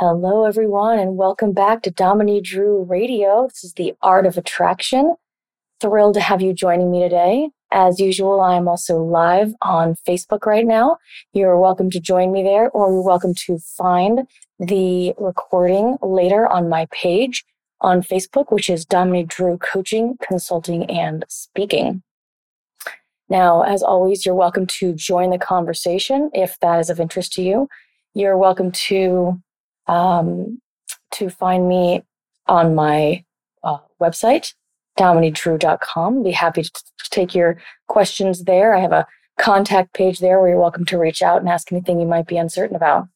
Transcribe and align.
Hello, 0.00 0.44
everyone, 0.44 1.00
and 1.00 1.16
welcome 1.16 1.50
back 1.50 1.82
to 1.82 1.90
Dominey 1.90 2.40
Drew 2.40 2.84
Radio. 2.84 3.48
This 3.48 3.64
is 3.64 3.72
the 3.72 3.94
Art 4.00 4.26
of 4.26 4.38
Attraction 4.38 5.16
thrilled 5.80 6.14
to 6.14 6.20
have 6.20 6.40
you 6.40 6.52
joining 6.52 6.92
me 6.92 7.00
today. 7.00 7.50
As 7.72 7.98
usual, 7.98 8.40
I 8.40 8.54
am 8.54 8.68
also 8.68 9.02
live 9.02 9.54
on 9.60 9.96
Facebook 10.06 10.46
right 10.46 10.64
now. 10.64 10.98
You're 11.32 11.58
welcome 11.58 11.90
to 11.90 11.98
join 11.98 12.30
me 12.30 12.44
there, 12.44 12.70
or 12.70 12.92
you're 12.92 13.02
welcome 13.02 13.34
to 13.46 13.58
find 13.58 14.28
the 14.60 15.14
recording 15.18 15.98
later 16.00 16.46
on 16.46 16.68
my 16.68 16.86
page 16.92 17.44
on 17.80 18.00
Facebook, 18.00 18.52
which 18.52 18.70
is 18.70 18.84
Dominey 18.84 19.24
Drew 19.24 19.58
Coaching, 19.58 20.16
Consulting, 20.22 20.88
and 20.88 21.24
Speaking. 21.28 22.04
Now, 23.28 23.62
as 23.62 23.82
always, 23.82 24.24
you're 24.24 24.36
welcome 24.36 24.68
to 24.78 24.94
join 24.94 25.30
the 25.30 25.38
conversation 25.38 26.30
if 26.34 26.56
that 26.60 26.78
is 26.78 26.88
of 26.88 27.00
interest 27.00 27.32
to 27.32 27.42
you. 27.42 27.68
You're 28.14 28.38
welcome 28.38 28.70
to 28.70 29.42
um, 29.88 30.60
to 31.12 31.30
find 31.30 31.68
me 31.68 32.02
on 32.46 32.74
my 32.74 33.24
uh, 33.62 33.78
website, 34.00 34.54
domineydrew.com. 34.98 36.22
Be 36.22 36.30
happy 36.30 36.62
to 36.62 36.70
take 37.10 37.34
your 37.34 37.58
questions 37.88 38.44
there. 38.44 38.74
I 38.74 38.80
have 38.80 38.92
a 38.92 39.06
contact 39.38 39.94
page 39.94 40.18
there 40.18 40.40
where 40.40 40.50
you're 40.50 40.60
welcome 40.60 40.84
to 40.86 40.98
reach 40.98 41.22
out 41.22 41.40
and 41.40 41.48
ask 41.48 41.72
anything 41.72 42.00
you 42.00 42.06
might 42.06 42.26
be 42.26 42.36
uncertain 42.36 42.76
about. 42.76 43.08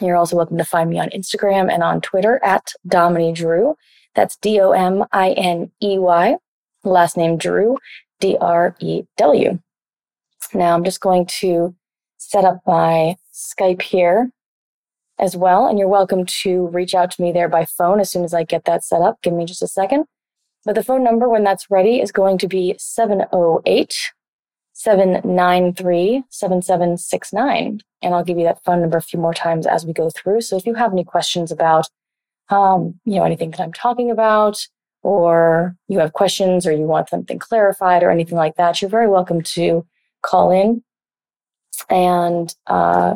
You're 0.00 0.16
also 0.16 0.36
welcome 0.36 0.58
to 0.58 0.64
find 0.64 0.90
me 0.90 0.98
on 0.98 1.08
Instagram 1.10 1.72
and 1.72 1.82
on 1.82 2.00
Twitter 2.00 2.42
at 2.44 2.72
Dominey 2.86 3.32
Drew. 3.32 3.76
That's 4.14 4.36
D 4.36 4.60
O 4.60 4.72
M 4.72 5.04
I 5.12 5.30
N 5.32 5.70
E 5.82 5.98
Y. 5.98 6.36
Last 6.84 7.16
name 7.16 7.38
Drew, 7.38 7.78
D 8.20 8.36
R 8.40 8.76
E 8.80 9.04
W. 9.16 9.58
Now 10.52 10.74
I'm 10.74 10.84
just 10.84 11.00
going 11.00 11.26
to 11.26 11.74
set 12.18 12.44
up 12.44 12.60
my 12.66 13.16
Skype 13.32 13.82
here 13.82 14.30
as 15.18 15.36
well. 15.36 15.66
And 15.66 15.78
you're 15.78 15.88
welcome 15.88 16.24
to 16.26 16.66
reach 16.68 16.94
out 16.94 17.10
to 17.12 17.22
me 17.22 17.32
there 17.32 17.48
by 17.48 17.64
phone 17.64 18.00
as 18.00 18.10
soon 18.10 18.24
as 18.24 18.34
I 18.34 18.44
get 18.44 18.64
that 18.64 18.84
set 18.84 19.00
up. 19.00 19.20
Give 19.22 19.32
me 19.32 19.44
just 19.44 19.62
a 19.62 19.68
second. 19.68 20.04
But 20.64 20.74
the 20.74 20.82
phone 20.82 21.04
number 21.04 21.28
when 21.28 21.44
that's 21.44 21.70
ready 21.70 22.00
is 22.00 22.10
going 22.10 22.38
to 22.38 22.48
be 22.48 22.74
708 22.78 24.12
793 24.72 26.24
7769. 26.28 27.80
And 28.02 28.14
I'll 28.14 28.24
give 28.24 28.36
you 28.36 28.44
that 28.44 28.62
phone 28.64 28.80
number 28.80 28.98
a 28.98 29.02
few 29.02 29.18
more 29.18 29.32
times 29.32 29.66
as 29.66 29.86
we 29.86 29.92
go 29.92 30.10
through. 30.10 30.42
So 30.42 30.56
if 30.56 30.66
you 30.66 30.74
have 30.74 30.92
any 30.92 31.04
questions 31.04 31.50
about, 31.50 31.86
um, 32.50 33.00
you 33.04 33.16
know, 33.16 33.24
anything 33.24 33.52
that 33.52 33.60
I'm 33.60 33.72
talking 33.72 34.10
about, 34.10 34.58
or 35.02 35.76
you 35.88 36.00
have 36.00 36.12
questions 36.12 36.66
or 36.66 36.72
you 36.72 36.82
want 36.82 37.08
something 37.08 37.38
clarified 37.38 38.02
or 38.02 38.10
anything 38.10 38.36
like 38.36 38.56
that, 38.56 38.82
you're 38.82 38.90
very 38.90 39.08
welcome 39.08 39.40
to 39.40 39.86
call 40.22 40.50
in 40.50 40.82
and, 41.88 42.54
uh, 42.66 43.14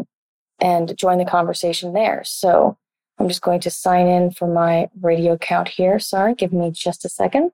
and 0.60 0.96
join 0.96 1.18
the 1.18 1.24
conversation 1.24 1.92
there. 1.92 2.22
So 2.24 2.76
I'm 3.18 3.28
just 3.28 3.42
going 3.42 3.60
to 3.60 3.70
sign 3.70 4.06
in 4.06 4.30
for 4.30 4.48
my 4.48 4.88
radio 5.00 5.32
account 5.32 5.68
here. 5.68 5.98
Sorry, 5.98 6.34
give 6.34 6.52
me 6.52 6.70
just 6.70 7.04
a 7.04 7.08
second. 7.08 7.52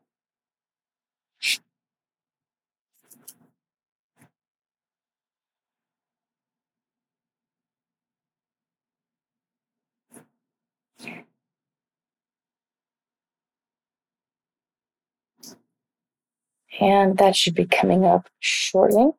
And 16.79 17.17
that 17.19 17.35
should 17.35 17.55
be 17.55 17.65
coming 17.67 18.05
up 18.05 18.29
shortly. 18.39 19.11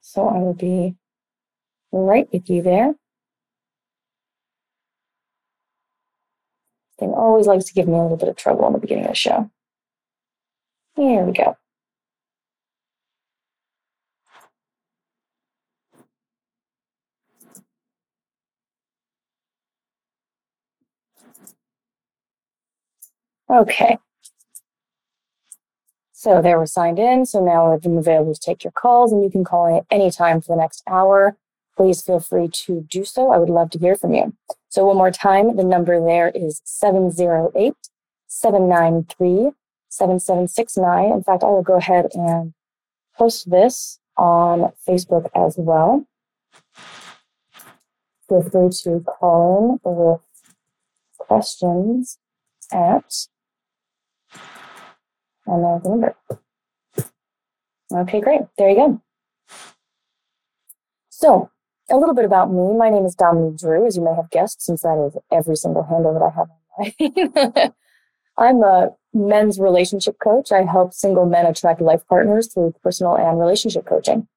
So 0.00 0.26
I 0.26 0.38
will 0.38 0.54
be 0.54 0.96
right 1.92 2.28
with 2.32 2.48
you 2.48 2.62
there. 2.62 2.94
thing 7.00 7.12
always 7.12 7.46
likes 7.46 7.64
to 7.64 7.72
give 7.72 7.88
me 7.88 7.94
a 7.94 8.02
little 8.02 8.16
bit 8.16 8.28
of 8.28 8.36
trouble 8.36 8.66
in 8.68 8.74
the 8.74 8.78
beginning 8.78 9.04
of 9.04 9.10
the 9.10 9.16
show. 9.16 9.50
Here 10.94 11.24
we 11.24 11.32
go. 11.32 11.56
Okay. 23.50 23.98
So 26.12 26.42
there 26.42 26.58
we're 26.58 26.66
signed 26.66 26.98
in. 26.98 27.24
So 27.26 27.42
now 27.42 27.72
I'm 27.72 27.96
available 27.98 28.34
to 28.34 28.40
take 28.40 28.62
your 28.62 28.70
calls 28.72 29.10
and 29.10 29.24
you 29.24 29.30
can 29.30 29.42
call 29.42 29.66
in 29.66 29.82
anytime 29.90 30.40
for 30.40 30.54
the 30.54 30.60
next 30.60 30.82
hour. 30.86 31.36
Please 31.80 32.02
feel 32.02 32.20
free 32.20 32.46
to 32.66 32.86
do 32.90 33.06
so. 33.06 33.30
I 33.30 33.38
would 33.38 33.48
love 33.48 33.70
to 33.70 33.78
hear 33.78 33.96
from 33.96 34.12
you. 34.12 34.36
So 34.68 34.84
one 34.84 34.98
more 34.98 35.10
time, 35.10 35.56
the 35.56 35.64
number 35.64 35.98
there 35.98 36.28
is 36.28 36.60
708 36.66 37.72
793 38.26 39.52
7769. 39.88 41.10
In 41.10 41.22
fact, 41.22 41.42
I 41.42 41.46
will 41.46 41.62
go 41.62 41.76
ahead 41.76 42.08
and 42.12 42.52
post 43.16 43.50
this 43.50 43.98
on 44.18 44.74
Facebook 44.86 45.30
as 45.34 45.54
well. 45.56 46.06
Feel 48.28 48.42
free 48.42 48.68
to 48.82 49.00
call 49.00 49.80
in 49.82 49.90
with 49.90 50.20
questions 51.16 52.18
at 52.70 53.10
and 55.46 55.64
there's 55.64 55.82
the 55.82 55.88
number. 55.88 56.14
Okay, 57.90 58.20
great. 58.20 58.42
There 58.58 58.68
you 58.68 58.76
go. 58.76 59.02
So 61.08 61.50
a 61.90 61.96
little 61.96 62.14
bit 62.14 62.24
about 62.24 62.52
me. 62.52 62.74
My 62.76 62.88
name 62.88 63.04
is 63.04 63.14
Dominey 63.14 63.56
Drew, 63.56 63.86
as 63.86 63.96
you 63.96 64.02
may 64.02 64.14
have 64.14 64.30
guessed, 64.30 64.62
since 64.62 64.82
that 64.82 64.98
is 65.06 65.20
every 65.30 65.56
single 65.56 65.82
handle 65.82 66.14
that 66.14 66.22
I 66.22 66.30
have 66.30 66.48
online. 66.78 67.72
I'm 68.38 68.62
a 68.62 68.90
men's 69.12 69.58
relationship 69.58 70.16
coach. 70.22 70.52
I 70.52 70.62
help 70.62 70.94
single 70.94 71.26
men 71.26 71.46
attract 71.46 71.80
life 71.80 72.06
partners 72.08 72.52
through 72.52 72.74
personal 72.82 73.16
and 73.16 73.38
relationship 73.38 73.86
coaching. 73.86 74.28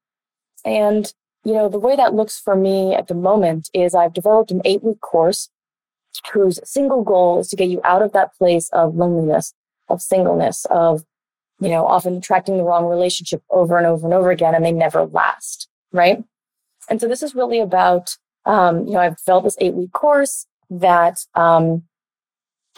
And, 0.65 1.13
you 1.43 1.53
know, 1.53 1.69
the 1.69 1.79
way 1.79 1.95
that 1.95 2.13
looks 2.13 2.39
for 2.39 2.55
me 2.55 2.95
at 2.95 3.07
the 3.07 3.15
moment 3.15 3.69
is 3.73 3.95
I've 3.95 4.13
developed 4.13 4.51
an 4.51 4.61
eight 4.65 4.83
week 4.83 4.99
course 4.99 5.49
whose 6.33 6.59
single 6.63 7.03
goal 7.03 7.39
is 7.39 7.49
to 7.49 7.55
get 7.55 7.69
you 7.69 7.81
out 7.83 8.01
of 8.01 8.13
that 8.13 8.35
place 8.35 8.69
of 8.69 8.95
loneliness, 8.95 9.53
of 9.89 10.01
singleness, 10.01 10.65
of, 10.65 11.03
you 11.59 11.69
know, 11.69 11.85
often 11.85 12.17
attracting 12.17 12.57
the 12.57 12.63
wrong 12.63 12.85
relationship 12.85 13.43
over 13.49 13.77
and 13.77 13.87
over 13.87 14.05
and 14.05 14.13
over 14.13 14.31
again, 14.31 14.55
and 14.55 14.65
they 14.65 14.71
never 14.71 15.05
last, 15.05 15.69
right? 15.91 16.23
And 16.89 16.99
so 16.99 17.07
this 17.07 17.23
is 17.23 17.35
really 17.35 17.59
about, 17.59 18.17
um, 18.45 18.85
you 18.87 18.93
know, 18.93 18.99
I've 18.99 19.17
developed 19.17 19.45
this 19.45 19.57
eight 19.59 19.73
week 19.73 19.91
course 19.91 20.47
that 20.69 21.25
um, 21.35 21.83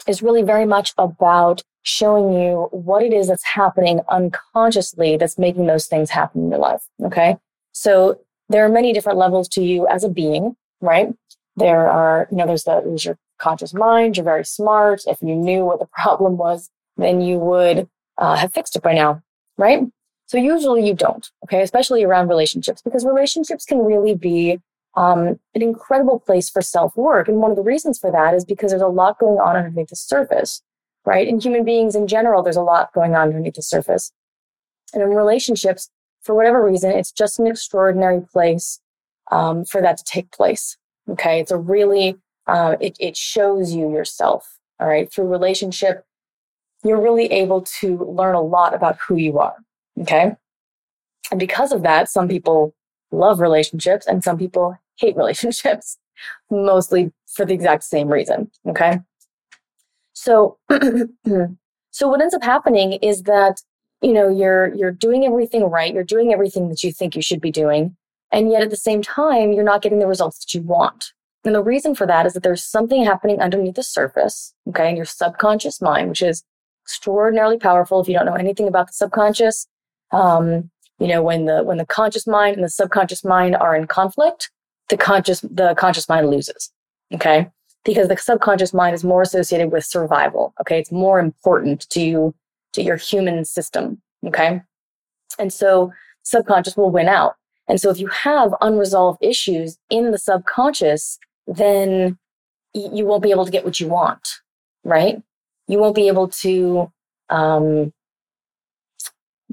is 0.06 0.22
really 0.22 0.42
very 0.42 0.66
much 0.66 0.92
about 0.98 1.62
showing 1.82 2.32
you 2.32 2.68
what 2.72 3.02
it 3.02 3.12
is 3.12 3.28
that's 3.28 3.44
happening 3.44 4.00
unconsciously 4.08 5.16
that's 5.16 5.38
making 5.38 5.66
those 5.66 5.86
things 5.86 6.10
happen 6.10 6.42
in 6.42 6.50
your 6.50 6.58
life. 6.58 6.82
Okay. 7.04 7.36
So 7.72 8.18
there 8.48 8.64
are 8.64 8.68
many 8.68 8.92
different 8.92 9.18
levels 9.18 9.48
to 9.50 9.62
you 9.62 9.86
as 9.86 10.02
a 10.02 10.08
being, 10.08 10.56
right? 10.80 11.08
There 11.56 11.88
are, 11.88 12.28
you 12.30 12.36
know, 12.36 12.46
there's 12.46 12.64
the, 12.64 12.82
there's 12.84 13.04
your 13.04 13.18
conscious 13.38 13.72
mind. 13.72 14.16
You're 14.16 14.24
very 14.24 14.44
smart. 14.44 15.02
If 15.06 15.18
you 15.22 15.34
knew 15.34 15.64
what 15.64 15.78
the 15.78 15.86
problem 15.92 16.36
was, 16.36 16.70
then 16.96 17.20
you 17.20 17.38
would 17.38 17.88
uh, 18.18 18.36
have 18.36 18.52
fixed 18.52 18.76
it 18.76 18.82
by 18.82 18.94
now, 18.94 19.22
right? 19.56 19.82
So 20.26 20.38
usually 20.38 20.86
you 20.86 20.94
don't, 20.94 21.28
okay, 21.44 21.62
especially 21.62 22.02
around 22.02 22.28
relationships, 22.28 22.82
because 22.82 23.04
relationships 23.04 23.64
can 23.64 23.78
really 23.78 24.14
be 24.14 24.60
um, 24.96 25.38
an 25.54 25.62
incredible 25.62 26.18
place 26.18 26.50
for 26.50 26.62
self 26.62 26.96
work. 26.96 27.28
And 27.28 27.38
one 27.38 27.50
of 27.50 27.56
the 27.56 27.62
reasons 27.62 27.98
for 27.98 28.10
that 28.10 28.34
is 28.34 28.44
because 28.44 28.72
there's 28.72 28.82
a 28.82 28.88
lot 28.88 29.18
going 29.18 29.38
on 29.38 29.56
underneath 29.56 29.90
the 29.90 29.96
surface, 29.96 30.62
right? 31.04 31.28
In 31.28 31.40
human 31.40 31.64
beings 31.64 31.94
in 31.94 32.06
general, 32.06 32.42
there's 32.42 32.56
a 32.56 32.62
lot 32.62 32.92
going 32.92 33.14
on 33.14 33.28
underneath 33.28 33.54
the 33.54 33.62
surface. 33.62 34.10
And 34.92 35.02
in 35.02 35.10
relationships, 35.10 35.90
for 36.22 36.34
whatever 36.34 36.64
reason, 36.64 36.90
it's 36.90 37.12
just 37.12 37.38
an 37.38 37.46
extraordinary 37.46 38.20
place 38.20 38.80
um, 39.30 39.64
for 39.64 39.80
that 39.80 39.98
to 39.98 40.04
take 40.04 40.32
place. 40.32 40.76
Okay. 41.08 41.38
It's 41.40 41.52
a 41.52 41.56
really, 41.56 42.16
uh, 42.48 42.76
it, 42.80 42.96
it 42.98 43.16
shows 43.16 43.72
you 43.72 43.92
yourself. 43.92 44.58
All 44.80 44.88
right. 44.88 45.12
Through 45.12 45.28
relationship, 45.28 46.04
you're 46.82 47.00
really 47.00 47.26
able 47.26 47.62
to 47.80 47.98
learn 47.98 48.34
a 48.34 48.40
lot 48.40 48.74
about 48.74 48.98
who 49.06 49.16
you 49.16 49.38
are. 49.38 49.56
Okay. 50.00 50.32
And 51.30 51.40
because 51.40 51.72
of 51.72 51.82
that, 51.82 52.08
some 52.08 52.28
people 52.28 52.74
love 53.10 53.40
relationships 53.40 54.06
and 54.06 54.22
some 54.22 54.38
people 54.38 54.76
hate 54.96 55.16
relationships, 55.16 55.98
mostly 56.50 57.12
for 57.26 57.44
the 57.44 57.54
exact 57.54 57.84
same 57.84 58.08
reason. 58.08 58.50
Okay. 58.66 59.00
So, 60.12 60.58
so 61.90 62.08
what 62.08 62.20
ends 62.20 62.34
up 62.34 62.42
happening 62.42 62.94
is 62.94 63.22
that, 63.24 63.60
you 64.00 64.12
know, 64.12 64.28
you're, 64.28 64.74
you're 64.74 64.92
doing 64.92 65.24
everything 65.24 65.64
right. 65.64 65.92
You're 65.92 66.04
doing 66.04 66.32
everything 66.32 66.68
that 66.68 66.82
you 66.82 66.92
think 66.92 67.14
you 67.14 67.22
should 67.22 67.40
be 67.40 67.50
doing. 67.50 67.96
And 68.32 68.50
yet 68.50 68.62
at 68.62 68.70
the 68.70 68.76
same 68.76 69.02
time, 69.02 69.52
you're 69.52 69.64
not 69.64 69.82
getting 69.82 69.98
the 69.98 70.06
results 70.06 70.38
that 70.40 70.54
you 70.54 70.62
want. 70.62 71.12
And 71.44 71.54
the 71.54 71.62
reason 71.62 71.94
for 71.94 72.06
that 72.06 72.26
is 72.26 72.32
that 72.32 72.42
there's 72.42 72.64
something 72.64 73.04
happening 73.04 73.40
underneath 73.40 73.76
the 73.76 73.82
surface, 73.82 74.52
okay, 74.68 74.90
in 74.90 74.96
your 74.96 75.04
subconscious 75.04 75.80
mind, 75.80 76.08
which 76.08 76.22
is 76.22 76.42
extraordinarily 76.82 77.56
powerful. 77.56 78.00
If 78.00 78.08
you 78.08 78.14
don't 78.14 78.26
know 78.26 78.34
anything 78.34 78.66
about 78.66 78.88
the 78.88 78.92
subconscious, 78.94 79.68
um, 80.12 80.70
you 80.98 81.08
know, 81.08 81.22
when 81.22 81.44
the 81.44 81.62
when 81.62 81.78
the 81.78 81.86
conscious 81.86 82.26
mind 82.26 82.56
and 82.56 82.64
the 82.64 82.70
subconscious 82.70 83.24
mind 83.24 83.56
are 83.56 83.76
in 83.76 83.86
conflict, 83.86 84.50
the 84.88 84.96
conscious 84.96 85.40
the 85.40 85.74
conscious 85.74 86.08
mind 86.08 86.30
loses. 86.30 86.72
Okay, 87.12 87.48
because 87.84 88.08
the 88.08 88.16
subconscious 88.16 88.72
mind 88.72 88.94
is 88.94 89.04
more 89.04 89.22
associated 89.22 89.70
with 89.70 89.84
survival. 89.84 90.54
Okay, 90.60 90.78
it's 90.78 90.92
more 90.92 91.18
important 91.18 91.88
to 91.90 92.34
to 92.72 92.82
your 92.82 92.96
human 92.96 93.44
system. 93.44 94.00
Okay, 94.26 94.62
and 95.38 95.52
so 95.52 95.92
subconscious 96.22 96.76
will 96.76 96.90
win 96.90 97.08
out. 97.08 97.34
And 97.68 97.80
so 97.80 97.90
if 97.90 97.98
you 97.98 98.06
have 98.08 98.54
unresolved 98.60 99.18
issues 99.22 99.76
in 99.90 100.12
the 100.12 100.18
subconscious, 100.18 101.18
then 101.46 102.18
you 102.74 103.06
won't 103.06 103.22
be 103.22 103.30
able 103.30 103.44
to 103.44 103.50
get 103.50 103.64
what 103.64 103.80
you 103.80 103.88
want, 103.88 104.28
right? 104.84 105.20
You 105.66 105.78
won't 105.78 105.94
be 105.94 106.08
able 106.08 106.28
to 106.28 106.92
um, 107.30 107.92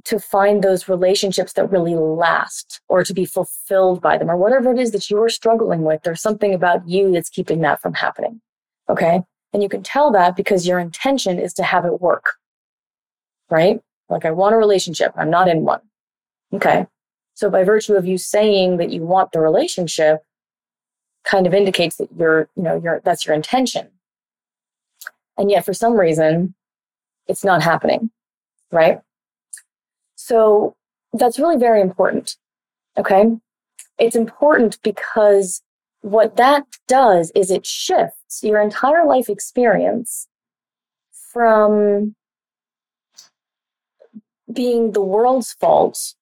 to 0.06 0.20
find 0.20 0.62
those 0.64 0.90
relationships 0.90 1.54
that 1.54 1.72
really 1.72 1.96
last 1.96 2.82
or 2.90 3.04
to 3.04 3.14
be 3.14 3.26
fulfilled 3.26 4.02
by 4.02 4.18
them 4.18 4.30
or 4.30 4.36
whatever 4.36 4.72
it 4.72 4.80
is 4.80 4.92
that 4.92 5.10
you're 5.10 5.30
struggling 5.30 5.84
with. 5.84 6.02
There's 6.04 6.22
something 6.22 6.54
about 6.54 6.88
you 6.88 7.12
that's 7.12 7.30
keeping 7.30 7.62
that 7.62 7.82
from 7.82 7.94
happening. 7.94 8.42
Okay. 8.90 9.22
And 9.54 9.64
you 9.64 9.70
can 9.70 9.84
tell 9.84 10.12
that 10.12 10.36
because 10.36 10.68
your 10.68 10.80
intention 10.80 11.40
is 11.40 11.54
to 11.54 11.64
have 11.64 11.86
it 11.86 12.02
work. 12.02 12.34
Right? 13.50 13.80
Like 14.10 14.26
I 14.26 14.32
want 14.32 14.56
a 14.56 14.58
relationship. 14.58 15.14
I'm 15.16 15.30
not 15.30 15.48
in 15.48 15.64
one. 15.64 15.82
Okay. 16.54 16.88
So 17.36 17.50
by 17.50 17.64
virtue 17.64 17.94
of 17.94 18.06
you 18.06 18.18
saying 18.18 18.78
that 18.78 18.92
you 18.92 19.04
want 19.04 19.32
the 19.32 19.40
relationship 19.40 20.20
kind 21.24 21.48
of 21.48 21.54
indicates 21.54 21.96
that 21.96 22.10
you're, 22.18 22.50
you 22.56 22.64
know, 22.64 22.80
you're, 22.84 23.02
that's 23.06 23.26
your 23.26 23.36
intention. 23.36 23.88
And 25.38 25.50
yet 25.50 25.66
for 25.66 25.74
some 25.74 25.94
reason, 25.94 26.56
it's 27.28 27.46
not 27.46 27.64
happening. 27.64 28.12
Right? 28.72 29.00
So 30.26 30.78
that's 31.12 31.38
really 31.38 31.58
very 31.58 31.82
important. 31.82 32.38
Okay. 32.98 33.26
It's 34.00 34.16
important 34.16 34.80
because 34.82 35.62
what 36.00 36.38
that 36.38 36.64
does 36.88 37.30
is 37.36 37.52
it 37.52 37.66
shifts 37.66 38.42
your 38.42 38.62
entire 38.62 39.06
life 39.06 39.28
experience 39.28 40.30
from 41.12 42.16
being 44.52 44.94
the 44.94 45.02
world's 45.02 45.52
fault 45.52 46.16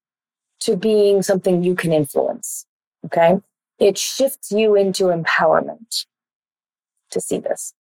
to 0.62 0.75
being 0.75 1.21
something 1.21 1.63
you 1.63 1.75
can 1.75 1.94
influence. 1.94 2.65
Okay. 3.06 3.38
It 3.77 4.00
shifts 4.00 4.51
you 4.51 4.75
into 4.75 5.06
empowerment 5.06 6.07
to 7.12 7.21
see 7.21 7.38
this. 7.38 7.75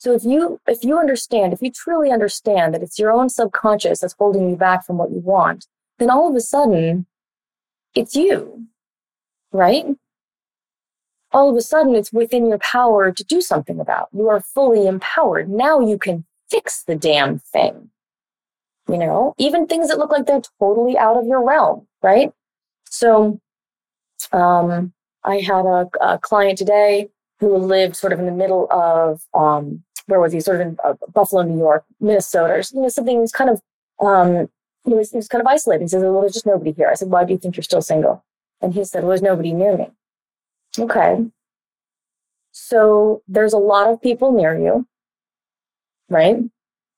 So 0.00 0.14
if 0.14 0.24
you 0.24 0.58
if 0.66 0.82
you 0.82 0.98
understand, 0.98 1.52
if 1.52 1.60
you 1.60 1.70
truly 1.70 2.10
understand 2.10 2.72
that 2.72 2.82
it's 2.82 2.98
your 2.98 3.12
own 3.12 3.28
subconscious 3.28 4.00
that's 4.00 4.16
holding 4.18 4.48
you 4.48 4.56
back 4.56 4.86
from 4.86 4.96
what 4.96 5.10
you 5.10 5.18
want, 5.18 5.66
then 5.98 6.08
all 6.08 6.26
of 6.26 6.34
a 6.34 6.40
sudden 6.40 7.06
it's 7.94 8.16
you. 8.16 8.64
Right? 9.52 9.84
All 11.32 11.50
of 11.50 11.56
a 11.56 11.60
sudden 11.60 11.94
it's 11.94 12.14
within 12.14 12.46
your 12.46 12.58
power 12.58 13.12
to 13.12 13.24
do 13.24 13.42
something 13.42 13.78
about. 13.78 14.08
You 14.12 14.28
are 14.30 14.40
fully 14.40 14.86
empowered. 14.86 15.50
Now 15.50 15.80
you 15.80 15.98
can 15.98 16.24
fix 16.50 16.82
the 16.82 16.96
damn 16.96 17.38
thing. 17.38 17.90
You 18.88 18.96
know, 18.96 19.34
even 19.36 19.66
things 19.66 19.88
that 19.88 19.98
look 19.98 20.10
like 20.12 20.24
they're 20.24 20.40
totally 20.58 20.96
out 20.96 21.18
of 21.18 21.26
your 21.26 21.44
realm, 21.46 21.86
right? 22.02 22.32
So 22.86 23.38
um 24.32 24.94
I 25.24 25.40
had 25.40 25.66
a, 25.66 25.90
a 26.00 26.18
client 26.18 26.56
today 26.56 27.10
who 27.40 27.56
lived 27.56 27.96
sort 27.96 28.12
of 28.12 28.18
in 28.18 28.26
the 28.26 28.32
middle 28.32 28.70
of 28.70 29.22
um, 29.32 29.82
where 30.06 30.20
was 30.20 30.32
he? 30.32 30.40
Sort 30.40 30.60
of 30.60 30.66
in 30.66 30.76
uh, 30.84 30.94
Buffalo, 31.12 31.42
New 31.42 31.58
York, 31.58 31.84
Minnesota, 32.00 32.54
or 32.54 32.62
you 32.72 32.82
know, 32.82 32.88
something. 32.88 33.20
Was 33.20 33.32
kind 33.32 33.50
of 33.50 33.60
um, 34.00 34.48
he 34.84 34.94
was 34.94 35.10
he 35.10 35.16
was 35.16 35.28
kind 35.28 35.40
of 35.40 35.46
isolated. 35.46 35.82
He 35.82 35.88
said, 35.88 36.02
"Well, 36.02 36.20
there's 36.20 36.32
just 36.32 36.46
nobody 36.46 36.72
here." 36.72 36.88
I 36.88 36.94
said, 36.94 37.08
"Why 37.08 37.24
do 37.24 37.32
you 37.32 37.38
think 37.38 37.56
you're 37.56 37.62
still 37.62 37.82
single?" 37.82 38.24
And 38.60 38.74
he 38.74 38.84
said, 38.84 39.02
"Well, 39.02 39.10
there's 39.10 39.22
nobody 39.22 39.52
near 39.52 39.76
me." 39.76 39.90
Okay. 40.78 41.26
So 42.52 43.22
there's 43.28 43.52
a 43.52 43.58
lot 43.58 43.90
of 43.90 44.02
people 44.02 44.32
near 44.32 44.58
you, 44.58 44.86
right? 46.08 46.36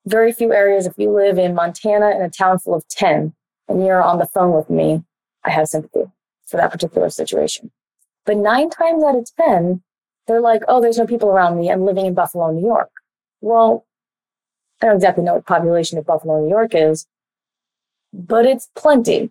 Very 0.06 0.32
few 0.32 0.52
areas. 0.52 0.86
If 0.86 0.94
you 0.96 1.10
live 1.10 1.38
in 1.38 1.54
Montana 1.54 2.10
in 2.10 2.22
a 2.22 2.30
town 2.30 2.58
full 2.58 2.74
of 2.74 2.86
10 2.88 3.34
and 3.68 3.86
you're 3.86 4.02
on 4.02 4.18
the 4.18 4.26
phone 4.26 4.52
with 4.52 4.70
me, 4.70 5.04
I 5.44 5.50
have 5.50 5.68
sympathy 5.68 6.04
for 6.46 6.56
that 6.56 6.72
particular 6.72 7.10
situation. 7.10 7.70
But 8.24 8.36
nine 8.36 8.70
times 8.70 9.04
out 9.04 9.16
of 9.16 9.28
10, 9.36 9.82
they're 10.26 10.40
like, 10.40 10.62
oh, 10.68 10.80
there's 10.80 10.98
no 10.98 11.06
people 11.06 11.28
around 11.28 11.58
me. 11.58 11.70
I'm 11.70 11.84
living 11.84 12.06
in 12.06 12.14
Buffalo, 12.14 12.50
New 12.52 12.64
York. 12.64 12.90
Well, 13.40 13.86
I 14.80 14.86
don't 14.86 14.96
exactly 14.96 15.24
know 15.24 15.34
what 15.34 15.46
population 15.46 15.98
of 15.98 16.06
Buffalo, 16.06 16.40
New 16.40 16.48
York 16.50 16.74
is, 16.74 17.06
but 18.12 18.46
it's 18.46 18.68
plenty. 18.76 19.30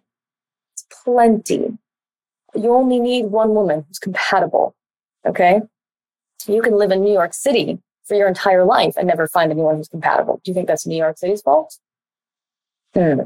It's 0.73 0.85
plenty. 1.03 1.77
You 2.55 2.73
only 2.73 2.99
need 2.99 3.27
one 3.27 3.53
woman 3.53 3.85
who's 3.87 3.99
compatible. 3.99 4.75
Okay. 5.25 5.61
You 6.47 6.61
can 6.61 6.77
live 6.77 6.91
in 6.91 7.03
New 7.03 7.13
York 7.13 7.33
City 7.33 7.79
for 8.03 8.15
your 8.15 8.27
entire 8.27 8.65
life 8.65 8.95
and 8.97 9.07
never 9.07 9.27
find 9.27 9.51
anyone 9.51 9.77
who's 9.77 9.87
compatible. 9.87 10.41
Do 10.43 10.51
you 10.51 10.55
think 10.55 10.67
that's 10.67 10.87
New 10.87 10.97
York 10.97 11.17
City's 11.17 11.41
fault? 11.41 11.77
Hmm. 12.93 13.21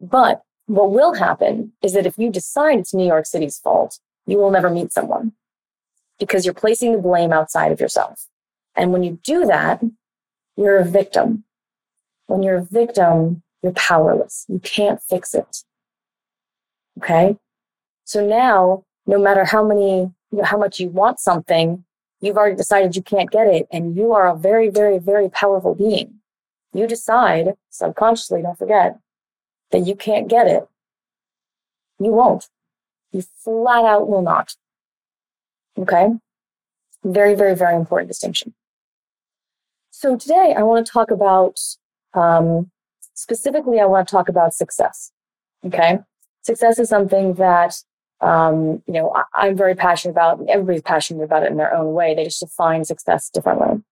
But 0.00 0.42
what 0.66 0.92
will 0.92 1.14
happen 1.14 1.72
is 1.82 1.92
that 1.92 2.06
if 2.06 2.16
you 2.16 2.30
decide 2.30 2.78
it's 2.78 2.94
New 2.94 3.06
York 3.06 3.26
City's 3.26 3.58
fault, 3.58 3.98
you 4.26 4.38
will 4.38 4.50
never 4.50 4.70
meet 4.70 4.92
someone 4.92 5.32
because 6.18 6.44
you're 6.44 6.54
placing 6.54 6.92
the 6.92 6.98
blame 6.98 7.32
outside 7.32 7.72
of 7.72 7.80
yourself. 7.80 8.28
And 8.74 8.92
when 8.92 9.02
you 9.02 9.18
do 9.22 9.46
that, 9.46 9.82
you're 10.56 10.78
a 10.78 10.84
victim. 10.84 11.44
When 12.26 12.42
you're 12.42 12.56
a 12.56 12.64
victim, 12.64 13.42
you're 13.62 13.72
powerless. 13.72 14.44
You 14.48 14.58
can't 14.60 15.02
fix 15.02 15.34
it. 15.34 15.64
Okay. 16.98 17.36
So 18.04 18.26
now, 18.26 18.84
no 19.06 19.18
matter 19.18 19.44
how 19.44 19.66
many, 19.66 20.12
you 20.30 20.38
know, 20.38 20.44
how 20.44 20.58
much 20.58 20.80
you 20.80 20.88
want 20.88 21.20
something, 21.20 21.84
you've 22.20 22.36
already 22.36 22.56
decided 22.56 22.96
you 22.96 23.02
can't 23.02 23.30
get 23.30 23.46
it. 23.46 23.66
And 23.72 23.96
you 23.96 24.12
are 24.12 24.28
a 24.28 24.36
very, 24.36 24.68
very, 24.68 24.98
very 24.98 25.28
powerful 25.28 25.74
being. 25.74 26.20
You 26.72 26.86
decide 26.86 27.54
subconsciously, 27.70 28.42
don't 28.42 28.58
forget, 28.58 28.98
that 29.70 29.86
you 29.86 29.94
can't 29.94 30.28
get 30.28 30.46
it. 30.46 30.66
You 31.98 32.10
won't. 32.10 32.48
You 33.12 33.22
flat 33.22 33.84
out 33.84 34.08
will 34.08 34.22
not. 34.22 34.56
Okay. 35.78 36.08
Very, 37.02 37.34
very, 37.34 37.54
very 37.54 37.76
important 37.76 38.08
distinction. 38.08 38.54
So 39.90 40.16
today 40.16 40.54
I 40.56 40.62
want 40.62 40.86
to 40.86 40.92
talk 40.92 41.10
about, 41.10 41.58
um, 42.14 42.70
specifically, 43.14 43.80
I 43.80 43.86
want 43.86 44.08
to 44.08 44.12
talk 44.12 44.28
about 44.28 44.54
success. 44.54 45.12
Okay. 45.64 45.98
Success 46.42 46.78
is 46.78 46.88
something 46.88 47.34
that, 47.34 47.76
um, 48.20 48.82
you 48.86 48.94
know, 48.94 49.14
I, 49.34 49.48
am 49.48 49.56
very 49.56 49.74
passionate 49.74 50.12
about. 50.12 50.40
Everybody's 50.48 50.82
passionate 50.82 51.24
about 51.24 51.42
it 51.42 51.50
in 51.50 51.56
their 51.56 51.74
own 51.74 51.94
way. 51.94 52.14
They 52.14 52.24
just 52.24 52.40
define 52.40 52.84
success 52.84 53.30
differently. 53.30 53.82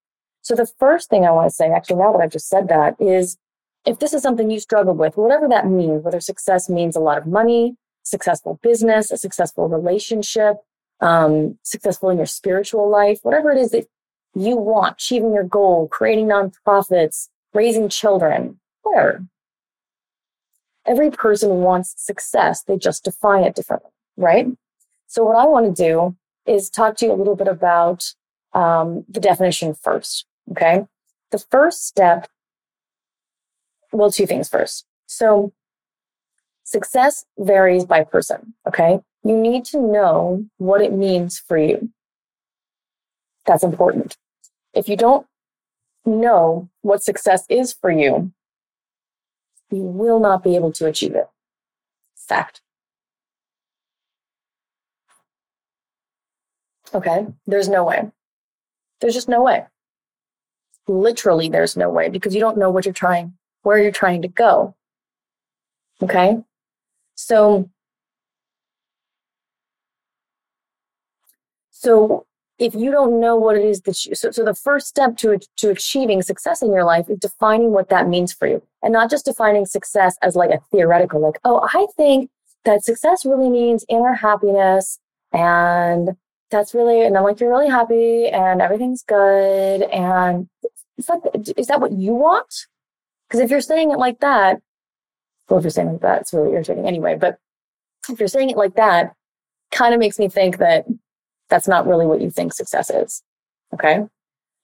So 0.42 0.54
the 0.54 0.66
first 0.66 1.08
thing 1.08 1.24
I 1.24 1.30
want 1.30 1.50
to 1.50 1.54
say, 1.54 1.70
actually, 1.70 1.96
now 1.96 2.12
that 2.12 2.20
I've 2.20 2.32
just 2.32 2.48
said 2.48 2.68
that, 2.68 2.96
is 3.00 3.38
if 3.86 3.98
this 3.98 4.12
is 4.12 4.22
something 4.22 4.50
you 4.50 4.60
struggle 4.60 4.94
with, 4.94 5.16
whatever 5.16 5.48
that 5.48 5.66
means, 5.66 6.02
whether 6.02 6.20
success 6.20 6.68
means 6.68 6.96
a 6.96 7.00
lot 7.00 7.18
of 7.18 7.26
money, 7.26 7.76
successful 8.02 8.58
business, 8.62 9.10
a 9.10 9.16
successful 9.16 9.68
relationship, 9.68 10.56
um, 11.02 11.58
successful 11.64 12.08
in 12.08 12.16
your 12.16 12.26
spiritual 12.26 12.88
life, 12.88 13.18
whatever 13.22 13.50
it 13.50 13.58
is 13.58 13.72
that 13.72 13.88
you 14.34 14.56
want, 14.56 14.94
achieving 14.94 15.34
your 15.34 15.44
goal, 15.44 15.88
creating 15.88 16.28
nonprofits, 16.28 17.28
raising 17.52 17.88
children, 17.88 18.58
whatever. 18.82 19.26
Every 20.86 21.10
person 21.10 21.50
wants 21.58 21.94
success. 21.96 22.62
They 22.62 22.78
just 22.78 23.04
define 23.04 23.44
it 23.44 23.54
differently, 23.54 23.90
right? 24.16 24.46
So, 25.06 25.24
what 25.24 25.36
I 25.36 25.44
want 25.44 25.76
to 25.76 25.82
do 25.82 26.16
is 26.46 26.70
talk 26.70 26.96
to 26.96 27.06
you 27.06 27.12
a 27.12 27.14
little 27.14 27.36
bit 27.36 27.48
about 27.48 28.14
um, 28.52 29.04
the 29.08 29.20
definition 29.20 29.74
first. 29.74 30.24
Okay. 30.50 30.86
The 31.30 31.38
first 31.38 31.86
step, 31.86 32.28
well, 33.92 34.10
two 34.10 34.26
things 34.26 34.48
first. 34.48 34.86
So, 35.06 35.52
success 36.64 37.26
varies 37.38 37.84
by 37.84 38.04
person. 38.04 38.54
Okay. 38.66 39.00
You 39.24 39.36
need 39.36 39.64
to 39.66 39.80
know 39.80 40.46
what 40.58 40.82
it 40.82 40.92
means 40.92 41.38
for 41.38 41.56
you. 41.56 41.90
That's 43.46 43.62
important. 43.62 44.16
If 44.74 44.88
you 44.88 44.96
don't 44.96 45.26
know 46.04 46.68
what 46.80 47.02
success 47.02 47.44
is 47.48 47.72
for 47.72 47.90
you, 47.90 48.32
you 49.70 49.82
will 49.82 50.20
not 50.20 50.42
be 50.42 50.56
able 50.56 50.72
to 50.72 50.86
achieve 50.86 51.14
it. 51.14 51.28
Fact. 52.16 52.60
Okay, 56.94 57.26
there's 57.46 57.68
no 57.68 57.84
way. 57.84 58.10
There's 59.00 59.14
just 59.14 59.28
no 59.28 59.42
way. 59.42 59.64
Literally, 60.86 61.48
there's 61.48 61.76
no 61.76 61.88
way 61.88 62.08
because 62.08 62.34
you 62.34 62.40
don't 62.40 62.58
know 62.58 62.70
what 62.70 62.84
you're 62.84 62.92
trying, 62.92 63.34
where 63.62 63.78
you're 63.78 63.92
trying 63.92 64.22
to 64.22 64.28
go. 64.28 64.74
Okay, 66.02 66.38
so 67.14 67.70
so 71.82 72.26
if 72.58 72.74
you 72.74 72.90
don't 72.90 73.18
know 73.18 73.36
what 73.36 73.56
it 73.56 73.64
is 73.64 73.80
that 73.82 74.04
you 74.04 74.14
so, 74.14 74.30
so 74.30 74.44
the 74.44 74.54
first 74.54 74.86
step 74.86 75.16
to 75.16 75.38
to 75.56 75.70
achieving 75.70 76.22
success 76.22 76.62
in 76.62 76.72
your 76.72 76.84
life 76.84 77.08
is 77.08 77.18
defining 77.18 77.72
what 77.72 77.88
that 77.88 78.08
means 78.08 78.32
for 78.32 78.46
you 78.46 78.62
and 78.82 78.92
not 78.92 79.10
just 79.10 79.24
defining 79.24 79.66
success 79.66 80.16
as 80.22 80.36
like 80.36 80.50
a 80.50 80.60
theoretical 80.70 81.20
like 81.20 81.38
oh 81.44 81.68
i 81.72 81.86
think 81.96 82.30
that 82.64 82.84
success 82.84 83.24
really 83.24 83.50
means 83.50 83.84
inner 83.88 84.14
happiness 84.14 84.98
and 85.32 86.10
that's 86.52 86.74
really, 86.74 87.02
and 87.02 87.16
I'm 87.16 87.24
like, 87.24 87.40
you're 87.40 87.50
really 87.50 87.68
happy 87.68 88.28
and 88.28 88.60
everything's 88.60 89.02
good. 89.02 89.82
And 89.82 90.48
is 90.98 91.66
that 91.66 91.80
what 91.80 91.92
you 91.92 92.14
want? 92.14 92.66
Because 93.26 93.40
if 93.40 93.50
you're 93.50 93.60
saying 93.60 93.90
it 93.90 93.98
like 93.98 94.20
that, 94.20 94.60
well, 95.48 95.58
if 95.58 95.64
you're 95.64 95.70
saying 95.70 95.88
it 95.88 95.92
like 95.92 96.02
that, 96.02 96.20
it's 96.20 96.32
really 96.32 96.52
irritating 96.52 96.86
anyway. 96.86 97.16
But 97.16 97.38
if 98.08 98.20
you're 98.20 98.28
saying 98.28 98.50
it 98.50 98.56
like 98.56 98.74
that, 98.74 99.14
kind 99.72 99.94
of 99.94 100.00
makes 100.00 100.18
me 100.18 100.28
think 100.28 100.58
that 100.58 100.84
that's 101.52 101.68
not 101.68 101.86
really 101.86 102.06
what 102.06 102.22
you 102.22 102.30
think 102.30 102.54
success 102.54 102.88
is. 102.88 103.22
Okay. 103.74 104.06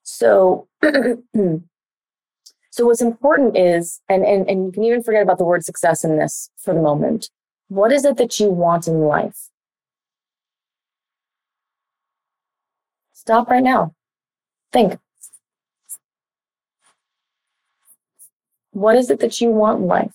So, 0.05 0.69
so 0.83 2.87
what's 2.87 3.03
important 3.03 3.59
is, 3.59 4.01
and, 4.09 4.25
and, 4.25 4.49
and 4.49 4.65
you 4.65 4.73
can 4.73 4.85
even 4.85 5.03
forget 5.03 5.23
about 5.23 5.37
the 5.37 5.45
word 5.45 5.67
success 5.67 6.03
in 6.03 6.17
this 6.17 6.49
for 6.57 6.73
the 6.73 6.81
moment. 6.81 7.29
What 7.69 7.93
is 7.93 8.07
it 8.07 8.17
that 8.17 8.41
you 8.41 8.49
want 8.49 8.89
in 8.89 9.03
life? 9.03 9.51
Stop 13.13 13.51
right 13.51 13.63
now. 13.63 13.95
Think. 14.73 14.99
What 18.71 18.97
is 18.97 19.11
it 19.11 19.21
that 19.21 19.43
you 19.43 19.51
want 19.51 19.83
in 19.83 19.89
life? 19.89 20.15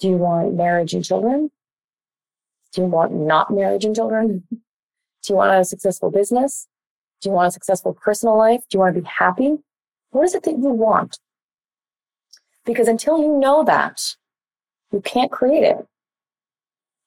Do 0.00 0.08
you 0.08 0.16
want 0.16 0.54
marriage 0.54 0.92
and 0.92 1.04
children? 1.04 1.52
Do 2.72 2.82
you 2.82 2.86
want 2.86 3.12
not 3.12 3.50
marriage 3.50 3.84
and 3.84 3.94
children? 3.94 4.44
Do 4.50 4.58
you 5.28 5.36
want 5.36 5.58
a 5.60 5.64
successful 5.64 6.10
business? 6.10 6.68
Do 7.20 7.28
you 7.28 7.34
want 7.34 7.48
a 7.48 7.52
successful 7.52 7.94
personal 7.94 8.36
life? 8.36 8.62
Do 8.68 8.76
you 8.76 8.80
want 8.80 8.94
to 8.94 9.00
be 9.00 9.08
happy? 9.08 9.56
What 10.10 10.24
is 10.24 10.34
it 10.34 10.44
that 10.44 10.52
you 10.52 10.70
want? 10.70 11.18
Because 12.64 12.88
until 12.88 13.18
you 13.18 13.38
know 13.38 13.64
that, 13.64 14.16
you 14.92 15.00
can't 15.00 15.30
create 15.30 15.64
it. 15.64 15.86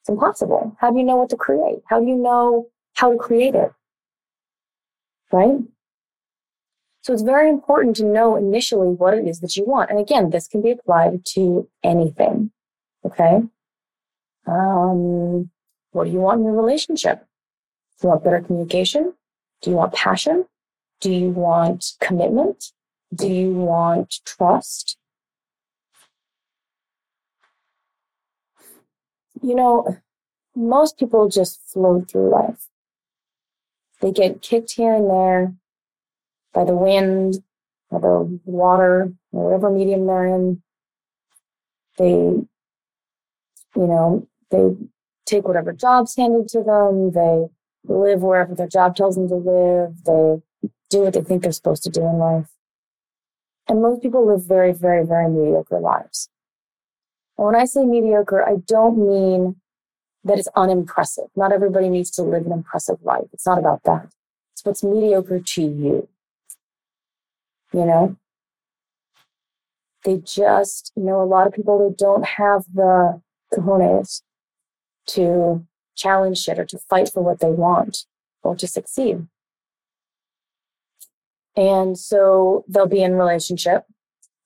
It's 0.01 0.09
impossible. 0.09 0.75
How 0.79 0.91
do 0.91 0.97
you 0.97 1.03
know 1.03 1.17
what 1.17 1.29
to 1.29 1.37
create? 1.37 1.79
How 1.85 1.99
do 1.99 2.07
you 2.07 2.15
know 2.15 2.67
how 2.95 3.11
to 3.11 3.17
create 3.17 3.55
it? 3.55 3.71
Right? 5.31 5.59
So 7.03 7.13
it's 7.13 7.21
very 7.21 7.49
important 7.49 7.95
to 7.97 8.05
know 8.05 8.35
initially 8.35 8.89
what 8.89 9.13
it 9.13 9.27
is 9.27 9.39
that 9.39 9.55
you 9.55 9.65
want. 9.65 9.89
And 9.89 9.99
again, 9.99 10.29
this 10.29 10.47
can 10.47 10.61
be 10.61 10.71
applied 10.71 11.25
to 11.33 11.67
anything. 11.83 12.51
Okay. 13.05 13.41
Um, 14.47 15.49
what 15.91 16.05
do 16.05 16.11
you 16.11 16.19
want 16.19 16.41
in 16.41 16.47
a 16.47 16.51
relationship? 16.51 17.25
Do 17.99 18.07
you 18.07 18.09
want 18.09 18.23
better 18.23 18.41
communication? 18.41 19.13
Do 19.61 19.69
you 19.69 19.75
want 19.75 19.93
passion? 19.93 20.45
Do 20.99 21.11
you 21.11 21.29
want 21.29 21.93
commitment? 21.99 22.71
Do 23.13 23.27
you 23.27 23.53
want 23.53 24.21
trust? 24.25 24.97
you 29.41 29.55
know, 29.55 29.97
most 30.55 30.97
people 30.97 31.27
just 31.29 31.61
float 31.67 32.09
through 32.09 32.29
life. 32.29 32.67
They 34.01 34.11
get 34.11 34.41
kicked 34.41 34.71
here 34.73 34.93
and 34.93 35.09
there 35.09 35.53
by 36.53 36.65
the 36.65 36.75
wind 36.75 37.35
or 37.89 37.99
the 37.99 38.39
water 38.45 39.13
or 39.31 39.45
whatever 39.45 39.69
medium 39.69 40.05
they're 40.07 40.27
in. 40.27 40.61
They, 41.97 42.09
you 42.09 42.47
know, 43.75 44.27
they 44.51 44.75
take 45.25 45.47
whatever 45.47 45.73
job's 45.73 46.15
handed 46.15 46.47
to 46.49 46.61
them. 46.61 47.11
They 47.11 47.47
live 47.85 48.21
wherever 48.21 48.53
their 48.53 48.67
job 48.67 48.95
tells 48.95 49.15
them 49.15 49.27
to 49.29 49.35
live. 49.35 50.03
They 50.05 50.69
do 50.89 51.01
what 51.03 51.13
they 51.13 51.21
think 51.21 51.41
they're 51.41 51.51
supposed 51.51 51.83
to 51.83 51.89
do 51.89 52.01
in 52.01 52.17
life. 52.17 52.49
And 53.67 53.81
most 53.81 54.01
people 54.01 54.27
live 54.27 54.45
very, 54.45 54.73
very, 54.73 55.05
very 55.05 55.29
mediocre 55.29 55.79
lives. 55.79 56.29
When 57.35 57.55
I 57.55 57.65
say 57.65 57.85
mediocre, 57.85 58.47
I 58.47 58.57
don't 58.67 58.97
mean 58.97 59.55
that 60.23 60.37
it's 60.37 60.49
unimpressive. 60.55 61.25
Not 61.35 61.51
everybody 61.51 61.89
needs 61.89 62.11
to 62.11 62.23
live 62.23 62.45
an 62.45 62.51
impressive 62.51 62.97
life. 63.01 63.25
It's 63.33 63.45
not 63.45 63.57
about 63.57 63.83
that. 63.83 64.09
It's 64.53 64.65
what's 64.65 64.83
mediocre 64.83 65.39
to 65.39 65.61
you. 65.61 66.09
You 67.73 67.85
know? 67.85 68.17
They 70.03 70.17
just, 70.17 70.91
you 70.95 71.03
know, 71.03 71.21
a 71.21 71.25
lot 71.25 71.47
of 71.47 71.53
people, 71.53 71.89
they 71.89 71.95
don't 71.95 72.25
have 72.25 72.65
the 72.73 73.21
cojones 73.53 74.21
to 75.07 75.65
challenge 75.95 76.39
shit 76.39 76.59
or 76.59 76.65
to 76.65 76.77
fight 76.77 77.09
for 77.11 77.21
what 77.23 77.39
they 77.39 77.51
want 77.51 78.05
or 78.43 78.55
to 78.55 78.67
succeed. 78.67 79.27
And 81.55 81.97
so 81.97 82.63
they'll 82.67 82.87
be 82.87 83.03
in 83.03 83.15
relationship, 83.15 83.85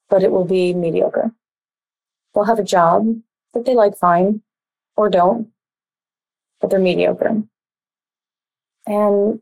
but 0.09 0.23
it 0.23 0.31
will 0.31 0.45
be 0.45 0.73
mediocre. 0.73 1.31
They'll 2.33 2.45
have 2.45 2.59
a 2.59 2.63
job 2.63 3.21
that 3.53 3.65
they 3.65 3.75
like 3.75 3.97
fine 3.97 4.41
or 4.97 5.09
don't, 5.09 5.49
but 6.59 6.69
they're 6.69 6.79
mediocre. 6.79 7.43
And 8.87 9.39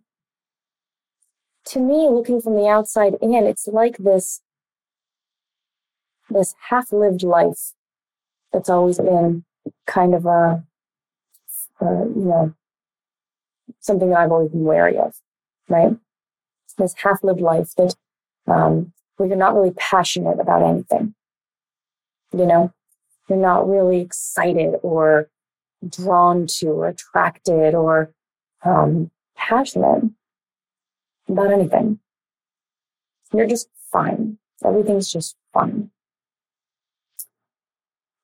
to 1.65 1.79
me, 1.79 2.09
looking 2.09 2.41
from 2.41 2.55
the 2.55 2.67
outside 2.67 3.15
in, 3.21 3.33
it's 3.45 3.67
like 3.67 3.97
this, 3.97 4.41
this 6.29 6.53
half-lived 6.69 7.23
life 7.23 7.73
that's 8.51 8.69
always 8.69 8.97
been 8.97 9.45
kind 9.87 10.13
of 10.13 10.25
a, 10.25 10.63
a, 11.81 11.85
you 11.85 12.25
know, 12.25 12.53
something 13.79 14.09
that 14.09 14.19
I've 14.19 14.31
always 14.31 14.51
been 14.51 14.63
wary 14.63 14.97
of, 14.97 15.15
right? 15.69 15.95
This 16.77 16.95
half-lived 16.95 17.41
life 17.41 17.73
that 17.77 17.95
um, 18.47 18.93
where 19.17 19.29
you're 19.29 19.37
not 19.37 19.55
really 19.55 19.71
passionate 19.71 20.39
about 20.39 20.63
anything, 20.63 21.13
you 22.31 22.45
know, 22.45 22.73
you're 23.29 23.37
not 23.37 23.67
really 23.69 24.01
excited 24.01 24.75
or 24.81 25.29
drawn 25.87 26.47
to 26.47 26.67
or 26.67 26.87
attracted 26.87 27.75
or 27.75 28.13
um, 28.63 29.11
passionate 29.35 30.03
about 31.27 31.51
anything. 31.51 31.99
You're 33.33 33.47
just 33.47 33.69
fine. 33.91 34.37
Everything's 34.63 35.11
just 35.11 35.35
fine. 35.53 35.89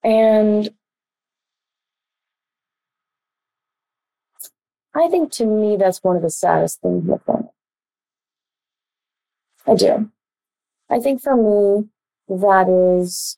And 0.03 0.70
I 5.00 5.08
think 5.08 5.32
to 5.34 5.46
me, 5.46 5.77
that's 5.77 6.03
one 6.03 6.15
of 6.15 6.22
the 6.22 6.29
saddest 6.29 6.82
things 6.82 7.03
in 7.03 7.08
the. 7.08 7.50
I 9.68 9.75
do. 9.75 10.12
I 10.89 11.00
think 11.00 11.22
for 11.22 11.36
me, 11.36 11.89
that 12.27 12.68
is 12.68 13.38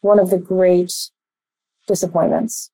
one 0.00 0.18
of 0.18 0.30
the 0.30 0.38
great 0.38 0.92
disappointments 1.86 2.70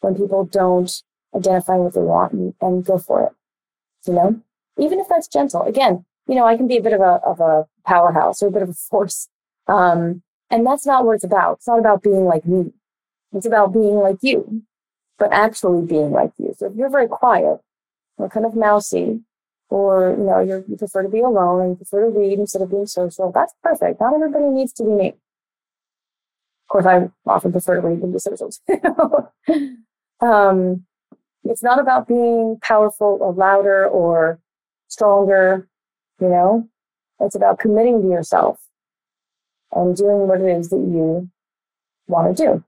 when 0.00 0.14
people 0.16 0.44
don't 0.44 1.02
identify 1.34 1.76
what 1.76 1.94
they 1.94 2.00
want 2.00 2.32
and, 2.32 2.54
and 2.60 2.84
go 2.84 2.98
for 2.98 3.22
it. 3.22 3.32
You 4.06 4.14
know, 4.14 4.40
even 4.78 5.00
if 5.00 5.08
that's 5.08 5.28
gentle. 5.28 5.62
Again, 5.62 6.04
you 6.26 6.34
know, 6.34 6.46
I 6.46 6.56
can 6.56 6.68
be 6.68 6.76
a 6.76 6.82
bit 6.82 6.92
of 6.92 7.00
a 7.00 7.20
of 7.24 7.40
a 7.40 7.66
powerhouse 7.86 8.42
or 8.42 8.48
a 8.48 8.50
bit 8.50 8.62
of 8.62 8.70
a 8.70 8.74
force, 8.74 9.28
um, 9.66 10.22
and 10.50 10.66
that's 10.66 10.86
not 10.86 11.04
what 11.04 11.14
it's 11.14 11.24
about. 11.24 11.54
It's 11.58 11.66
not 11.66 11.78
about 11.78 12.02
being 12.02 12.24
like 12.24 12.46
me. 12.46 12.72
It's 13.32 13.46
about 13.46 13.72
being 13.72 13.96
like 13.96 14.18
you, 14.22 14.62
but 15.18 15.32
actually 15.32 15.86
being 15.86 16.10
like 16.10 16.32
you. 16.38 16.47
So 16.58 16.66
if 16.66 16.74
you're 16.74 16.90
very 16.90 17.06
quiet 17.06 17.60
or 18.16 18.28
kind 18.28 18.44
of 18.44 18.56
mousy, 18.56 19.20
or 19.70 20.16
you 20.18 20.24
know, 20.24 20.40
you 20.40 20.76
prefer 20.76 21.02
to 21.02 21.08
be 21.08 21.20
alone 21.20 21.60
and 21.60 21.70
you 21.70 21.76
prefer 21.76 22.10
to 22.10 22.18
read 22.18 22.38
instead 22.38 22.62
of 22.62 22.70
being 22.70 22.86
social, 22.86 23.30
that's 23.30 23.54
perfect. 23.62 24.00
Not 24.00 24.14
everybody 24.14 24.46
needs 24.46 24.72
to 24.74 24.82
be 24.82 24.90
me. 24.90 25.08
Of 25.08 26.68
course, 26.68 26.86
I 26.86 27.10
often 27.26 27.52
prefer 27.52 27.80
to 27.80 27.86
read 27.86 28.00
than 28.00 28.12
do 28.12 28.18
socials. 28.18 28.60
um, 30.20 30.84
it's 31.44 31.62
not 31.62 31.78
about 31.78 32.08
being 32.08 32.58
powerful 32.60 33.18
or 33.20 33.32
louder 33.32 33.86
or 33.86 34.40
stronger, 34.88 35.68
you 36.20 36.28
know? 36.28 36.68
It's 37.20 37.34
about 37.36 37.58
committing 37.58 38.02
to 38.02 38.08
yourself 38.08 38.60
and 39.72 39.96
doing 39.96 40.28
what 40.28 40.40
it 40.40 40.48
is 40.48 40.70
that 40.70 40.76
you 40.76 41.30
want 42.06 42.36
to 42.36 42.42
do, 42.42 42.64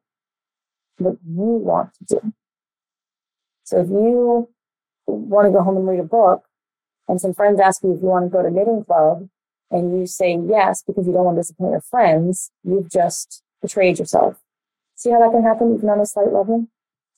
what 0.98 1.16
you 1.26 1.42
want 1.42 1.90
to 2.08 2.20
do. 2.20 2.32
So 3.70 3.80
if 3.80 3.88
you 3.88 4.48
want 5.06 5.46
to 5.46 5.52
go 5.52 5.62
home 5.62 5.76
and 5.76 5.86
read 5.86 6.00
a 6.00 6.04
book, 6.04 6.42
and 7.06 7.20
some 7.20 7.32
friends 7.32 7.60
ask 7.60 7.84
you 7.84 7.94
if 7.94 8.02
you 8.02 8.08
want 8.08 8.24
to 8.24 8.28
go 8.28 8.42
to 8.42 8.50
knitting 8.50 8.84
club, 8.84 9.28
and 9.70 9.96
you 9.96 10.08
say 10.08 10.36
yes 10.44 10.82
because 10.84 11.06
you 11.06 11.12
don't 11.12 11.24
want 11.24 11.36
to 11.36 11.42
disappoint 11.42 11.70
your 11.70 11.80
friends, 11.80 12.50
you've 12.64 12.90
just 12.90 13.44
betrayed 13.62 14.00
yourself. 14.00 14.42
See 14.96 15.10
how 15.10 15.20
that 15.20 15.30
can 15.30 15.44
happen 15.44 15.72
even 15.72 15.88
on 15.88 16.00
a 16.00 16.06
slight 16.06 16.32
level? 16.32 16.66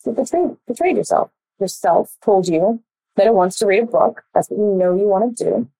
You 0.04 0.12
betrayed, 0.12 0.56
betrayed 0.66 0.98
yourself. 0.98 1.30
Yourself 1.58 2.16
told 2.22 2.46
you 2.48 2.82
that 3.16 3.26
it 3.26 3.32
wants 3.32 3.58
to 3.60 3.66
read 3.66 3.84
a 3.84 3.86
book. 3.86 4.22
That's 4.34 4.50
what 4.50 4.58
you 4.58 4.74
know 4.74 4.94
you 4.94 5.08
want 5.08 5.38
to 5.38 5.44
do. 5.44 5.70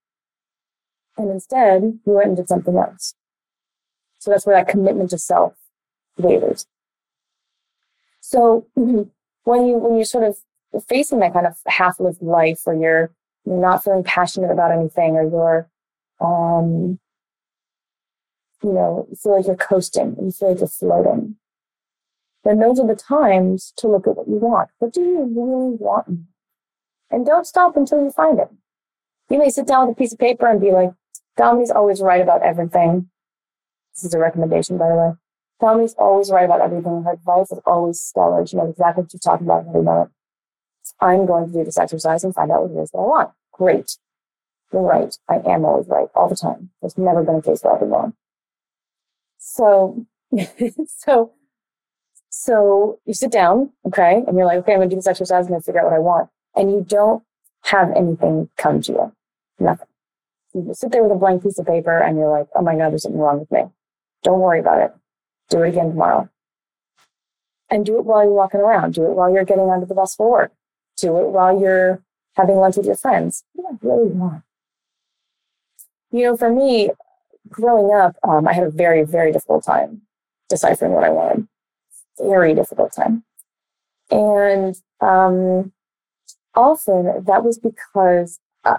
And 1.19 1.31
instead, 1.31 1.83
you 1.83 2.13
went 2.15 2.29
and 2.29 2.37
did 2.39 2.49
something 2.49 2.79
else. 2.79 3.15
So 4.21 4.31
that's 4.31 4.47
where 4.47 4.57
that 4.57 4.69
commitment 4.69 5.11
to 5.11 5.19
self 5.19 5.53
wavers. 6.17 6.67
So 8.23 8.67
when 8.75 9.67
you 9.67 9.77
when 9.77 9.97
you're 9.97 10.07
sort 10.07 10.25
of 10.25 10.39
facing 10.81 11.21
that 11.21 11.33
kind 11.33 11.47
of 11.47 11.57
half-lived 11.67 12.23
life 12.23 12.61
where 12.65 12.77
you're 12.77 13.11
you're 13.45 13.61
not 13.61 13.83
feeling 13.83 14.05
passionate 14.05 14.51
about 14.51 14.73
anything 14.73 15.17
or 15.17 15.23
you're 15.23 15.69
um 16.21 16.99
you 18.63 18.73
know, 18.73 19.07
you 19.11 19.17
feel 19.17 19.37
like 19.37 19.47
you're 19.47 19.57
coasting 19.57 20.15
and 20.17 20.27
you 20.27 20.33
feel 20.33 20.51
like 20.51 20.61
you're 20.61 20.69
floating, 20.69 21.37
then 22.45 22.59
those 22.59 22.79
are 22.79 22.87
the 22.87 22.95
times 22.95 23.73
to 23.77 23.89
look 23.89 24.07
at 24.07 24.17
what 24.17 24.29
you 24.29 24.37
want. 24.37 24.71
What 24.79 24.93
do 24.93 25.01
you 25.01 25.19
really 25.23 25.77
want? 25.77 26.27
And 27.11 27.27
don't 27.27 27.47
stop 27.47 27.77
until 27.77 28.03
you 28.03 28.11
find 28.11 28.39
it. 28.39 28.49
You 29.31 29.39
may 29.39 29.51
sit 29.51 29.67
down 29.67 29.89
with 29.89 29.97
a 29.97 29.99
piece 29.99 30.13
of 30.13 30.19
paper 30.19 30.47
and 30.47 30.61
be 30.61 30.71
like, 30.71 30.93
Dominey's 31.37 31.71
always 31.71 32.01
right 32.01 32.21
about 32.21 32.43
everything. 32.43 33.09
This 33.95 34.05
is 34.05 34.15
a 34.15 34.19
recommendation, 34.19 34.79
by 34.79 34.89
the 34.89 34.95
way. 34.95 35.13
Dominey's 35.61 35.95
always 35.95 36.31
right 36.31 36.45
about 36.45 36.61
everything. 36.61 37.03
Her 37.05 37.13
advice 37.13 37.51
is 37.51 37.61
always 37.65 38.01
stellar. 38.01 38.47
She 38.47 38.57
knows 38.57 38.71
exactly 38.71 39.03
what 39.03 39.13
you're 39.13 39.21
talking 39.21 39.47
about 39.47 39.67
every 39.69 39.83
moment. 39.83 40.11
I'm 41.01 41.27
going 41.27 41.47
to 41.47 41.53
do 41.53 41.65
this 41.65 41.79
exercise 41.79 42.25
and 42.25 42.35
find 42.35 42.51
out 42.51 42.63
what 42.63 42.79
it 42.79 42.83
is 42.83 42.91
that 42.91 42.99
I 42.99 43.03
want. 43.03 43.31
Great. 43.53 43.97
You're 44.73 44.83
right. 44.83 45.17
I 45.29 45.37
am 45.47 45.65
always 45.65 45.87
right 45.89 46.09
all 46.15 46.29
the 46.29 46.37
time. 46.37 46.71
There's 46.81 46.97
never 46.97 47.23
been 47.23 47.37
a 47.37 47.43
case 47.43 47.63
where 47.63 47.75
I've 47.75 47.81
been 47.81 47.91
wrong. 47.91 48.15
So, 49.39 50.07
so, 50.87 51.33
so 52.31 52.99
you 53.05 53.13
sit 53.13 53.31
down, 53.31 53.71
okay, 53.87 54.23
and 54.27 54.37
you're 54.37 54.47
like, 54.47 54.59
okay, 54.59 54.73
I'm 54.73 54.79
gonna 54.79 54.91
do 54.91 54.97
this 54.97 55.07
exercise. 55.07 55.47
And 55.47 55.51
gonna 55.51 55.63
figure 55.63 55.81
out 55.81 55.87
what 55.91 55.95
I 55.95 55.99
want, 55.99 56.31
and 56.57 56.71
you 56.71 56.85
don't 56.89 57.23
have 57.65 57.91
anything 57.95 58.49
come 58.57 58.81
to 58.83 58.93
you, 58.93 59.13
nothing. 59.59 59.89
You 60.55 60.63
just 60.63 60.81
sit 60.81 60.93
there 60.93 61.03
with 61.03 61.13
a 61.13 61.17
blank 61.17 61.43
piece 61.43 61.59
of 61.59 61.67
paper, 61.67 61.99
and 61.99 62.17
you're 62.17 62.31
like, 62.31 62.47
oh 62.55 62.63
my 62.63 62.77
god, 62.77 62.91
there's 62.91 63.03
something 63.03 63.21
wrong 63.21 63.41
with 63.41 63.51
me. 63.51 63.65
Don't 64.23 64.41
worry 64.41 64.61
about 64.61 64.81
it. 64.81 64.95
Do 65.51 65.63
it 65.63 65.69
again 65.71 65.91
tomorrow, 65.91 66.31
and 67.69 67.85
do 67.85 67.99
it 67.99 68.05
while 68.05 68.23
you're 68.23 68.33
walking 68.33 68.61
around. 68.61 68.95
Do 68.95 69.05
it 69.05 69.15
while 69.15 69.31
you're 69.31 69.45
getting 69.45 69.65
onto 69.65 69.87
the 69.87 69.95
bus 69.95 70.15
for 70.15 70.31
work. 70.31 70.53
Do 70.97 71.17
it 71.19 71.29
while 71.29 71.59
you're 71.59 72.03
having 72.37 72.57
lunch 72.57 72.77
with 72.77 72.87
your 72.87 72.97
friends. 72.97 73.45
What 73.55 73.81
do 73.81 73.89
I 73.89 73.95
really 73.95 74.11
want? 74.11 74.43
You 76.11 76.25
know, 76.25 76.37
for 76.37 76.51
me, 76.51 76.91
growing 77.49 77.95
up, 77.95 78.17
um, 78.23 78.47
I 78.47 78.53
had 78.53 78.65
a 78.65 78.71
very, 78.71 79.03
very 79.03 79.33
difficult 79.33 79.65
time 79.65 80.03
deciphering 80.49 80.93
what 80.93 81.05
I 81.05 81.11
wanted. 81.11 81.49
Very 82.19 82.55
difficult 82.55 82.93
time. 82.93 83.25
And 84.11 84.77
um, 85.01 85.73
often 86.55 87.25
that 87.25 87.43
was 87.43 87.59
because 87.59 88.39
uh, 88.65 88.79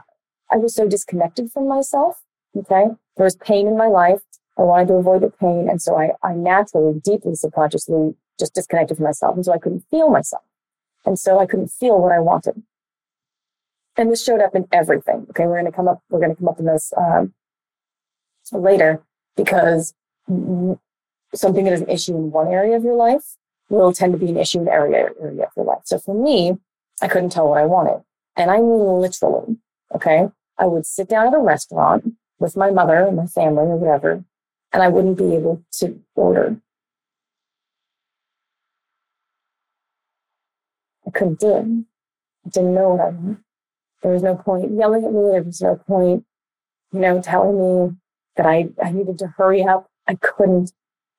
I 0.52 0.58
was 0.58 0.76
so 0.76 0.88
disconnected 0.88 1.52
from 1.52 1.68
myself. 1.68 2.22
Okay. 2.56 2.86
There 3.18 3.24
was 3.24 3.36
pain 3.36 3.68
in 3.68 3.78
my 3.78 3.88
life. 3.88 4.22
I 4.58 4.62
wanted 4.62 4.90
to 4.90 4.94
avoid 4.96 5.22
the 5.22 5.32
pain. 5.32 5.68
And 5.70 5.82
so 5.82 5.98
I, 5.98 6.12
I 6.22 6.34
naturally, 6.36 7.00
deeply 7.00 7.34
subconsciously 7.36 8.16
just 8.40 8.54
disconnected 8.54 8.98
from 8.98 9.06
myself. 9.06 9.36
And 9.36 9.46
so 9.46 9.52
I 9.52 9.58
couldn't 9.58 9.86
feel 9.90 10.10
myself. 10.10 10.44
And 11.06 11.20
so 11.20 11.40
I 11.40 11.46
couldn't 11.46 11.70
feel 11.70 12.00
what 12.00 12.12
I 12.12 12.20
wanted. 12.20 12.64
And 13.96 14.12
this 14.12 14.24
showed 14.24 14.42
up 14.42 14.56
in 14.56 14.68
everything. 14.72 15.28
Okay. 15.30 15.46
We're 15.46 15.60
going 15.60 15.72
to 15.72 15.76
come 15.76 15.88
up, 15.88 16.02
we're 16.10 16.20
going 16.20 16.32
to 16.32 16.40
come 16.40 16.48
up 16.48 16.60
in 16.60 16.66
this, 16.66 16.94
um, 16.98 17.34
later 18.52 19.02
because 19.36 19.94
something 21.34 21.64
that 21.64 21.74
is 21.74 21.82
an 21.82 21.90
issue 21.90 22.16
in 22.16 22.32
one 22.32 22.48
area 22.48 22.76
of 22.76 22.84
your 22.84 22.96
life 22.96 23.38
will 23.70 23.94
tend 23.94 24.14
to 24.14 24.20
be 24.20 24.30
an 24.30 24.38
issue 24.38 24.62
in 24.62 24.68
every 24.68 24.96
area 24.96 25.46
of 25.46 25.52
your 25.56 25.66
life. 25.66 25.82
So 25.86 25.98
for 25.98 26.14
me, 26.14 26.58
I 27.02 27.08
couldn't 27.08 27.32
tell 27.32 27.50
what 27.50 27.60
I 27.60 27.66
wanted. 27.66 28.04
And 28.36 28.52
I 28.52 28.58
mean 28.58 29.00
literally, 29.00 29.58
okay? 29.96 30.30
I 30.58 30.66
would 30.66 30.86
sit 30.86 31.10
down 31.10 31.28
at 31.28 31.34
a 31.34 31.40
restaurant 31.40 32.14
with 32.40 32.56
my 32.56 32.72
mother 32.72 33.06
and 33.08 33.18
my 33.18 33.26
family 33.26 33.66
or 33.66 33.78
whatever, 33.78 34.24
and 34.72 34.84
I 34.84 34.90
wouldn't 34.90 35.18
be 35.18 35.36
able 35.36 35.64
to 35.80 36.00
order. 36.16 36.58
Couldn't 41.14 41.40
do 41.40 41.56
it. 41.56 41.66
I 42.46 42.50
didn't 42.50 42.74
know 42.74 42.90
what 42.90 43.02
I 43.02 43.10
wanted. 43.10 43.38
There 44.02 44.12
was 44.12 44.24
no 44.24 44.36
point 44.36 44.76
yelling 44.76 45.06
at 45.06 45.14
me. 45.14 45.30
There 45.32 45.44
was 45.44 45.62
no 45.62 45.76
point, 45.76 46.26
you 46.92 47.00
know, 47.00 47.22
telling 47.22 47.58
me 47.58 47.96
that 48.36 48.46
I, 48.46 48.70
I 48.84 48.92
needed 48.92 49.18
to 49.20 49.28
hurry 49.28 49.64
up. 49.64 49.88
I 50.08 50.16
couldn't 50.16 50.74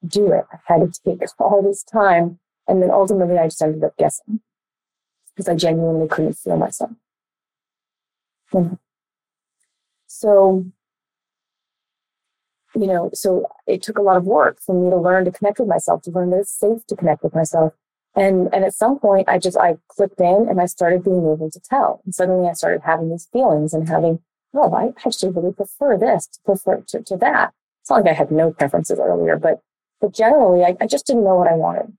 do 0.06 0.32
it. 0.32 0.44
I 0.52 0.58
had 0.66 0.92
to 0.92 1.00
take 1.04 1.22
all 1.38 1.62
this 1.62 1.82
time. 1.82 2.38
And 2.68 2.82
then 2.82 2.90
ultimately 2.90 3.38
I 3.38 3.46
just 3.46 3.62
ended 3.62 3.84
up 3.84 3.96
guessing 3.96 4.40
because 5.34 5.48
I 5.48 5.54
genuinely 5.54 6.08
couldn't 6.08 6.34
feel 6.34 6.56
myself. 6.56 6.90
Mm-hmm. 8.52 8.74
So, 10.06 10.66
you 12.74 12.86
know, 12.86 13.10
so 13.12 13.46
it 13.66 13.82
took 13.82 13.98
a 13.98 14.02
lot 14.02 14.16
of 14.16 14.24
work 14.24 14.60
for 14.60 14.74
me 14.74 14.90
to 14.90 14.96
learn 14.96 15.24
to 15.24 15.32
connect 15.32 15.58
with 15.58 15.68
myself, 15.68 16.02
to 16.02 16.10
learn 16.10 16.30
that 16.30 16.40
it's 16.40 16.58
safe 16.58 16.86
to 16.86 16.96
connect 16.96 17.22
with 17.22 17.34
myself. 17.34 17.72
And, 18.16 18.48
and 18.54 18.64
at 18.64 18.74
some 18.74 18.98
point 18.98 19.28
I 19.28 19.38
just, 19.38 19.56
I 19.56 19.76
clicked 19.88 20.20
in 20.20 20.46
and 20.48 20.60
I 20.60 20.66
started 20.66 21.04
being 21.04 21.18
able 21.18 21.50
to 21.50 21.60
tell. 21.60 22.00
And 22.04 22.14
suddenly 22.14 22.48
I 22.48 22.52
started 22.52 22.82
having 22.84 23.10
these 23.10 23.28
feelings 23.32 23.74
and 23.74 23.88
having 23.88 24.20
oh, 24.54 24.72
I 24.72 24.92
actually 25.06 25.32
really 25.32 25.52
prefer 25.52 25.98
this 25.98 26.26
to 26.26 26.40
prefer 26.44 26.84
to, 26.88 27.02
to 27.02 27.16
that. 27.18 27.52
It's 27.82 27.90
not 27.90 28.04
like 28.04 28.10
I 28.10 28.16
had 28.16 28.30
no 28.30 28.52
preferences 28.52 28.98
earlier, 28.98 29.36
but 29.36 29.60
but 30.00 30.14
generally 30.14 30.64
I, 30.64 30.76
I 30.80 30.86
just 30.86 31.06
didn't 31.06 31.24
know 31.24 31.34
what 31.34 31.48
I 31.48 31.54
wanted 31.54 31.92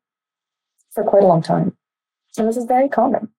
for 0.91 1.04
quite 1.04 1.23
a 1.23 1.28
long 1.28 1.41
time. 1.41 1.75
And 2.38 2.47
this 2.47 2.58
is 2.58 2.65
very 2.65 2.89
common. 2.89 3.30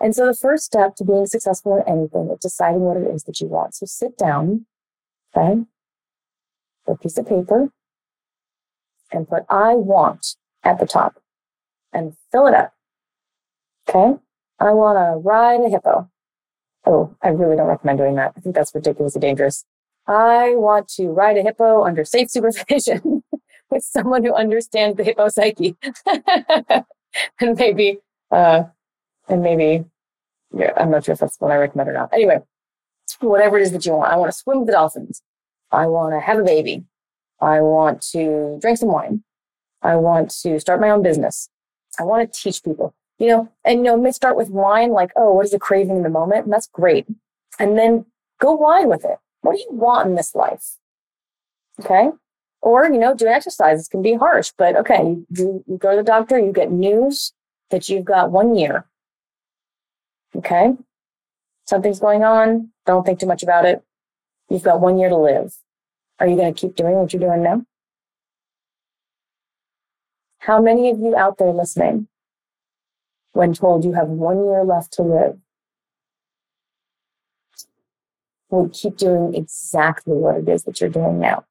And 0.00 0.14
so 0.14 0.26
the 0.26 0.34
first 0.34 0.64
step 0.64 0.94
to 0.96 1.04
being 1.04 1.26
successful 1.26 1.76
in 1.76 1.82
anything 1.86 2.30
is 2.30 2.38
deciding 2.38 2.80
what 2.80 2.96
it 2.96 3.06
is 3.06 3.24
that 3.24 3.40
you 3.40 3.48
want. 3.48 3.74
So 3.74 3.86
sit 3.86 4.16
down, 4.16 4.66
okay, 5.36 5.62
a 6.86 6.96
piece 6.96 7.18
of 7.18 7.28
paper 7.28 7.70
and 9.12 9.28
put 9.28 9.44
I 9.48 9.74
want 9.74 10.36
at 10.64 10.78
the 10.78 10.86
top 10.86 11.19
and 11.92 12.14
fill 12.30 12.46
it 12.46 12.54
up. 12.54 12.72
Okay. 13.88 14.18
I 14.58 14.72
want 14.72 14.98
to 14.98 15.18
ride 15.26 15.60
a 15.60 15.68
hippo. 15.68 16.10
Oh, 16.86 17.14
I 17.22 17.28
really 17.28 17.56
don't 17.56 17.66
recommend 17.66 17.98
doing 17.98 18.14
that. 18.16 18.32
I 18.36 18.40
think 18.40 18.54
that's 18.54 18.74
ridiculously 18.74 19.20
dangerous. 19.20 19.64
I 20.06 20.54
want 20.56 20.88
to 20.96 21.08
ride 21.08 21.36
a 21.36 21.42
hippo 21.42 21.84
under 21.84 22.04
safe 22.04 22.30
supervision 22.30 23.22
with 23.70 23.84
someone 23.84 24.24
who 24.24 24.34
understands 24.34 24.96
the 24.96 25.04
hippo 25.04 25.28
psyche. 25.28 25.76
and 26.06 27.56
maybe, 27.56 27.98
uh, 28.30 28.64
and 29.28 29.42
maybe, 29.42 29.84
yeah, 30.56 30.72
I'm 30.76 30.90
not 30.90 31.04
sure 31.04 31.12
if 31.12 31.20
that's 31.20 31.36
what 31.38 31.50
I 31.50 31.56
recommend 31.56 31.88
or 31.88 31.92
not. 31.92 32.10
Anyway, 32.12 32.40
whatever 33.20 33.58
it 33.58 33.62
is 33.62 33.72
that 33.72 33.86
you 33.86 33.92
want. 33.92 34.12
I 34.12 34.16
want 34.16 34.32
to 34.32 34.36
swim 34.36 34.60
with 34.60 34.66
the 34.66 34.72
dolphins. 34.72 35.22
I 35.70 35.86
want 35.86 36.14
to 36.14 36.20
have 36.20 36.38
a 36.38 36.44
baby. 36.44 36.84
I 37.40 37.60
want 37.60 38.02
to 38.12 38.58
drink 38.60 38.78
some 38.78 38.90
wine. 38.90 39.22
I 39.82 39.96
want 39.96 40.30
to 40.42 40.60
start 40.60 40.80
my 40.80 40.90
own 40.90 41.02
business. 41.02 41.48
I 41.98 42.04
want 42.04 42.32
to 42.32 42.40
teach 42.40 42.62
people 42.62 42.94
you 43.20 43.26
know, 43.28 43.52
and 43.64 43.80
you 43.80 43.84
know, 43.84 43.96
may 43.98 44.10
start 44.10 44.34
with 44.34 44.48
wine, 44.48 44.90
like, 44.90 45.12
oh, 45.14 45.34
what 45.34 45.44
is 45.44 45.52
the 45.52 45.58
craving 45.58 45.98
in 45.98 46.02
the 46.02 46.08
moment? 46.08 46.44
And 46.44 46.52
that's 46.52 46.66
great. 46.66 47.06
And 47.58 47.78
then 47.78 48.06
go 48.40 48.54
wide 48.54 48.86
with 48.86 49.04
it. 49.04 49.18
What 49.42 49.56
do 49.56 49.60
you 49.60 49.68
want 49.70 50.08
in 50.08 50.14
this 50.14 50.34
life? 50.34 50.76
Okay. 51.78 52.10
Or, 52.62 52.86
you 52.86 52.98
know, 52.98 53.14
doing 53.14 53.32
exercises 53.32 53.88
can 53.88 54.00
be 54.00 54.14
harsh, 54.14 54.52
but 54.56 54.74
okay, 54.76 55.16
you, 55.30 55.64
you 55.66 55.76
go 55.78 55.90
to 55.90 55.96
the 55.98 56.02
doctor, 56.02 56.38
you 56.38 56.52
get 56.52 56.72
news 56.72 57.32
that 57.70 57.88
you've 57.88 58.04
got 58.04 58.30
one 58.30 58.54
year. 58.54 58.86
Okay. 60.34 60.74
Something's 61.66 62.00
going 62.00 62.24
on. 62.24 62.70
Don't 62.86 63.04
think 63.04 63.20
too 63.20 63.26
much 63.26 63.42
about 63.42 63.66
it. 63.66 63.82
You've 64.48 64.62
got 64.62 64.80
one 64.80 64.98
year 64.98 65.10
to 65.10 65.16
live. 65.16 65.54
Are 66.18 66.26
you 66.26 66.36
going 66.36 66.52
to 66.52 66.58
keep 66.58 66.74
doing 66.74 66.94
what 66.94 67.12
you're 67.12 67.20
doing 67.20 67.42
now? 67.42 67.64
How 70.40 70.60
many 70.60 70.90
of 70.90 70.98
you 70.98 71.16
out 71.16 71.38
there 71.38 71.52
listening 71.52 72.08
when 73.32 73.54
told 73.54 73.84
you 73.84 73.92
have 73.92 74.08
one 74.08 74.44
year 74.44 74.64
left 74.64 74.92
to 74.94 75.02
live 75.02 75.38
would 78.50 78.72
keep 78.72 78.96
doing 78.96 79.34
exactly 79.34 80.14
what 80.14 80.36
it 80.36 80.48
is 80.48 80.64
that 80.64 80.80
you're 80.80 80.90
doing 80.90 81.18
now. 81.20 81.44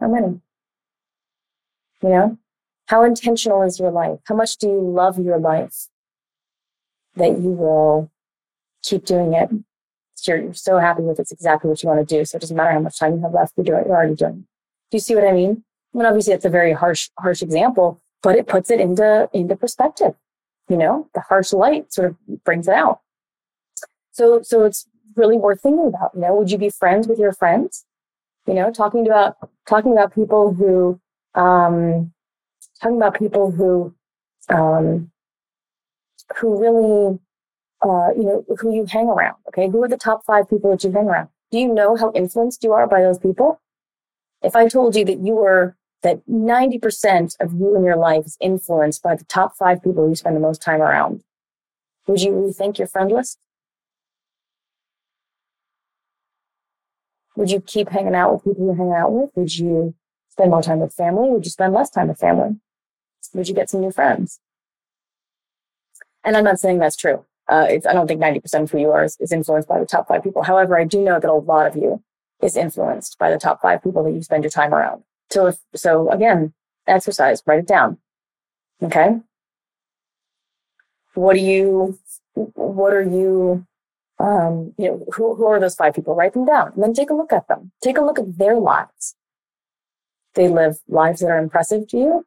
How 0.00 0.08
many? 0.08 0.40
You 2.02 2.08
know, 2.08 2.38
how 2.86 3.04
intentional 3.04 3.62
is 3.62 3.80
your 3.80 3.90
life? 3.90 4.18
How 4.24 4.34
much 4.34 4.58
do 4.58 4.68
you 4.68 4.80
love 4.80 5.18
your 5.18 5.38
life 5.38 5.88
that 7.14 7.38
you 7.40 7.50
will 7.50 8.10
keep 8.82 9.04
doing 9.06 9.32
it? 9.32 9.48
You're, 10.26 10.54
so 10.54 10.78
happy 10.78 11.02
with 11.02 11.20
it's 11.20 11.32
exactly 11.32 11.68
what 11.68 11.82
you 11.82 11.88
want 11.88 12.06
to 12.06 12.18
do. 12.18 12.24
So 12.24 12.36
it 12.36 12.40
doesn't 12.40 12.56
matter 12.56 12.72
how 12.72 12.80
much 12.80 12.98
time 12.98 13.16
you 13.16 13.22
have 13.22 13.32
left, 13.32 13.54
you're 13.56 13.64
doing, 13.64 13.84
you're 13.86 13.96
already 13.96 14.14
doing. 14.14 14.32
It. 14.32 14.90
Do 14.90 14.96
you 14.96 15.00
see 15.00 15.14
what 15.14 15.26
I 15.26 15.32
mean? 15.32 15.64
I 15.94 15.98
mean, 15.98 16.06
obviously, 16.06 16.34
it's 16.34 16.44
a 16.44 16.50
very 16.50 16.72
harsh, 16.72 17.08
harsh 17.18 17.42
example, 17.42 18.00
but 18.22 18.36
it 18.36 18.46
puts 18.46 18.70
it 18.70 18.80
into 18.80 19.28
into 19.32 19.56
perspective. 19.56 20.14
You 20.68 20.76
know, 20.76 21.08
the 21.14 21.20
harsh 21.20 21.52
light 21.52 21.92
sort 21.92 22.10
of 22.10 22.44
brings 22.44 22.68
it 22.68 22.74
out. 22.74 23.00
So, 24.12 24.42
so 24.42 24.64
it's 24.64 24.86
really 25.14 25.36
worth 25.36 25.62
thinking 25.62 25.88
about. 25.88 26.10
You 26.14 26.22
know, 26.22 26.34
would 26.34 26.50
you 26.50 26.58
be 26.58 26.70
friends 26.70 27.06
with 27.06 27.18
your 27.18 27.32
friends? 27.32 27.84
You 28.46 28.54
know, 28.54 28.70
talking 28.70 29.06
about 29.06 29.36
talking 29.66 29.92
about 29.92 30.14
people 30.14 30.52
who 30.52 31.00
um, 31.34 32.12
talking 32.80 32.96
about 32.96 33.18
people 33.18 33.50
who 33.50 33.94
um, 34.48 35.10
who 36.36 36.60
really 36.60 37.18
uh, 37.82 38.08
you 38.16 38.24
know 38.24 38.44
who 38.58 38.74
you 38.74 38.86
hang 38.86 39.08
around. 39.08 39.36
Okay, 39.48 39.68
who 39.68 39.82
are 39.82 39.88
the 39.88 39.96
top 39.96 40.24
five 40.24 40.48
people 40.48 40.70
that 40.70 40.84
you 40.84 40.92
hang 40.92 41.06
around? 41.06 41.28
Do 41.50 41.58
you 41.58 41.72
know 41.72 41.96
how 41.96 42.12
influenced 42.14 42.64
you 42.64 42.72
are 42.72 42.86
by 42.86 43.02
those 43.02 43.18
people? 43.18 43.60
If 44.42 44.56
I 44.56 44.68
told 44.68 44.96
you 44.96 45.04
that 45.04 45.18
you 45.18 45.34
were 45.34 45.76
that 46.02 46.26
90% 46.28 47.36
of 47.40 47.54
you 47.54 47.74
in 47.74 47.84
your 47.84 47.96
life 47.96 48.26
is 48.26 48.36
influenced 48.40 49.02
by 49.02 49.16
the 49.16 49.24
top 49.24 49.56
five 49.56 49.82
people 49.82 50.08
you 50.08 50.14
spend 50.14 50.36
the 50.36 50.40
most 50.40 50.62
time 50.62 50.80
around, 50.80 51.22
would 52.06 52.22
you 52.22 52.32
rethink 52.32 52.78
your 52.78 52.86
friend 52.86 53.10
list? 53.10 53.38
Would 57.36 57.50
you 57.50 57.60
keep 57.60 57.90
hanging 57.90 58.14
out 58.14 58.32
with 58.32 58.44
people 58.44 58.66
you're 58.66 58.76
hanging 58.76 58.94
out 58.94 59.12
with? 59.12 59.30
Would 59.34 59.56
you 59.56 59.94
spend 60.30 60.50
more 60.50 60.62
time 60.62 60.80
with 60.80 60.94
family? 60.94 61.28
Would 61.30 61.44
you 61.44 61.50
spend 61.50 61.74
less 61.74 61.90
time 61.90 62.08
with 62.08 62.18
family? 62.18 62.56
Would 63.34 63.48
you 63.48 63.54
get 63.54 63.68
some 63.68 63.80
new 63.80 63.92
friends? 63.92 64.40
And 66.24 66.36
I'm 66.36 66.44
not 66.44 66.58
saying 66.58 66.78
that's 66.78 66.96
true. 66.96 67.24
Uh, 67.48 67.66
I 67.88 67.92
don't 67.92 68.06
think 68.06 68.20
90% 68.20 68.62
of 68.62 68.70
who 68.70 68.78
you 68.78 68.90
are 68.90 69.04
is, 69.04 69.16
is 69.20 69.32
influenced 69.32 69.68
by 69.68 69.78
the 69.78 69.86
top 69.86 70.08
five 70.08 70.22
people. 70.22 70.42
However, 70.42 70.78
I 70.78 70.84
do 70.84 71.00
know 71.00 71.20
that 71.20 71.30
a 71.30 71.32
lot 71.32 71.66
of 71.66 71.76
you 71.76 72.02
is 72.42 72.56
influenced 72.56 73.18
by 73.18 73.30
the 73.30 73.38
top 73.38 73.62
five 73.62 73.82
people 73.82 74.02
that 74.04 74.12
you 74.12 74.22
spend 74.22 74.42
your 74.44 74.50
time 74.50 74.74
around. 74.74 75.02
So 75.30 75.46
if, 75.46 75.56
so 75.74 76.10
again, 76.10 76.54
exercise, 76.86 77.42
write 77.46 77.60
it 77.60 77.66
down. 77.66 77.98
Okay. 78.82 79.20
What 81.14 81.34
do 81.34 81.40
you, 81.40 81.98
what 82.34 82.92
are 82.92 83.02
you 83.02 83.66
um, 84.18 84.72
you 84.78 84.88
know, 84.88 85.06
who, 85.14 85.34
who 85.34 85.46
are 85.46 85.60
those 85.60 85.74
five 85.74 85.94
people? 85.94 86.14
Write 86.14 86.32
them 86.32 86.46
down 86.46 86.72
and 86.74 86.82
then 86.82 86.94
take 86.94 87.10
a 87.10 87.14
look 87.14 87.32
at 87.32 87.48
them. 87.48 87.72
Take 87.82 87.98
a 87.98 88.02
look 88.02 88.18
at 88.18 88.38
their 88.38 88.56
lives. 88.56 89.14
They 90.34 90.48
live 90.48 90.78
lives 90.88 91.20
that 91.20 91.28
are 91.28 91.38
impressive 91.38 91.88
to 91.88 91.96
you, 91.96 92.26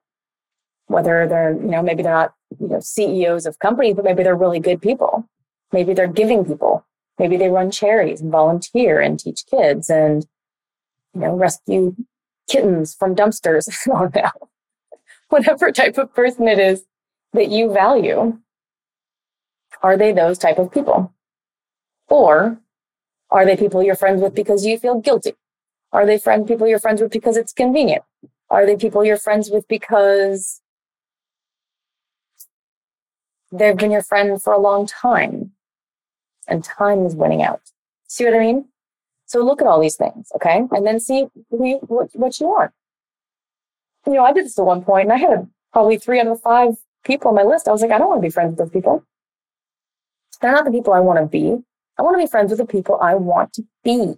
whether 0.90 1.28
they're, 1.28 1.54
you 1.54 1.68
know, 1.68 1.84
maybe 1.84 2.02
they're 2.02 2.12
not, 2.12 2.34
you 2.60 2.68
know, 2.68 2.80
CEOs 2.80 3.46
of 3.46 3.60
companies, 3.60 3.96
but 3.96 4.04
maybe 4.04 4.24
they're 4.24 4.36
really 4.36 4.60
good 4.60 4.82
people. 4.82 5.30
Maybe 5.72 5.94
they're 5.94 6.08
giving 6.08 6.44
people. 6.44 6.84
Maybe 7.20 7.38
they 7.38 7.50
run 7.50 7.70
charities 7.70 8.22
and 8.22 8.32
volunteer 8.32 9.00
and 9.00 9.20
teach 9.20 9.46
kids 9.46 9.90
and, 9.90 10.26
you 11.14 11.22
know, 11.22 11.36
rescue 11.36 11.96
kittens 12.50 12.96
from 12.96 13.16
dumpsters. 13.16 13.70
I 13.96 14.08
don't. 14.08 14.34
Whatever 15.30 15.72
type 15.72 16.00
of 16.00 16.14
person 16.14 16.48
it 16.48 16.58
is 16.58 16.86
that 17.34 17.50
you 17.50 17.72
value. 17.72 18.40
Are 19.84 19.96
they 19.96 20.12
those 20.12 20.40
type 20.40 20.58
of 20.58 20.72
people? 20.72 21.14
Or 22.08 22.60
are 23.30 23.46
they 23.46 23.56
people 23.56 23.84
you're 23.84 23.96
friends 23.96 24.24
with 24.24 24.34
because 24.34 24.66
you 24.66 24.80
feel 24.80 25.00
guilty? 25.00 25.34
Are 25.92 26.08
they 26.08 26.18
friend 26.18 26.48
people 26.48 26.68
you're 26.68 26.80
friends 26.80 27.00
with 27.00 27.12
because 27.12 27.38
it's 27.38 27.54
convenient? 27.54 28.02
Are 28.50 28.66
they 28.66 28.76
people 28.76 29.06
you're 29.06 29.18
friends 29.18 29.52
with 29.52 29.68
because 29.68 30.62
they've 33.52 33.78
been 33.78 33.92
your 33.92 34.04
friend 34.04 34.42
for 34.42 34.54
a 34.54 34.60
long 34.60 34.86
time 34.86 35.52
and 36.48 36.64
time 36.64 37.06
is 37.06 37.16
winning 37.16 37.42
out? 37.42 37.62
See 38.08 38.26
what 38.26 38.34
I 38.34 38.40
mean? 38.40 38.66
So 39.26 39.46
look 39.46 39.62
at 39.62 39.68
all 39.68 39.80
these 39.80 39.96
things, 39.96 40.32
okay? 40.36 40.64
And 40.72 40.86
then 40.86 41.00
see 41.00 41.28
who 41.52 41.66
you, 41.66 41.78
what, 41.88 42.10
what 42.14 42.40
you 42.40 42.48
want. 42.48 42.72
You 44.08 44.14
know, 44.14 44.26
I 44.26 44.34
did 44.34 44.46
this 44.46 44.58
at 44.58 44.66
one 44.66 44.84
point 44.84 45.10
and 45.10 45.14
I 45.14 45.18
had 45.18 45.48
probably 45.72 45.98
three 45.98 46.20
out 46.20 46.28
of 46.28 46.42
five 46.42 46.76
people 47.04 47.30
on 47.30 47.36
my 47.36 47.44
list. 47.44 47.68
I 47.68 47.72
was 47.72 47.82
like, 47.82 47.92
I 47.92 48.00
don't 48.00 48.08
want 48.08 48.22
to 48.22 48.28
be 48.28 48.32
friends 48.32 48.52
with 48.52 48.60
those 48.60 48.72
people. 48.72 49.04
They're 50.42 50.52
not 50.52 50.66
the 50.66 50.72
people 50.72 50.94
I 50.94 51.00
want 51.00 51.20
to 51.20 51.26
be. 51.26 51.64
I 51.98 52.02
want 52.02 52.16
to 52.16 52.24
be 52.24 52.30
friends 52.30 52.50
with 52.50 52.60
the 52.60 52.66
people 52.66 52.98
I 53.02 53.16
want 53.16 53.54
to 53.54 53.64
be. 53.84 54.16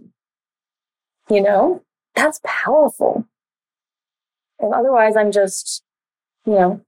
You 1.29 1.41
know, 1.41 1.83
that's 2.15 2.39
powerful. 2.45 3.25
And 4.59 4.73
otherwise, 4.73 5.15
I'm 5.15 5.31
just, 5.31 5.83
you 6.45 6.53
know, 6.53 6.81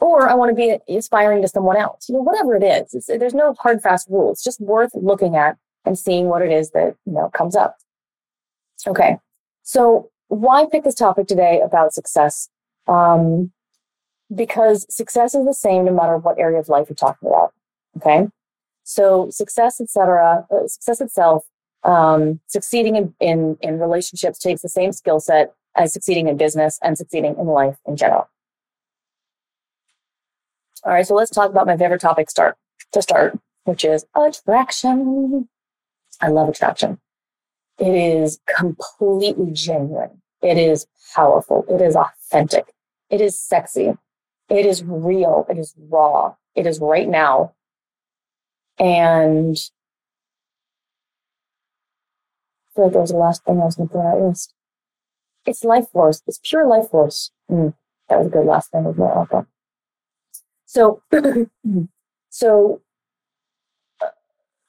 or 0.00 0.28
I 0.28 0.34
want 0.34 0.50
to 0.50 0.54
be 0.54 0.76
inspiring 0.86 1.42
to 1.42 1.48
someone 1.48 1.76
else. 1.76 2.08
You 2.08 2.16
know, 2.16 2.22
whatever 2.22 2.54
it 2.56 2.62
is, 2.62 3.06
there's 3.06 3.34
no 3.34 3.54
hard, 3.54 3.82
fast 3.82 4.08
rule. 4.08 4.32
It's 4.32 4.44
just 4.44 4.60
worth 4.60 4.90
looking 4.94 5.36
at 5.36 5.56
and 5.84 5.98
seeing 5.98 6.26
what 6.26 6.42
it 6.42 6.52
is 6.52 6.70
that, 6.70 6.96
you 7.06 7.12
know, 7.12 7.30
comes 7.30 7.56
up. 7.56 7.76
Okay. 8.86 9.18
So 9.62 10.10
why 10.28 10.66
pick 10.70 10.84
this 10.84 10.94
topic 10.94 11.26
today 11.26 11.60
about 11.64 11.94
success? 11.94 12.48
Um, 12.86 13.52
because 14.34 14.86
success 14.94 15.34
is 15.34 15.46
the 15.46 15.54
same 15.54 15.84
no 15.84 15.92
matter 15.92 16.16
what 16.16 16.38
area 16.38 16.58
of 16.58 16.68
life 16.68 16.88
you're 16.88 16.96
talking 16.96 17.28
about. 17.28 17.52
Okay. 17.96 18.26
So 18.82 19.30
success, 19.30 19.80
etc., 19.80 20.46
uh, 20.50 20.66
success 20.66 21.00
itself, 21.00 21.44
um, 21.84 22.40
succeeding 22.46 22.96
in, 22.96 23.14
in, 23.20 23.56
in 23.60 23.78
relationships 23.78 24.38
takes 24.38 24.62
the 24.62 24.68
same 24.68 24.92
skill 24.92 25.20
set 25.20 25.54
as 25.76 25.92
succeeding 25.92 26.28
in 26.28 26.36
business 26.36 26.78
and 26.82 26.96
succeeding 26.96 27.36
in 27.38 27.46
life 27.46 27.76
in 27.86 27.96
general. 27.96 28.28
All 30.84 30.92
right, 30.92 31.06
so 31.06 31.14
let's 31.14 31.30
talk 31.30 31.50
about 31.50 31.66
my 31.66 31.78
favorite 31.78 32.02
topic 32.02 32.28
start 32.28 32.56
to 32.92 33.00
start, 33.00 33.38
which 33.64 33.86
is 33.86 34.04
attraction. 34.14 35.48
I 36.20 36.28
love 36.28 36.48
attraction. 36.50 36.98
It 37.78 37.94
is 37.94 38.38
completely 38.46 39.50
genuine. 39.52 40.20
It 40.42 40.58
is 40.58 40.86
powerful. 41.14 41.64
It 41.70 41.80
is 41.80 41.96
authentic. 41.96 42.66
It 43.08 43.22
is 43.22 43.40
sexy. 43.40 43.94
It 44.50 44.66
is 44.66 44.84
real. 44.84 45.46
It 45.48 45.56
is 45.58 45.74
raw. 45.88 46.34
It 46.54 46.66
is 46.66 46.78
right 46.80 47.08
now. 47.08 47.54
And 48.78 49.56
I 52.68 52.74
feel 52.74 52.84
like 52.84 52.92
that 52.92 53.00
was 53.00 53.10
the 53.10 53.16
last 53.16 53.44
thing 53.44 53.58
I 53.60 53.64
was 53.64 53.76
going 53.76 53.88
to 53.88 53.92
put 53.94 54.00
on 54.00 54.20
that 54.20 54.26
list. 54.26 54.52
It's 55.46 55.64
life 55.64 55.88
force. 55.90 56.22
It's 56.26 56.40
pure 56.42 56.66
life 56.66 56.90
force. 56.90 57.30
Mm, 57.50 57.72
that 58.10 58.18
was 58.18 58.26
a 58.26 58.30
good 58.30 58.44
last 58.44 58.70
thing 58.70 58.84
with 58.84 58.98
my 58.98 59.06
alpha. 59.06 59.46
So, 60.74 61.02
so, 62.30 62.80
uh, 64.02 64.06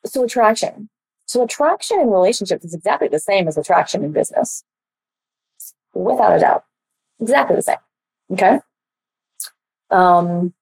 so 0.05 0.23
attraction. 0.23 0.89
So 1.25 1.41
attraction 1.41 1.99
in 1.99 2.11
relationships 2.11 2.63
is 2.63 2.75
exactly 2.75 3.07
the 3.07 3.19
same 3.19 3.47
as 3.47 3.57
attraction 3.57 4.03
in 4.03 4.11
business. 4.11 4.63
Without 5.95 6.35
a 6.35 6.39
doubt. 6.39 6.63
Exactly 7.19 7.55
the 7.55 7.61
same. 7.63 7.77
Okay. 8.33 8.59
Um, 9.89 10.53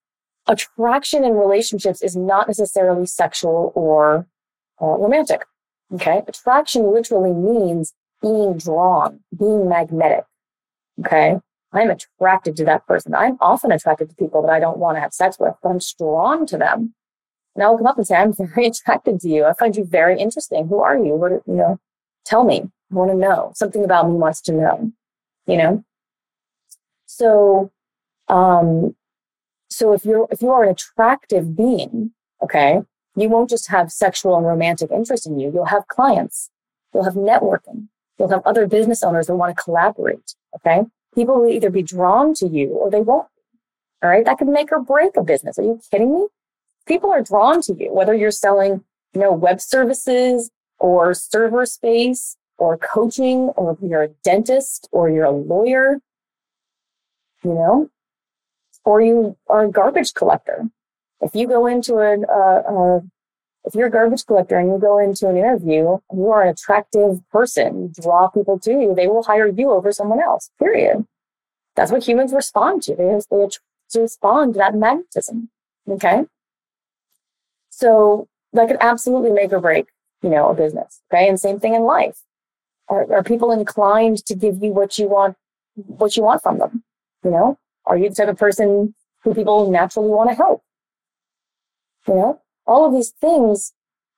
attraction 0.47 1.25
in 1.25 1.34
relationships 1.34 2.01
is 2.01 2.15
not 2.15 2.47
necessarily 2.47 3.06
sexual 3.06 3.73
or 3.75 4.25
uh, 4.82 4.86
romantic. 4.86 5.43
Okay. 5.93 6.21
Attraction 6.25 6.89
literally 6.93 7.34
means 7.34 7.93
being 8.21 8.58
drawn, 8.58 9.19
being 9.38 9.67
magnetic. 9.67 10.23
Okay. 11.06 11.41
I'm 11.73 11.89
attracted 11.89 12.55
to 12.57 12.65
that 12.65 12.86
person. 12.86 13.15
I'm 13.15 13.38
often 13.41 13.71
attracted 13.71 14.09
to 14.09 14.15
people 14.15 14.41
that 14.43 14.51
I 14.51 14.59
don't 14.59 14.77
want 14.77 14.97
to 14.97 15.01
have 15.01 15.13
sex 15.13 15.38
with, 15.39 15.55
but 15.62 15.69
I'm 15.69 15.79
drawn 15.97 16.45
to 16.47 16.57
them. 16.57 16.93
And 17.55 17.63
I'll 17.63 17.77
come 17.77 17.88
up 17.88 17.97
and 17.97 18.05
say, 18.05 18.15
I'm 18.15 18.33
very 18.38 18.67
attracted 18.67 19.19
to 19.21 19.29
you. 19.29 19.45
I 19.45 19.53
find 19.53 19.75
you 19.75 19.83
very 19.83 20.19
interesting. 20.19 20.67
Who 20.67 20.79
are 20.79 20.97
you? 20.97 21.15
What, 21.15 21.31
you 21.47 21.55
know, 21.55 21.79
tell 22.25 22.43
me. 22.43 22.63
I 22.91 22.95
want 22.95 23.12
to 23.12 23.17
know. 23.17 23.51
Something 23.55 23.83
about 23.83 24.07
me 24.07 24.15
wants 24.15 24.41
to 24.41 24.51
know, 24.51 24.91
you 25.47 25.57
know? 25.57 25.83
So, 27.07 27.71
um, 28.27 28.95
so 29.69 29.93
if 29.93 30.05
you're 30.05 30.27
if 30.29 30.41
you 30.41 30.51
are 30.51 30.63
an 30.63 30.69
attractive 30.69 31.55
being, 31.55 32.12
okay, 32.41 32.81
you 33.15 33.29
won't 33.29 33.49
just 33.49 33.69
have 33.69 33.91
sexual 33.91 34.38
and 34.38 34.45
romantic 34.45 34.91
interest 34.91 35.25
in 35.25 35.39
you. 35.39 35.51
You'll 35.51 35.65
have 35.65 35.88
clients. 35.88 36.49
You'll 36.93 37.03
have 37.03 37.15
networking. 37.15 37.88
You'll 38.17 38.29
have 38.29 38.43
other 38.45 38.67
business 38.67 39.03
owners 39.03 39.27
that 39.27 39.36
want 39.36 39.55
to 39.55 39.63
collaborate. 39.63 40.36
Okay. 40.55 40.83
People 41.15 41.41
will 41.41 41.49
either 41.49 41.69
be 41.69 41.84
drawn 41.84 42.34
to 42.36 42.47
you 42.47 42.69
or 42.69 42.89
they 42.89 43.02
won't. 43.02 43.28
All 44.04 44.10
right. 44.10 44.26
That 44.26 44.38
could 44.38 44.47
make 44.47 44.71
or 44.71 44.80
break 44.80 45.15
a 45.15 45.23
business. 45.23 45.58
Are 45.58 45.63
you 45.63 45.80
kidding 45.89 46.13
me? 46.13 46.28
People 46.86 47.12
are 47.12 47.21
drawn 47.21 47.62
to 47.62 47.73
you, 47.73 47.93
whether 47.93 48.13
you're 48.13 48.32
selling, 48.32 48.84
you 49.13 49.21
know, 49.21 49.32
web 49.32 49.62
services 49.62 50.52
or 50.80 51.13
server 51.13 51.65
space 51.65 52.36
or 52.58 52.78
coaching 52.78 53.49
or 53.56 53.78
you're 53.82 54.04
a 54.04 54.10
dentist 54.23 54.89
or 54.91 55.10
you're 55.10 55.26
a 55.26 55.32
lawyer. 55.32 55.99
You 57.43 57.54
know, 57.54 57.89
or 58.86 59.02
you 59.02 59.38
are 59.47 59.65
a 59.65 59.71
garbage 59.71 60.13
collector. 60.13 60.69
If 61.21 61.36
you 61.36 61.47
go 61.47 61.65
into 61.67 61.95
uh, 61.95 62.17
a, 62.28 62.73
a, 62.73 63.02
if 63.65 63.76
you're 63.76 63.88
a 63.88 63.91
garbage 63.91 64.26
collector 64.26 64.58
and 64.58 64.69
you 64.69 64.78
go 64.78 64.99
into 64.99 65.28
an 65.30 65.38
interview 65.38 65.97
and 66.10 66.19
you 66.19 66.30
are 66.30 66.43
an 66.43 66.49
attractive 66.49 67.21
person, 67.32 67.93
draw 67.99 68.28
people 68.28 68.60
to 68.60 68.71
you, 68.71 68.93
they 68.95 69.08
will 69.08 69.23
hire 69.23 69.47
you 69.47 69.71
over 69.71 69.91
someone 69.91 70.21
else, 70.21 70.49
period. 70.60 71.06
That's 71.76 71.91
what 71.91 72.06
humans 72.06 72.34
respond 72.34 72.84
to. 72.84 72.95
They, 72.95 73.19
they 73.32 73.99
respond 73.99 74.54
to 74.54 74.58
that 74.60 74.76
magnetism. 74.76 75.49
Okay. 75.89 76.26
So 77.69 78.28
that 78.52 78.67
could 78.67 78.78
absolutely 78.80 79.32
make 79.32 79.52
or 79.52 79.60
break, 79.60 79.88
you 80.21 80.30
know, 80.30 80.49
a 80.49 80.54
business. 80.54 81.02
Okay. 81.12 81.28
And 81.28 81.39
same 81.39 81.60
thing 81.60 81.73
in 81.73 81.84
life. 81.84 82.21
Are, 82.89 83.12
are 83.13 83.23
people 83.23 83.52
inclined 83.52 84.26
to 84.26 84.36
give 84.36 84.62
you 84.62 84.71
what 84.71 84.99
you 84.99 85.08
want, 85.08 85.38
what 85.76 86.17
you 86.17 86.23
want 86.23 86.43
from 86.43 86.60
them? 86.60 86.84
You 87.23 87.32
know, 87.32 87.58
are 87.86 87.97
you 87.97 88.10
the 88.10 88.15
type 88.15 88.28
of 88.28 88.38
person 88.38 88.93
who 89.23 89.34
people 89.34 89.71
naturally 89.71 90.10
want 90.10 90.30
to 90.30 90.36
help? 90.36 90.62
You 92.08 92.13
know, 92.15 92.41
all 92.65 92.86
of 92.86 92.93
these 92.93 93.10
things 93.10 93.73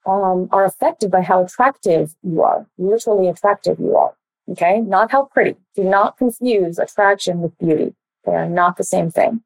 um, 0.05 0.49
are 0.51 0.65
affected 0.65 1.09
by 1.11 1.21
how 1.21 1.43
attractive 1.43 2.15
you 2.23 2.43
are, 2.43 2.67
literally 2.77 3.27
attractive 3.27 3.79
you 3.79 3.95
are. 3.95 4.15
Okay. 4.49 4.79
Not 4.79 5.11
how 5.11 5.25
pretty. 5.25 5.55
Do 5.75 5.83
not 5.83 6.17
confuse 6.17 6.77
attraction 6.77 7.41
with 7.41 7.57
beauty. 7.57 7.95
They 8.25 8.33
are 8.33 8.47
not 8.47 8.77
the 8.77 8.83
same 8.83 9.09
thing. 9.09 9.41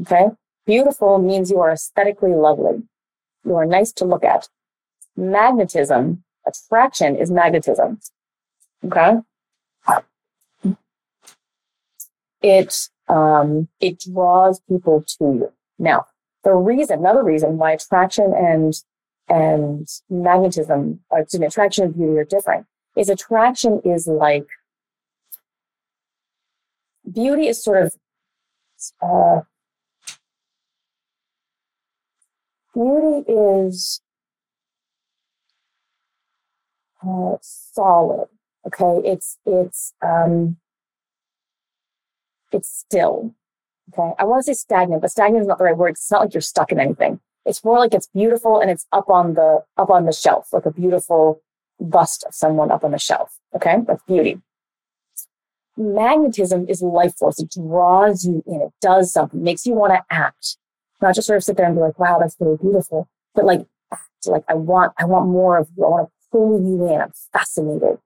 Okay. 0.00 0.30
Beautiful 0.66 1.18
means 1.18 1.50
you 1.50 1.60
are 1.60 1.70
aesthetically 1.70 2.34
lovely. 2.34 2.82
You 3.44 3.54
are 3.56 3.66
nice 3.66 3.92
to 3.92 4.04
look 4.04 4.24
at. 4.24 4.48
Magnetism, 5.16 6.24
attraction 6.46 7.16
is 7.16 7.30
magnetism. 7.30 8.00
Okay. 8.84 9.18
It, 12.40 12.88
um, 13.08 13.68
it 13.78 14.00
draws 14.00 14.60
people 14.68 15.04
to 15.18 15.24
you. 15.24 15.52
Now, 15.78 16.06
the 16.44 16.54
reason, 16.54 17.00
another 17.00 17.22
reason 17.22 17.58
why 17.58 17.72
attraction 17.72 18.32
and, 18.36 18.74
and 19.28 19.88
magnetism, 20.10 21.00
or 21.10 21.20
excuse 21.20 21.40
me, 21.40 21.46
attraction 21.46 21.84
and 21.84 21.94
beauty 21.94 22.18
are 22.18 22.24
different 22.24 22.66
is 22.96 23.08
attraction 23.08 23.80
is 23.84 24.06
like, 24.06 24.46
beauty 27.10 27.46
is 27.48 27.62
sort 27.62 27.82
of, 27.82 27.94
uh, 29.00 29.40
beauty 32.74 33.30
is 33.30 34.00
uh, 37.06 37.36
solid. 37.40 38.28
Okay, 38.66 39.08
it's 39.08 39.38
it's 39.44 39.92
um, 40.02 40.56
it's 42.52 42.68
still. 42.68 43.34
Okay, 43.92 44.14
I 44.18 44.24
want 44.24 44.44
to 44.44 44.54
say 44.54 44.58
stagnant, 44.58 45.02
but 45.02 45.10
stagnant 45.10 45.42
is 45.42 45.48
not 45.48 45.58
the 45.58 45.64
right 45.64 45.76
word. 45.76 45.90
It's 45.90 46.10
not 46.10 46.22
like 46.22 46.34
you're 46.34 46.40
stuck 46.40 46.72
in 46.72 46.80
anything. 46.80 47.20
It's 47.44 47.64
more 47.64 47.78
like 47.78 47.92
it's 47.92 48.06
beautiful 48.06 48.60
and 48.60 48.70
it's 48.70 48.86
up 48.92 49.08
on 49.08 49.34
the 49.34 49.64
up 49.76 49.90
on 49.90 50.06
the 50.06 50.12
shelf, 50.12 50.48
like 50.52 50.66
a 50.66 50.72
beautiful 50.72 51.42
bust 51.80 52.24
of 52.26 52.34
someone 52.34 52.70
up 52.70 52.84
on 52.84 52.92
the 52.92 52.98
shelf. 52.98 53.36
Okay, 53.54 53.78
that's 53.86 54.02
beauty. 54.04 54.40
Magnetism 55.76 56.66
is 56.68 56.82
life 56.82 57.16
force. 57.16 57.40
It 57.40 57.50
draws 57.50 58.24
you 58.24 58.42
in. 58.46 58.60
It 58.60 58.72
does 58.80 59.12
something, 59.12 59.42
makes 59.42 59.66
you 59.66 59.74
want 59.74 59.94
to 59.94 60.02
act 60.10 60.56
not 61.02 61.14
just 61.14 61.26
sort 61.26 61.36
of 61.36 61.44
sit 61.44 61.56
there 61.56 61.66
and 61.66 61.74
be 61.74 61.80
like, 61.80 61.98
wow, 61.98 62.18
that's 62.18 62.36
really 62.38 62.56
beautiful, 62.56 63.08
but 63.34 63.44
like, 63.44 63.66
act. 63.92 64.08
like 64.24 64.44
I 64.48 64.54
want, 64.54 64.92
I 64.98 65.04
want 65.04 65.28
more 65.28 65.58
of 65.58 65.68
you. 65.76 65.84
I 65.84 65.88
want 65.88 66.08
to 66.08 66.12
pull 66.30 66.62
you 66.62 66.88
in. 66.88 67.00
I'm 67.00 67.12
fascinated 67.32 67.98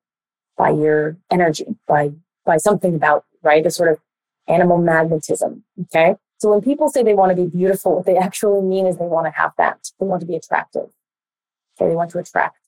by 0.57 0.71
your 0.71 1.19
energy, 1.31 1.67
by, 1.87 2.13
by 2.45 2.57
something 2.57 2.95
about 2.95 3.25
right? 3.43 3.63
The 3.63 3.71
sort 3.71 3.93
of 3.93 3.99
animal 4.49 4.79
magnetism. 4.79 5.65
Okay. 5.83 6.17
So 6.39 6.51
when 6.51 6.61
people 6.61 6.89
say 6.89 7.03
they 7.03 7.15
want 7.15 7.37
to 7.37 7.43
be 7.43 7.49
beautiful, 7.49 7.97
what 7.97 8.07
they 8.07 8.17
actually 8.17 8.63
mean 8.63 8.87
is 8.87 8.99
they 8.99 9.07
want 9.07 9.27
to 9.27 9.31
have 9.31 9.53
that. 9.59 9.91
They 9.99 10.07
want 10.07 10.21
to 10.21 10.27
be 10.27 10.37
attractive. 10.37 10.89
Okay. 11.77 11.89
They 11.91 11.97
want 11.97 12.11
to 12.11 12.19
attract. 12.19 12.59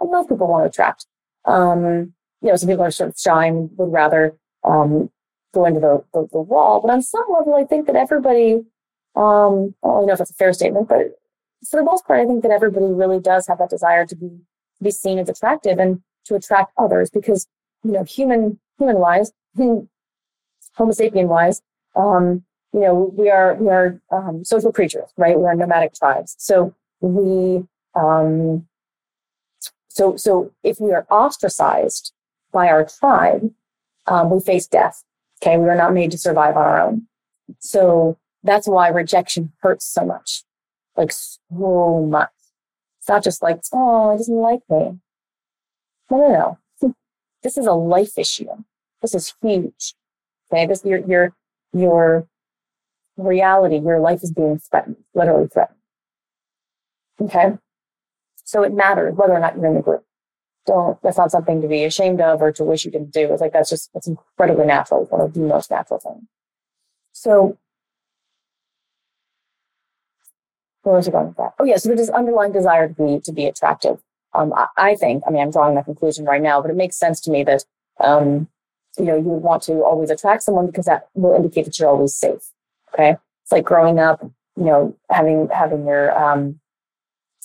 And 0.00 0.10
most 0.10 0.28
people 0.28 0.46
want 0.46 0.64
to 0.64 0.68
attract. 0.68 1.06
Um, 1.44 2.14
you 2.40 2.48
know, 2.48 2.56
some 2.56 2.68
people 2.68 2.84
are 2.84 2.90
sort 2.90 3.10
of 3.10 3.18
shy 3.18 3.46
and 3.46 3.70
would 3.76 3.92
rather, 3.92 4.36
um, 4.64 5.10
go 5.54 5.66
into 5.66 5.80
the, 5.80 6.02
the, 6.14 6.28
the 6.32 6.40
wall. 6.40 6.80
But 6.80 6.90
on 6.90 7.02
some 7.02 7.26
level, 7.28 7.54
I 7.54 7.64
think 7.64 7.86
that 7.86 7.96
everybody 7.96 8.64
um, 9.14 9.74
I 9.84 9.88
don't 9.88 10.06
know 10.06 10.12
if 10.12 10.18
that's 10.18 10.30
a 10.30 10.34
fair 10.34 10.52
statement, 10.52 10.88
but 10.88 11.18
for 11.68 11.78
the 11.78 11.84
most 11.84 12.06
part, 12.06 12.20
I 12.20 12.26
think 12.26 12.42
that 12.42 12.50
everybody 12.50 12.86
really 12.86 13.20
does 13.20 13.46
have 13.46 13.58
that 13.58 13.70
desire 13.70 14.06
to 14.06 14.16
be 14.16 14.28
to 14.78 14.84
be 14.84 14.90
seen 14.90 15.18
as 15.18 15.28
attractive 15.28 15.78
and 15.78 16.02
to 16.24 16.34
attract 16.34 16.72
others 16.78 17.10
because 17.10 17.46
you 17.84 17.92
know 17.92 18.04
human 18.04 18.58
human 18.78 18.98
wise, 18.98 19.32
Homo 20.74 20.92
sapien 20.92 21.28
wise, 21.28 21.62
um, 21.94 22.44
you 22.72 22.80
know 22.80 23.12
we 23.16 23.30
are 23.30 23.54
we 23.54 23.68
are 23.68 24.00
um, 24.10 24.44
social 24.44 24.72
creatures, 24.72 25.10
right? 25.16 25.38
We 25.38 25.44
are 25.44 25.54
nomadic 25.54 25.94
tribes, 25.94 26.34
so 26.38 26.74
we 27.00 27.64
um, 27.94 28.66
so 29.88 30.16
so 30.16 30.52
if 30.62 30.80
we 30.80 30.92
are 30.92 31.06
ostracized 31.10 32.12
by 32.52 32.68
our 32.68 32.84
tribe, 32.84 33.50
um, 34.06 34.30
we 34.30 34.40
face 34.40 34.66
death. 34.66 35.04
Okay, 35.42 35.58
we 35.58 35.68
are 35.68 35.76
not 35.76 35.92
made 35.92 36.10
to 36.12 36.18
survive 36.18 36.56
on 36.56 36.62
our 36.62 36.80
own. 36.80 37.08
So 37.58 38.16
that's 38.42 38.66
why 38.66 38.88
rejection 38.88 39.52
hurts 39.60 39.84
so 39.84 40.04
much, 40.04 40.44
like 40.96 41.12
so 41.12 42.06
much. 42.08 42.30
It's 43.00 43.08
not 43.08 43.24
just 43.24 43.42
like, 43.42 43.60
oh, 43.72 44.12
he 44.12 44.18
doesn't 44.18 44.34
like 44.34 44.60
me. 44.70 44.98
No, 46.10 46.16
no, 46.16 46.58
no. 46.82 46.94
this 47.42 47.58
is 47.58 47.66
a 47.66 47.72
life 47.72 48.16
issue. 48.16 48.46
This 49.00 49.14
is 49.14 49.34
huge. 49.42 49.94
Okay, 50.52 50.66
this 50.66 50.84
your 50.84 50.98
your 51.06 51.34
your 51.72 52.26
reality, 53.16 53.78
your 53.78 54.00
life 54.00 54.22
is 54.22 54.32
being 54.32 54.58
threatened, 54.58 54.96
literally 55.14 55.48
threatened. 55.48 55.78
Okay, 57.20 57.52
so 58.44 58.62
it 58.62 58.74
matters 58.74 59.14
whether 59.14 59.32
or 59.32 59.40
not 59.40 59.56
you're 59.56 59.66
in 59.66 59.74
the 59.74 59.80
group. 59.80 60.04
Don't. 60.66 61.00
That's 61.02 61.18
not 61.18 61.30
something 61.30 61.60
to 61.62 61.68
be 61.68 61.84
ashamed 61.84 62.20
of 62.20 62.42
or 62.42 62.52
to 62.52 62.64
wish 62.64 62.84
you 62.84 62.90
didn't 62.90 63.12
do. 63.12 63.32
It's 63.32 63.40
like 63.40 63.52
that's 63.52 63.70
just 63.70 63.92
that's 63.94 64.06
incredibly 64.06 64.66
natural. 64.66 65.06
One 65.06 65.22
of 65.22 65.34
the 65.34 65.40
most 65.40 65.70
natural 65.70 65.98
things. 65.98 66.24
So 67.12 67.58
where 70.82 70.96
was 70.96 71.08
I 71.08 71.12
going 71.12 71.28
with 71.28 71.36
that? 71.36 71.54
Oh, 71.58 71.64
yeah. 71.64 71.76
So 71.76 71.88
there's 71.88 72.00
this 72.00 72.10
underlying 72.10 72.52
desire 72.52 72.88
to 72.88 72.94
be 72.94 73.20
to 73.20 73.32
be 73.32 73.46
attractive. 73.46 74.00
Um, 74.34 74.52
I, 74.54 74.66
I, 74.76 74.94
think. 74.94 75.22
I 75.26 75.30
mean, 75.30 75.42
I'm 75.42 75.50
drawing 75.50 75.74
that 75.74 75.84
conclusion 75.84 76.24
right 76.24 76.40
now, 76.40 76.62
but 76.62 76.70
it 76.70 76.76
makes 76.76 76.96
sense 76.96 77.20
to 77.22 77.30
me 77.30 77.44
that 77.44 77.64
um, 78.00 78.48
you 78.98 79.04
know 79.04 79.16
you 79.16 79.22
would 79.22 79.42
want 79.42 79.62
to 79.64 79.84
always 79.84 80.10
attract 80.10 80.42
someone 80.42 80.66
because 80.66 80.86
that 80.86 81.08
will 81.14 81.34
indicate 81.34 81.64
that 81.64 81.78
you're 81.78 81.88
always 81.88 82.14
safe. 82.14 82.50
Okay, 82.92 83.16
it's 83.42 83.52
like 83.52 83.64
growing 83.64 83.98
up. 83.98 84.22
You 84.56 84.64
know, 84.64 84.96
having 85.10 85.48
having 85.48 85.86
your 85.86 86.16
um, 86.16 86.60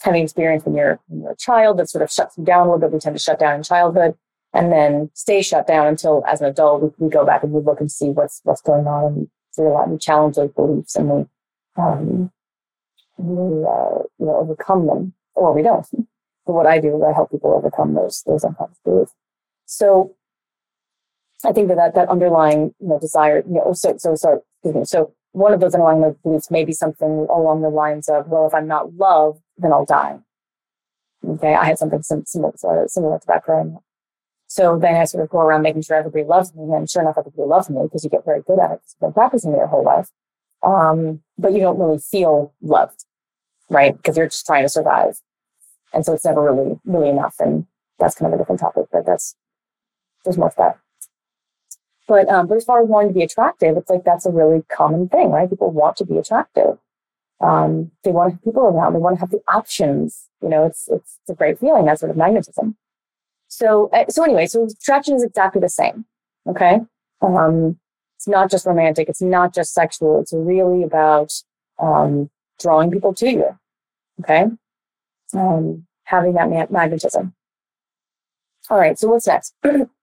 having 0.01 0.23
experience 0.23 0.65
when 0.65 0.75
you're 0.75 0.99
when 1.07 1.21
you're 1.21 1.31
a 1.31 1.37
child 1.37 1.77
that 1.79 1.89
sort 1.89 2.01
of 2.01 2.11
shuts 2.11 2.37
you 2.37 2.43
down 2.43 2.67
a 2.67 2.71
little 2.71 2.79
bit. 2.79 2.91
We 2.91 2.99
tend 2.99 3.15
to 3.15 3.23
shut 3.23 3.39
down 3.39 3.55
in 3.55 3.63
childhood 3.63 4.15
and 4.53 4.71
then 4.71 5.09
stay 5.13 5.41
shut 5.41 5.67
down 5.67 5.87
until 5.87 6.23
as 6.27 6.41
an 6.41 6.47
adult 6.47 6.81
we, 6.81 7.05
we 7.05 7.09
go 7.09 7.25
back 7.25 7.43
and 7.43 7.51
we 7.51 7.61
look 7.61 7.79
and 7.79 7.91
see 7.91 8.09
what's 8.09 8.41
what's 8.43 8.61
going 8.61 8.87
on 8.87 9.05
and 9.05 9.29
realize 9.57 9.87
we 9.89 9.97
challenge 9.97 10.35
those 10.35 10.51
beliefs 10.51 10.95
and 10.95 11.09
we 11.09 11.25
um, 11.77 12.31
we 13.17 13.65
uh, 13.65 14.03
you 14.19 14.25
know 14.25 14.37
overcome 14.37 14.87
them, 14.87 15.13
or 15.35 15.53
we 15.53 15.61
don't. 15.61 15.85
But 16.45 16.53
what 16.53 16.67
I 16.67 16.79
do 16.79 16.95
is 16.95 17.03
I 17.03 17.13
help 17.13 17.31
people 17.31 17.53
overcome 17.53 17.93
those 17.93 18.23
those 18.25 18.43
unconscious 18.43 18.79
beliefs. 18.83 19.13
So 19.65 20.15
I 21.45 21.51
think 21.51 21.67
that 21.67 21.77
that, 21.77 21.95
that 21.95 22.09
underlying 22.09 22.73
you 22.79 22.87
know 22.87 22.99
desire, 22.99 23.43
you 23.47 23.55
know, 23.55 23.73
so 23.73 23.95
so 23.97 24.15
sorry, 24.15 24.39
excuse 24.63 24.75
me. 24.75 24.85
So 24.85 25.13
one 25.31 25.53
of 25.53 25.59
those 25.59 25.73
underlying 25.73 26.15
beliefs 26.23 26.49
may 26.49 26.65
be 26.65 26.73
something 26.73 27.27
along 27.29 27.61
the 27.61 27.69
lines 27.69 28.09
of, 28.09 28.27
well, 28.27 28.47
if 28.47 28.53
I'm 28.53 28.67
not 28.67 28.95
loved, 28.95 29.41
then 29.57 29.71
I'll 29.71 29.85
die. 29.85 30.19
Okay, 31.27 31.53
I 31.53 31.65
had 31.65 31.77
something 31.77 32.01
similar, 32.01 32.53
similar 32.87 33.19
to 33.19 33.27
that 33.27 33.43
growing 33.43 33.75
up. 33.75 33.83
So 34.47 34.79
then 34.79 34.95
I 34.95 35.03
sort 35.05 35.23
of 35.23 35.29
go 35.29 35.39
around 35.39 35.61
making 35.61 35.81
sure 35.81 35.97
everybody 35.97 36.23
loves 36.23 36.55
me, 36.55 36.63
and 36.73 36.89
sure 36.89 37.01
enough, 37.01 37.17
everybody 37.17 37.47
loves 37.47 37.69
me 37.69 37.81
because 37.83 38.03
you 38.03 38.09
get 38.09 38.25
very 38.25 38.41
good 38.41 38.59
at 38.59 38.71
it. 38.71 38.81
You've 38.87 38.99
been 38.99 39.13
practicing 39.13 39.51
it 39.53 39.57
your 39.57 39.67
whole 39.67 39.83
life, 39.83 40.09
um, 40.63 41.21
but 41.37 41.53
you 41.53 41.59
don't 41.59 41.77
really 41.77 41.99
feel 41.99 42.53
loved 42.61 43.05
right? 43.69 43.95
Because 43.95 44.17
you're 44.17 44.27
just 44.27 44.45
trying 44.45 44.63
to 44.63 44.69
survive. 44.69 45.19
And 45.93 46.05
so 46.05 46.13
it's 46.13 46.25
never 46.25 46.41
really, 46.41 46.79
really 46.85 47.09
enough. 47.09 47.35
And 47.39 47.65
that's 47.99 48.15
kind 48.15 48.31
of 48.31 48.39
a 48.39 48.41
different 48.41 48.61
topic, 48.61 48.85
but 48.91 49.05
that's, 49.05 49.35
there's 50.23 50.37
more 50.37 50.49
to 50.49 50.55
that. 50.57 50.79
But, 52.07 52.29
um, 52.29 52.47
but 52.47 52.55
as 52.55 52.63
far 52.63 52.81
as 52.81 52.87
wanting 52.87 53.09
to 53.09 53.13
be 53.13 53.23
attractive, 53.23 53.75
it's 53.75 53.89
like 53.89 54.03
that's 54.05 54.25
a 54.25 54.31
really 54.31 54.63
common 54.71 55.09
thing, 55.09 55.29
right? 55.29 55.49
People 55.49 55.71
want 55.71 55.97
to 55.97 56.05
be 56.05 56.17
attractive. 56.17 56.77
Um, 57.41 57.91
they 58.03 58.11
want 58.11 58.29
to 58.29 58.35
have 58.35 58.43
people 58.43 58.63
around. 58.63 58.93
They 58.93 58.99
want 58.99 59.17
to 59.17 59.19
have 59.19 59.31
the 59.31 59.41
options. 59.47 60.27
You 60.41 60.49
know, 60.49 60.65
it's, 60.65 60.87
it's, 60.87 61.19
it's 61.21 61.29
a 61.29 61.35
great 61.35 61.59
feeling, 61.59 61.85
that 61.85 61.99
sort 61.99 62.09
of 62.09 62.17
magnetism. 62.17 62.77
So, 63.49 63.89
uh, 63.93 64.05
so 64.09 64.23
anyway, 64.23 64.45
so 64.47 64.65
attraction 64.65 65.15
is 65.15 65.23
exactly 65.23 65.59
the 65.59 65.69
same. 65.69 66.05
Okay. 66.47 66.79
Um, 67.21 67.77
it's 68.15 68.27
not 68.27 68.49
just 68.49 68.65
romantic. 68.65 69.09
It's 69.09 69.21
not 69.21 69.53
just 69.53 69.73
sexual. 69.73 70.19
It's 70.21 70.33
really 70.33 70.83
about, 70.83 71.33
um, 71.77 72.29
drawing 72.59 72.89
people 72.89 73.13
to 73.15 73.29
you. 73.29 73.59
Okay. 74.21 74.45
Um, 75.33 75.85
having 76.05 76.33
that 76.33 76.71
magnetism. 76.71 77.33
All 78.69 78.79
right. 78.79 78.97
So 78.97 79.09
what's 79.09 79.27
next? 79.27 79.53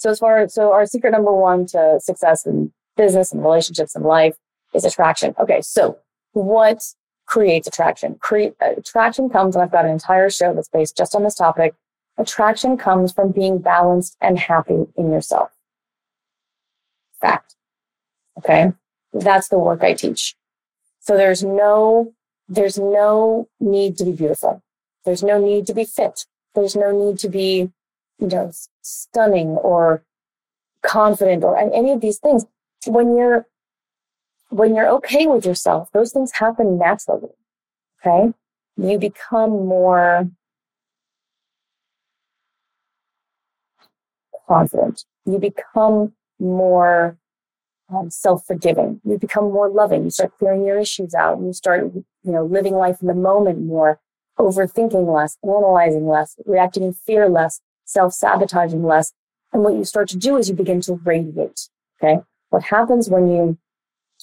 so 0.00 0.08
as 0.08 0.18
far 0.18 0.38
as, 0.38 0.54
so 0.54 0.72
our 0.72 0.86
secret 0.86 1.10
number 1.10 1.32
one 1.32 1.66
to 1.66 2.00
success 2.00 2.46
in 2.46 2.72
business 2.96 3.32
and 3.32 3.42
relationships 3.42 3.94
and 3.94 4.04
life 4.04 4.34
is 4.72 4.86
attraction. 4.86 5.34
Okay. 5.38 5.60
So 5.60 5.98
what 6.32 6.82
creates 7.26 7.68
attraction. 7.68 8.16
Create 8.20 8.54
attraction 8.60 9.28
comes, 9.28 9.54
and 9.54 9.62
I've 9.62 9.70
got 9.70 9.84
an 9.84 9.90
entire 9.90 10.30
show 10.30 10.54
that's 10.54 10.68
based 10.68 10.96
just 10.96 11.14
on 11.14 11.22
this 11.22 11.34
topic. 11.34 11.74
Attraction 12.16 12.78
comes 12.78 13.12
from 13.12 13.30
being 13.30 13.58
balanced 13.58 14.16
and 14.22 14.38
happy 14.38 14.86
in 14.96 15.12
yourself. 15.12 15.50
Fact. 17.20 17.56
Okay. 18.38 18.72
That's 19.12 19.48
the 19.48 19.58
work 19.58 19.84
I 19.84 19.92
teach. 19.92 20.34
So 21.00 21.16
there's 21.16 21.44
no, 21.44 22.14
there's 22.48 22.78
no 22.78 23.48
need 23.60 23.98
to 23.98 24.04
be 24.06 24.12
beautiful. 24.12 24.62
There's 25.04 25.22
no 25.22 25.38
need 25.38 25.66
to 25.66 25.74
be 25.74 25.84
fit. 25.84 26.24
There's 26.54 26.74
no 26.74 26.90
need 26.90 27.18
to 27.18 27.28
be, 27.28 27.70
you 28.20 28.28
know, 28.28 28.52
stunning 28.82 29.48
or 29.48 30.04
confident 30.82 31.44
or 31.44 31.56
any 31.58 31.92
of 31.92 32.00
these 32.00 32.18
things. 32.18 32.46
When 32.86 33.16
you're 33.16 33.46
when 34.48 34.74
you're 34.74 34.88
okay 34.88 35.26
with 35.26 35.46
yourself, 35.46 35.90
those 35.92 36.12
things 36.12 36.32
happen 36.32 36.78
naturally. 36.78 37.30
Okay. 38.04 38.32
You 38.76 38.98
become 38.98 39.50
more 39.66 40.28
confident. 44.48 45.04
You 45.24 45.38
become 45.38 46.14
more 46.38 47.16
um, 47.94 48.10
self-forgiving. 48.10 49.00
You 49.04 49.18
become 49.18 49.52
more 49.52 49.68
loving. 49.68 50.04
You 50.04 50.10
start 50.10 50.36
clearing 50.38 50.64
your 50.64 50.78
issues 50.78 51.14
out. 51.14 51.40
You 51.40 51.52
start, 51.52 51.92
you 51.94 52.04
know, 52.24 52.44
living 52.44 52.74
life 52.74 53.00
in 53.02 53.08
the 53.08 53.14
moment 53.14 53.60
more, 53.60 54.00
overthinking 54.38 55.14
less, 55.14 55.36
analyzing 55.44 56.06
less, 56.06 56.36
reacting 56.46 56.82
in 56.82 56.92
fear 56.92 57.28
less, 57.28 57.60
self-sabotaging 57.90 58.82
less. 58.82 59.12
And 59.52 59.62
what 59.62 59.74
you 59.74 59.84
start 59.84 60.08
to 60.10 60.16
do 60.16 60.36
is 60.36 60.48
you 60.48 60.54
begin 60.54 60.80
to 60.82 60.94
radiate. 60.94 61.68
Okay. 62.02 62.20
What 62.50 62.64
happens 62.64 63.08
when 63.08 63.28
you 63.28 63.58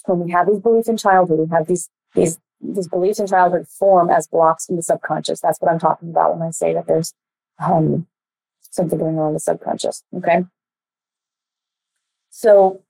when 0.05 0.19
we 0.19 0.31
have 0.31 0.47
these 0.47 0.59
beliefs 0.59 0.87
in 0.87 0.97
childhood, 0.97 1.39
we 1.39 1.55
have 1.55 1.67
these 1.67 1.89
these 2.15 2.39
these 2.61 2.87
beliefs 2.87 3.19
in 3.19 3.27
childhood 3.27 3.67
form 3.67 4.09
as 4.09 4.27
blocks 4.27 4.69
in 4.69 4.75
the 4.77 4.83
subconscious. 4.83 5.41
That's 5.41 5.59
what 5.59 5.71
I'm 5.71 5.79
talking 5.79 6.09
about 6.09 6.37
when 6.37 6.47
I 6.47 6.51
say 6.51 6.73
that 6.73 6.87
there's 6.87 7.13
um, 7.59 8.07
something 8.61 8.97
going 8.97 9.19
on 9.19 9.29
in 9.29 9.33
the 9.33 9.39
subconscious. 9.39 10.03
Okay. 10.15 10.45
So, 12.29 12.81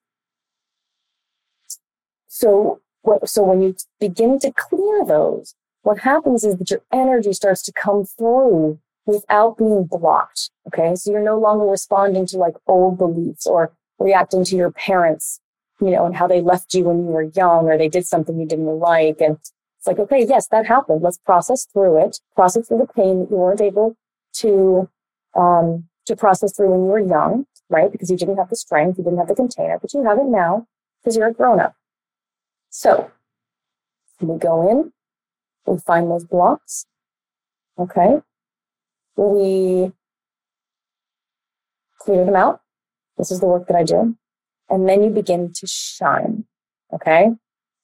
so 2.28 2.82
so 3.26 3.44
when 3.44 3.62
you 3.62 3.76
begin 4.00 4.40
to 4.40 4.52
clear 4.52 5.06
those, 5.06 5.56
what 5.82 6.00
happens 6.00 6.44
is 6.44 6.58
that 6.58 6.70
your 6.70 6.82
energy 6.92 7.34
starts 7.34 7.62
to 7.64 7.72
come 7.72 8.06
through 8.06 8.80
without 9.08 9.58
being 9.58 9.86
blocked. 9.86 10.52
Okay. 10.68 10.96
So 10.96 11.12
you're 11.12 11.24
no 11.24 11.40
longer 11.40 11.66
responding 11.66 12.28
to 12.28 12.38
like 12.38 12.54
old 12.68 12.98
beliefs 12.98 13.48
or 13.48 13.72
reacting 13.98 14.44
to 14.46 14.56
your 14.56 14.72
parents 14.72 15.40
you 15.80 15.92
know, 15.92 16.06
and 16.06 16.16
how 16.16 16.28
they 16.28 16.42
left 16.42 16.74
you 16.74 16.86
when 16.86 16.98
you 17.00 17.06
were 17.06 17.24
young 17.24 17.66
or 17.66 17.78
they 17.78 17.90
did 17.90 18.06
something 18.06 18.40
you 18.40 18.48
didn't 18.48 18.66
like. 18.66 19.22
And 19.22 19.38
it's 19.38 19.86
like, 19.86 20.00
okay, 20.00 20.26
yes, 20.28 20.48
that 20.48 20.66
happened. 20.66 21.02
Let's 21.02 21.20
process 21.20 21.66
through 21.66 22.04
it, 22.04 22.20
process 22.36 22.68
through 22.68 22.80
the 22.80 22.94
pain 22.94 23.20
that 23.20 23.30
you 23.30 23.38
weren't 23.38 23.62
able 23.62 23.96
to, 24.36 24.90
um, 25.36 25.88
to 26.06 26.16
process 26.16 26.56
through 26.56 26.72
when 26.72 26.86
you 26.86 26.92
were 26.92 27.00
young, 27.00 27.46
right? 27.70 27.92
Because 27.92 28.10
you 28.10 28.18
didn't 28.18 28.38
have 28.38 28.50
the 28.50 28.56
strength, 28.56 28.98
you 28.98 29.04
didn't 29.04 29.20
have 29.20 29.28
the 29.28 29.36
container, 29.36 29.78
but 29.80 29.94
you 29.94 30.04
have 30.04 30.18
it 30.18 30.26
now 30.26 30.66
because 31.00 31.16
you're 31.16 31.28
a 31.28 31.34
grown 31.34 31.60
up. 31.60 31.76
So 32.70 33.12
we 34.20 34.38
go 34.40 34.70
in, 34.70 34.94
we 35.66 35.80
find 35.80 36.10
those 36.10 36.26
blocks. 36.26 36.86
Okay. 37.78 38.22
We 39.18 39.92
clear 42.00 42.24
them 42.24 42.36
out. 42.36 42.62
This 43.18 43.32
is 43.32 43.40
the 43.40 43.48
work 43.48 43.68
that 43.68 43.76
I 43.76 43.84
do 43.84 44.16
and 44.70 44.88
then 44.88 45.04
you 45.04 45.10
begin 45.10 45.52
to 45.54 45.68
shine. 45.68 46.46
Okay. 46.94 47.32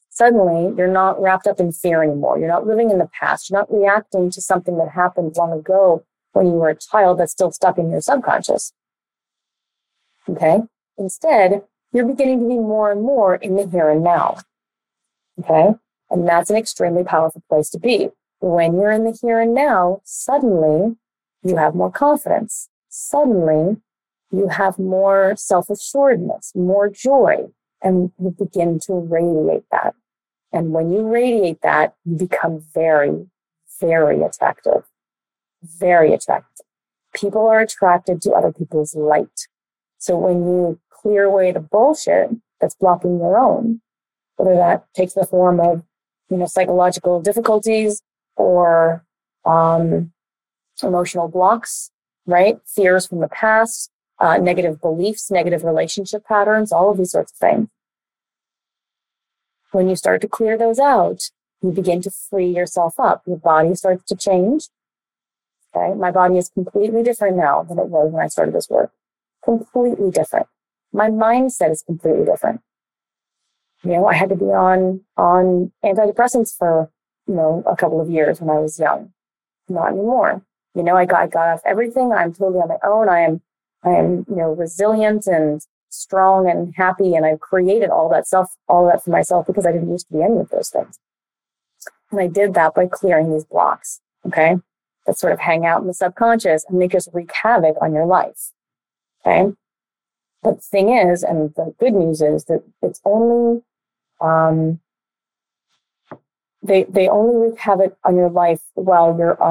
Suddenly 0.10 0.76
you're 0.78 0.88
not 0.88 1.22
wrapped 1.22 1.48
up 1.48 1.60
in 1.60 1.72
fear 1.72 2.04
anymore. 2.04 2.38
You're 2.38 2.48
not 2.48 2.67
living 2.67 2.91
in 2.91 3.00
the 3.00 3.10
past. 3.19 3.50
You're 3.50 3.60
not 3.60 3.74
reacting 3.74 4.30
to 4.32 4.41
something 4.41 4.78
that 4.78 4.89
happened 4.89 5.36
long 5.36 5.52
ago 5.52 6.06
when 6.34 6.48
you 6.48 6.54
were 6.54 6.69
a 6.69 6.76
child 6.76 7.19
that's 7.19 7.32
still 7.32 7.52
stuck 7.52 7.78
in 7.78 7.89
your 7.89 8.02
subconscious. 8.02 8.74
Okay. 10.30 10.62
Instead, 10.98 11.63
you're 11.91 12.06
beginning 12.06 12.39
to 12.41 12.48
be 12.48 12.56
more 12.56 12.91
and 12.91 13.02
more 13.02 13.36
in 13.36 13.56
the 13.56 13.67
here 13.67 13.89
and 13.89 14.04
now. 14.04 14.38
Okay. 15.39 15.76
And 16.10 16.28
that's 16.28 16.50
an 16.50 16.56
extremely 16.56 17.04
powerful 17.04 17.41
place 17.50 17.69
to 17.72 17.80
be. 17.80 18.10
When 18.39 18.76
you're 18.76 18.91
in 18.91 19.06
the 19.06 19.17
here 19.19 19.39
and 19.39 19.54
now, 19.54 20.02
suddenly 20.04 20.98
you 21.43 21.58
have 21.58 21.75
more 21.75 21.91
confidence. 21.91 22.69
Suddenly 22.89 23.77
you 24.32 24.47
have 24.47 24.79
more 24.79 25.36
self 25.38 25.69
assuredness, 25.69 26.53
more 26.56 26.89
joy, 26.89 27.47
and 27.82 28.12
you 28.19 28.36
begin 28.38 28.79
to 28.88 28.93
radiate 28.93 29.65
that. 29.71 29.93
And 30.51 30.71
when 30.71 30.91
you 30.91 31.08
radiate 31.08 31.62
that, 31.62 31.95
you 32.06 32.15
become 32.15 32.63
very, 32.73 33.27
very 33.79 34.21
attractive. 34.21 34.84
Very 35.62 36.13
attractive. 36.13 36.65
People 37.13 37.47
are 37.47 37.60
attracted 37.60 38.21
to 38.21 38.32
other 38.32 38.51
people's 38.51 38.95
light. 38.95 39.47
So 39.97 40.17
when 40.17 40.43
you 40.45 40.79
clear 40.89 41.23
away 41.23 41.51
the 41.51 41.60
bullshit 41.60 42.29
that's 42.60 42.75
blocking 42.75 43.17
your 43.19 43.38
own, 43.38 43.82
whether 44.38 44.56
that 44.56 44.86
takes 44.95 45.13
the 45.13 45.25
form 45.25 45.60
of, 45.60 45.84
you 46.29 46.38
know, 46.38 46.45
psychological 46.45 47.21
difficulties 47.21 48.01
or 48.36 49.06
um, 49.45 50.12
emotional 50.81 51.27
blocks, 51.27 51.91
right? 52.25 52.57
Fears 52.65 53.05
from 53.05 53.19
the 53.19 53.27
past, 53.27 53.91
uh, 54.19 54.38
negative 54.38 54.81
beliefs, 54.81 55.29
negative 55.29 55.63
relationship 55.63 56.25
patterns, 56.25 56.71
all 56.71 56.89
of 56.89 56.97
these 56.97 57.12
sorts 57.12 57.33
of 57.33 57.38
things. 57.38 57.67
When 59.71 59.89
you 59.89 59.95
start 59.95 60.21
to 60.21 60.27
clear 60.27 60.57
those 60.57 60.79
out, 60.79 61.29
you 61.62 61.71
begin 61.71 62.01
to 62.01 62.12
free 62.12 62.47
yourself 62.47 62.99
up. 62.99 63.23
Your 63.25 63.38
body 63.38 63.75
starts 63.75 64.03
to 64.05 64.15
change. 64.15 64.69
Okay. 65.75 65.95
My 65.95 66.12
body 66.12 66.38
is 66.38 66.49
completely 66.49 67.03
different 67.03 67.38
now 67.38 67.63
than 67.63 67.79
it 67.79 67.88
was 67.88 68.12
when 68.12 68.23
I 68.23 68.27
started 68.27 68.53
this 68.53 68.69
work. 68.69 68.91
Completely 69.43 70.12
different. 70.12 70.47
My 70.91 71.09
mindset 71.09 71.71
is 71.71 71.81
completely 71.81 72.25
different. 72.25 72.62
You 73.83 73.91
know, 73.91 74.05
I 74.05 74.13
had 74.13 74.29
to 74.29 74.36
be 74.36 74.45
on, 74.45 75.01
on 75.17 75.71
antidepressants 75.83 76.55
for, 76.55 76.91
you 77.27 77.33
know, 77.33 77.63
a 77.65 77.75
couple 77.75 77.99
of 77.99 78.09
years 78.09 78.39
when 78.39 78.55
I 78.55 78.59
was 78.59 78.79
young. 78.79 79.12
Not 79.67 79.89
anymore. 79.89 80.43
You 80.75 80.83
know, 80.83 80.95
I 80.95 81.05
got, 81.05 81.21
I 81.21 81.27
got 81.27 81.49
off 81.49 81.62
everything. 81.65 82.12
I'm 82.12 82.33
totally 82.33 82.59
on 82.59 82.69
my 82.69 82.77
own. 82.83 83.09
I 83.09 83.21
am 83.21 83.41
I 83.83 83.89
am, 83.89 84.25
you 84.29 84.36
know, 84.36 84.53
resilient 84.53 85.27
and 85.27 85.62
strong 85.89 86.49
and 86.49 86.73
happy. 86.75 87.15
And 87.15 87.25
I've 87.25 87.39
created 87.39 87.89
all 87.89 88.09
that 88.09 88.27
stuff, 88.27 88.55
all 88.67 88.88
that 88.88 89.03
for 89.03 89.12
myself 89.12 89.47
because 89.47 89.65
I 89.65 89.71
didn't 89.71 89.91
used 89.91 90.07
to 90.07 90.13
be 90.13 90.23
any 90.23 90.39
of 90.39 90.49
those 90.49 90.69
things. 90.69 90.99
And 92.12 92.21
I 92.21 92.27
did 92.27 92.53
that 92.53 92.73
by 92.73 92.88
clearing 92.88 93.31
these 93.31 93.45
blocks. 93.45 93.99
Okay. 94.25 94.57
That 95.05 95.17
sort 95.17 95.33
of 95.33 95.39
hang 95.39 95.65
out 95.65 95.81
in 95.81 95.88
the 95.88 95.93
subconscious 95.93 96.65
and 96.69 96.79
make 96.79 96.95
us 96.95 97.09
wreak 97.13 97.31
havoc 97.43 97.75
on 97.81 97.93
your 97.93 98.05
life. 98.05 98.51
Okay. 99.25 99.53
But 100.41 100.57
the 100.57 100.62
thing 100.62 100.89
is, 100.89 101.23
and 101.23 101.53
the 101.55 101.73
good 101.79 101.93
news 101.93 102.21
is 102.21 102.45
that 102.45 102.63
it's 102.81 103.01
only, 103.05 103.63
um, 104.21 104.79
they, 106.62 106.83
they 106.83 107.09
only 107.09 107.49
wreak 107.49 107.59
havoc 107.59 107.97
on 108.05 108.15
your 108.15 108.29
life 108.29 108.62
while 108.75 109.15
you're 109.17 109.41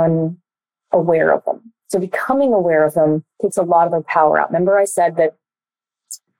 unaware 0.92 1.33
of 1.33 1.44
them. 1.44 1.72
So 1.88 1.98
becoming 1.98 2.52
aware 2.52 2.85
of 2.87 2.94
them 2.94 3.24
takes 3.40 3.57
a 3.57 3.62
lot 3.62 3.87
of 3.87 3.92
their 3.92 4.02
power 4.02 4.40
out. 4.40 4.48
Remember 4.50 4.78
I 4.78 4.85
said 4.85 5.16
that 5.16 5.37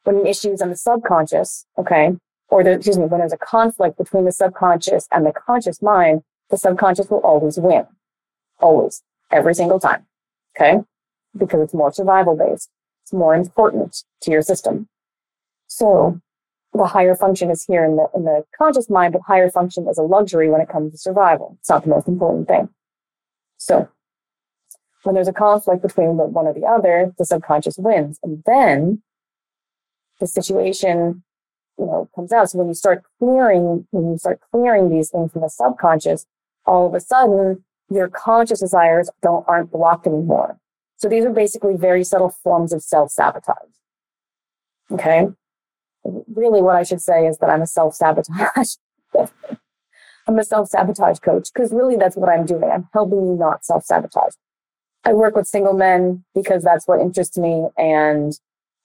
when 0.05 0.17
an 0.17 0.27
issue 0.27 0.53
is 0.53 0.62
on 0.62 0.71
the 0.71 0.77
subconscious, 0.77 1.67
okay, 1.79 2.17
or 2.49 2.62
the, 2.62 2.73
excuse 2.73 2.99
me, 2.99 3.07
when 3.07 3.21
there's 3.21 3.33
a 3.33 3.38
conflict 3.38 3.97
between 3.97 4.25
the 4.25 4.33
subconscious 4.33 5.09
and 5.11 5.25
the 5.25 5.33
conscious 5.33 5.81
mind, 5.81 6.23
the 6.51 6.57
subconscious 6.57 7.09
will 7.09 7.21
always 7.21 7.59
win. 7.59 7.87
Always. 8.61 9.03
Every 9.31 9.55
single 9.55 9.81
time. 9.81 10.07
Okay. 10.55 10.83
Because 11.37 11.61
it's 11.62 11.75
more 11.75 11.93
survival 11.93 12.37
based. 12.37 12.69
It's 13.05 13.12
more 13.12 13.35
important 13.35 14.05
to 14.21 14.31
your 14.31 14.43
system. 14.43 14.88
So 15.67 16.21
the 16.75 16.87
higher 16.87 17.15
function 17.15 17.51
is 17.51 17.65
here 17.65 17.85
in 17.85 17.97
the, 17.97 18.07
in 18.15 18.25
the 18.25 18.45
conscious 18.57 18.91
mind, 18.91 19.15
but 19.15 19.23
higher 19.23 19.51
function 19.51 19.88
is 19.88 19.99
a 19.99 20.03
luxury 20.03 20.51
when 20.51 20.61
it 20.61 20.69
comes 20.69 20.93
to 20.93 20.99
survival. 20.99 21.57
It's 21.61 21.71
not 21.71 21.85
the 21.85 21.91
most 21.91 22.09
important 22.09 22.49
thing. 22.49 22.69
So 23.57 23.88
when 25.03 25.15
there's 25.15 25.29
a 25.29 25.33
conflict 25.33 25.83
between 25.83 26.17
one 26.17 26.47
or 26.47 26.55
the 26.55 26.67
other, 26.67 27.12
the 27.19 27.25
subconscious 27.25 27.77
wins. 27.79 28.19
And 28.23 28.43
then 28.47 29.03
the 30.21 30.27
situation, 30.27 31.23
you 31.79 31.87
know, 31.87 32.09
comes 32.15 32.33
out. 32.33 32.50
So 32.50 32.59
when 32.59 32.69
you 32.69 32.75
start 32.75 33.03
clearing, 33.19 33.87
when 33.90 34.13
you 34.13 34.19
start 34.19 34.40
clearing 34.50 34.88
these 34.88 35.11
things 35.11 35.33
from 35.33 35.42
the 35.42 35.48
subconscious, 35.48 36.27
all 36.65 36.87
of 36.87 36.94
a 36.94 37.00
sudden 37.00 37.65
your 37.90 38.09
conscious 38.09 38.61
desires 38.61 39.11
don't 39.23 39.44
aren't 39.48 39.73
blocked 39.73 40.07
anymore. 40.07 40.59
So 40.96 41.09
these 41.09 41.25
are 41.25 41.33
basically 41.33 41.77
very 41.77 42.05
subtle 42.05 42.31
forms 42.42 42.73
of 42.73 42.83
self-sabotage. 42.83 43.57
Okay. 44.92 45.27
Really 46.05 46.63
what 46.63 46.77
I 46.77 46.85
should 46.85 47.00
say 47.00 47.27
is 47.27 47.38
that 47.38 47.50
I'm 47.50 47.63
a 47.63 47.67
self-sabotage. 47.67 48.77
I'm 50.29 50.38
a 50.38 50.44
self-sabotage 50.44 51.19
coach 51.19 51.48
because 51.53 51.73
really 51.73 51.96
that's 51.96 52.17
what 52.17 52.29
I'm 52.29 52.46
doing. 52.46 52.71
I'm 52.71 52.88
helping 52.92 53.27
you 53.27 53.35
not 53.35 53.65
self-sabotage. 53.65 54.35
I 55.05 55.13
work 55.13 55.35
with 55.35 55.46
single 55.46 55.75
men 55.75 56.25
because 56.35 56.63
that's 56.63 56.87
what 56.87 57.00
interests 57.00 57.37
me. 57.37 57.69
And, 57.77 58.38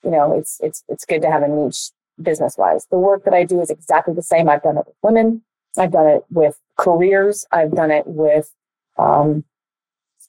you 0.03 0.11
know, 0.11 0.37
it's, 0.37 0.59
it's, 0.61 0.83
it's 0.87 1.05
good 1.05 1.21
to 1.21 1.31
have 1.31 1.43
a 1.43 1.47
niche 1.47 1.91
business 2.21 2.57
wise. 2.57 2.87
The 2.89 2.97
work 2.97 3.23
that 3.25 3.33
I 3.33 3.43
do 3.43 3.61
is 3.61 3.69
exactly 3.69 4.13
the 4.13 4.23
same. 4.23 4.49
I've 4.49 4.63
done 4.63 4.77
it 4.77 4.85
with 4.87 4.95
women. 5.03 5.43
I've 5.77 5.91
done 5.91 6.07
it 6.07 6.25
with 6.31 6.59
careers. 6.75 7.45
I've 7.51 7.71
done 7.71 7.91
it 7.91 8.07
with 8.07 8.51
um, 8.97 9.43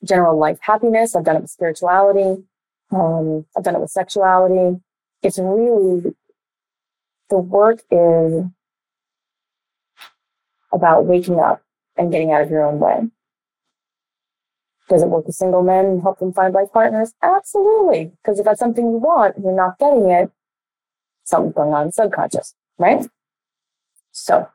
general 0.04 0.38
life 0.38 0.58
happiness. 0.60 1.16
I've 1.16 1.24
done 1.24 1.36
it 1.36 1.42
with 1.42 1.50
spirituality. 1.50 2.44
Um, 2.90 3.46
I've 3.56 3.64
done 3.64 3.74
it 3.74 3.80
with 3.80 3.90
sexuality. 3.90 4.80
It's 5.22 5.38
really, 5.38 6.14
the 7.30 7.38
work 7.38 7.80
is 7.90 8.44
about 10.72 11.06
waking 11.06 11.40
up 11.40 11.62
and 11.96 12.12
getting 12.12 12.30
out 12.30 12.42
of 12.42 12.50
your 12.50 12.64
own 12.64 12.78
way. 12.78 13.08
Does 14.88 15.02
it 15.02 15.08
work 15.08 15.26
with 15.26 15.36
single 15.36 15.62
men 15.62 15.84
and 15.84 16.02
help 16.02 16.18
them 16.18 16.32
find 16.32 16.54
life 16.54 16.72
partners? 16.72 17.12
Absolutely. 17.22 18.12
Because 18.22 18.38
if 18.38 18.44
that's 18.44 18.60
something 18.60 18.86
you 18.86 18.96
want 18.96 19.36
and 19.36 19.44
you're 19.44 19.54
not 19.54 19.78
getting 19.78 20.10
it, 20.10 20.30
something's 21.24 21.54
going 21.54 21.74
on 21.74 21.92
subconscious, 21.92 22.54
right? 22.78 23.06
So, 24.12 24.48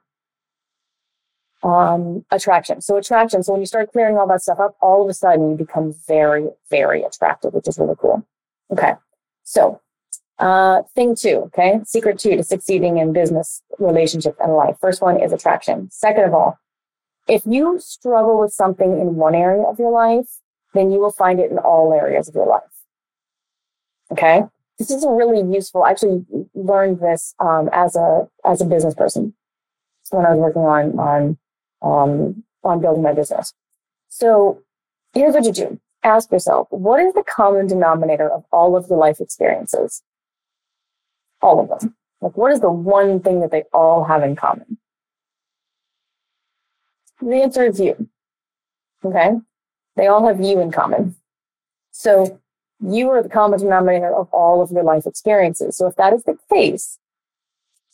um, 1.63 2.25
attraction. 2.31 2.81
So 2.81 2.97
attraction. 2.97 3.43
So 3.43 3.53
when 3.53 3.61
you 3.61 3.67
start 3.67 3.91
clearing 3.91 4.17
all 4.17 4.27
that 4.27 4.41
stuff 4.41 4.59
up, 4.59 4.75
all 4.81 5.03
of 5.03 5.09
a 5.09 5.13
sudden 5.13 5.51
you 5.51 5.55
become 5.55 5.93
very, 6.07 6.49
very 6.69 7.03
attractive, 7.03 7.53
which 7.53 7.67
is 7.67 7.77
really 7.77 7.95
cool. 7.99 8.25
Okay. 8.71 8.93
So, 9.43 9.79
uh, 10.39 10.81
thing 10.95 11.15
two, 11.15 11.43
okay. 11.45 11.79
Secret 11.85 12.17
two 12.19 12.35
to 12.35 12.43
succeeding 12.43 12.97
in 12.97 13.13
business, 13.13 13.61
relationship, 13.77 14.35
and 14.39 14.53
life. 14.53 14.75
First 14.81 15.01
one 15.01 15.21
is 15.21 15.31
attraction. 15.31 15.89
Second 15.91 16.23
of 16.25 16.33
all, 16.33 16.57
if 17.27 17.43
you 17.45 17.79
struggle 17.79 18.39
with 18.39 18.51
something 18.53 18.99
in 18.99 19.15
one 19.15 19.35
area 19.35 19.63
of 19.63 19.79
your 19.79 19.91
life, 19.91 20.27
then 20.73 20.91
you 20.91 20.99
will 20.99 21.11
find 21.11 21.39
it 21.39 21.51
in 21.51 21.57
all 21.57 21.93
areas 21.93 22.27
of 22.27 22.35
your 22.35 22.47
life. 22.47 22.61
Okay. 24.11 24.43
This 24.79 24.89
is 24.89 25.03
a 25.03 25.09
really 25.09 25.41
useful. 25.53 25.83
I 25.83 25.91
actually 25.91 26.25
learned 26.53 26.99
this 26.99 27.35
um, 27.39 27.69
as 27.71 27.95
a 27.95 28.27
as 28.43 28.59
a 28.59 28.65
business 28.65 28.95
person 28.95 29.33
when 30.09 30.25
I 30.25 30.31
was 30.31 30.39
working 30.39 30.63
on 30.63 30.99
on 30.99 31.37
um, 31.81 32.43
on 32.63 32.81
building 32.81 33.03
my 33.03 33.13
business. 33.13 33.53
So 34.09 34.61
here's 35.13 35.35
what 35.35 35.45
you 35.45 35.51
do: 35.51 35.79
ask 36.03 36.31
yourself, 36.31 36.67
what 36.71 36.99
is 36.99 37.13
the 37.13 37.23
common 37.23 37.67
denominator 37.67 38.29
of 38.29 38.43
all 38.51 38.75
of 38.75 38.87
your 38.89 38.97
life 38.97 39.19
experiences? 39.19 40.01
All 41.41 41.59
of 41.59 41.79
them. 41.79 41.95
Like, 42.21 42.37
what 42.37 42.51
is 42.51 42.61
the 42.61 42.71
one 42.71 43.19
thing 43.19 43.41
that 43.41 43.51
they 43.51 43.63
all 43.73 44.05
have 44.05 44.23
in 44.23 44.35
common? 44.35 44.77
The 47.23 47.41
answer 47.41 47.63
is 47.63 47.79
you. 47.79 48.09
Okay. 49.03 49.31
They 49.95 50.07
all 50.07 50.27
have 50.27 50.41
you 50.41 50.59
in 50.59 50.71
common. 50.71 51.15
So 51.91 52.39
you 52.79 53.09
are 53.09 53.23
the 53.23 53.29
common 53.29 53.59
denominator 53.59 54.13
of 54.13 54.27
all 54.33 54.61
of 54.61 54.71
your 54.71 54.83
life 54.83 55.05
experiences. 55.05 55.77
So 55.77 55.87
if 55.87 55.95
that 55.95 56.13
is 56.13 56.23
the 56.23 56.37
case, 56.51 56.99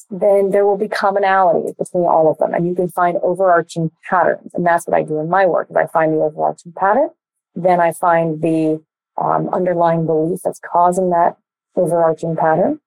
then 0.10 0.50
there 0.50 0.66
will 0.66 0.78
be 0.78 0.88
commonality 0.88 1.74
between 1.78 2.06
all 2.06 2.32
of 2.32 2.38
them 2.40 2.54
and 2.54 2.68
you 2.68 2.74
can 2.74 2.90
find 2.90 3.18
overarching 3.22 3.92
patterns. 4.10 4.54
And 4.54 4.66
that's 4.66 4.88
what 4.88 4.98
I 4.98 5.04
do 5.04 5.20
in 5.20 5.30
my 5.30 5.46
work. 5.46 5.68
If 5.70 5.78
I 5.78 5.86
find 5.86 6.14
the 6.14 6.18
overarching 6.18 6.72
pattern, 6.72 7.10
then 7.54 7.80
I 7.80 7.92
find 7.92 8.42
the 8.42 8.82
um, 9.18 9.50
underlying 9.50 10.06
belief 10.06 10.40
that's 10.44 10.60
causing 10.60 11.12
that 11.12 11.38
overarching 11.76 12.36
pattern. 12.36 12.80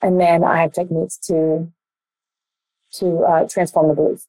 And 0.00 0.20
then 0.20 0.44
I 0.44 0.62
have 0.62 0.72
techniques 0.72 1.18
to, 1.26 1.70
to 2.94 3.18
uh, 3.24 3.48
transform 3.48 3.88
the 3.88 3.94
belief. 3.94 4.26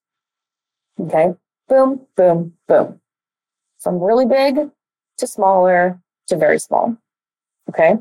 Okay. 0.99 1.33
Boom, 1.67 2.07
boom, 2.15 2.53
boom. 2.67 3.01
From 3.79 3.99
really 4.01 4.25
big 4.25 4.69
to 5.17 5.27
smaller 5.27 5.99
to 6.27 6.37
very 6.37 6.59
small. 6.59 6.97
Okay. 7.69 7.95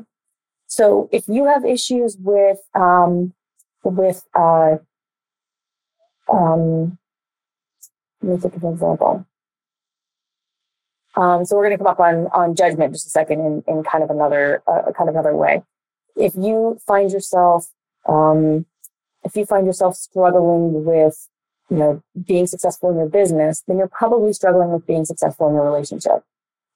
So 0.67 1.09
if 1.11 1.27
you 1.27 1.45
have 1.45 1.65
issues 1.65 2.17
with, 2.19 2.59
um, 2.73 3.33
with, 3.83 4.23
uh, 4.33 4.77
um, 6.31 6.97
let 8.21 8.31
me 8.31 8.37
think 8.37 8.55
of 8.55 8.63
an 8.63 8.73
example. 8.73 9.25
Um, 11.15 11.45
so 11.45 11.55
we're 11.55 11.63
going 11.63 11.77
to 11.77 11.83
come 11.83 11.87
up 11.87 11.99
on, 11.99 12.27
on 12.27 12.55
judgment 12.55 12.93
just 12.93 13.07
a 13.07 13.09
second 13.09 13.39
in, 13.39 13.63
in 13.67 13.83
kind 13.83 14.03
of 14.03 14.09
another, 14.09 14.61
uh, 14.67 14.91
kind 14.91 15.09
of 15.09 15.15
another 15.15 15.35
way. 15.35 15.63
If 16.15 16.33
you 16.35 16.79
find 16.85 17.11
yourself, 17.11 17.69
um, 18.07 18.65
if 19.23 19.35
you 19.35 19.45
find 19.45 19.65
yourself 19.65 19.95
struggling 19.95 20.83
with 20.83 21.27
you 21.69 21.77
know, 21.77 22.01
being 22.25 22.47
successful 22.47 22.89
in 22.89 22.97
your 22.97 23.09
business, 23.09 23.63
then 23.67 23.77
you're 23.77 23.87
probably 23.87 24.33
struggling 24.33 24.71
with 24.71 24.87
being 24.87 25.05
successful 25.05 25.47
in 25.49 25.55
your 25.55 25.65
relationship. 25.65 26.23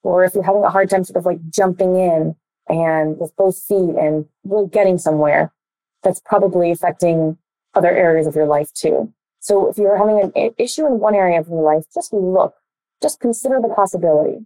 Or 0.04 0.24
if 0.24 0.34
you're 0.34 0.44
having 0.44 0.64
a 0.64 0.70
hard 0.70 0.89
time 0.89 1.04
sort 1.04 1.18
of 1.18 1.26
like 1.26 1.39
jumping 1.50 1.96
in 1.96 2.36
and 2.68 3.20
with 3.20 3.36
both 3.36 3.58
feet 3.58 3.96
and 3.98 4.26
really 4.44 4.68
getting 4.68 4.98
somewhere, 4.98 5.54
that's 6.04 6.20
probably 6.20 6.72
affecting 6.72 7.38
other 7.74 7.89
areas 7.89 8.28
of 8.28 8.36
your 8.36 8.48
life 8.48 8.74
too. 8.74 9.14
So 9.39 9.70
if 9.70 9.78
you're 9.78 9.98
having 9.98 10.32
an 10.36 10.54
issue 10.58 10.86
in 10.86 11.00
one 11.00 11.16
area 11.16 11.39
of 11.39 11.48
your 11.48 11.64
life, 11.64 11.86
just 11.94 12.14
look, 12.14 12.56
just 13.02 13.20
consider 13.20 13.60
the 13.62 13.74
possibility. 13.74 14.46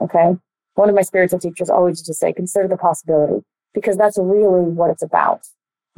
Okay. 0.00 0.36
One 0.74 0.88
of 0.88 0.94
my 0.94 1.02
spiritual 1.02 1.38
teachers 1.38 1.70
always 1.70 1.98
used 1.98 2.06
to 2.06 2.14
say, 2.14 2.32
consider 2.32 2.66
the 2.66 2.76
possibility 2.76 3.44
because 3.74 3.96
that's 3.96 4.18
really 4.18 4.62
what 4.62 4.90
it's 4.90 5.02
about. 5.02 5.46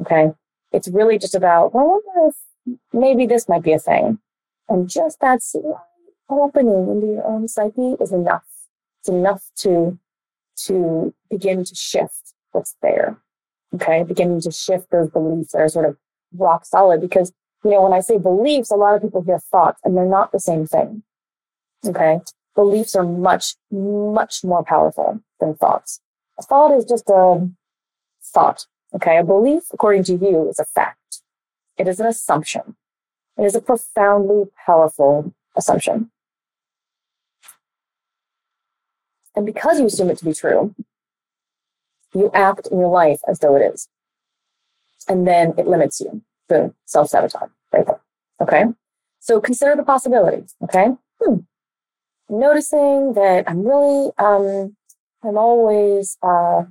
Okay. 0.00 0.32
It's 0.72 0.88
really 0.88 1.18
just 1.18 1.34
about, 1.34 1.74
well, 1.74 1.84
I 1.84 1.86
wonder 1.86 2.28
if 2.28 2.34
maybe 2.92 3.26
this 3.26 3.48
might 3.48 3.62
be 3.62 3.72
a 3.72 3.78
thing. 3.78 4.18
And 4.68 4.88
just 4.88 5.20
that 5.20 5.40
opening 6.28 6.88
into 6.88 7.06
your 7.06 7.26
um, 7.26 7.34
own 7.34 7.48
psyche 7.48 7.96
is 8.00 8.12
enough. 8.12 8.44
It's 9.00 9.08
enough 9.08 9.44
to, 9.58 9.98
to 10.64 11.14
begin 11.30 11.64
to 11.64 11.74
shift 11.74 12.34
what's 12.52 12.76
there. 12.82 13.18
Okay. 13.74 14.02
Beginning 14.02 14.40
to 14.42 14.50
shift 14.50 14.90
those 14.90 15.10
beliefs 15.10 15.52
that 15.52 15.58
are 15.58 15.68
sort 15.68 15.88
of 15.88 15.96
rock 16.36 16.64
solid 16.64 17.00
because, 17.00 17.32
you 17.64 17.70
know, 17.70 17.82
when 17.82 17.92
I 17.92 18.00
say 18.00 18.18
beliefs, 18.18 18.70
a 18.70 18.76
lot 18.76 18.94
of 18.94 19.02
people 19.02 19.22
hear 19.22 19.38
thoughts 19.38 19.80
and 19.84 19.96
they're 19.96 20.06
not 20.06 20.32
the 20.32 20.40
same 20.40 20.66
thing. 20.66 21.02
Okay. 21.84 22.20
Beliefs 22.54 22.94
are 22.96 23.04
much, 23.04 23.54
much 23.70 24.42
more 24.42 24.64
powerful 24.64 25.20
than 25.40 25.54
thoughts. 25.54 26.00
A 26.38 26.42
thought 26.42 26.76
is 26.76 26.84
just 26.84 27.08
a 27.08 27.48
thought. 28.22 28.66
Okay. 28.94 29.18
A 29.18 29.24
belief, 29.24 29.64
according 29.72 30.04
to 30.04 30.14
you, 30.14 30.48
is 30.48 30.58
a 30.58 30.64
fact. 30.64 31.15
It 31.78 31.88
is 31.88 32.00
an 32.00 32.06
assumption. 32.06 32.76
It 33.38 33.44
is 33.44 33.54
a 33.54 33.60
profoundly 33.60 34.44
powerful 34.64 35.34
assumption. 35.56 36.10
And 39.34 39.44
because 39.44 39.78
you 39.78 39.86
assume 39.86 40.08
it 40.08 40.18
to 40.18 40.24
be 40.24 40.32
true, 40.32 40.74
you 42.14 42.30
act 42.32 42.68
in 42.68 42.78
your 42.78 42.88
life 42.88 43.20
as 43.28 43.38
though 43.40 43.56
it 43.56 43.74
is. 43.74 43.88
And 45.08 45.26
then 45.26 45.52
it 45.58 45.66
limits 45.66 46.00
you. 46.00 46.22
Boom, 46.48 46.74
self 46.86 47.08
sabotage 47.08 47.50
right 47.72 47.86
there. 47.86 48.00
Okay. 48.40 48.64
So 49.20 49.40
consider 49.40 49.76
the 49.76 49.82
possibilities. 49.82 50.54
Okay. 50.62 50.88
Hmm. 51.20 51.36
Noticing 52.28 53.12
that 53.12 53.44
I'm 53.46 53.66
really, 53.66 54.10
um, 54.18 54.76
I'm 55.22 55.36
always, 55.36 56.16
uh, 56.22 56.64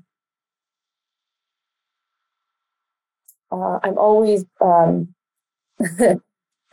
uh, 3.62 3.80
I'm 3.84 3.98
always, 3.98 4.46
um, 4.62 5.14
I 5.82 6.18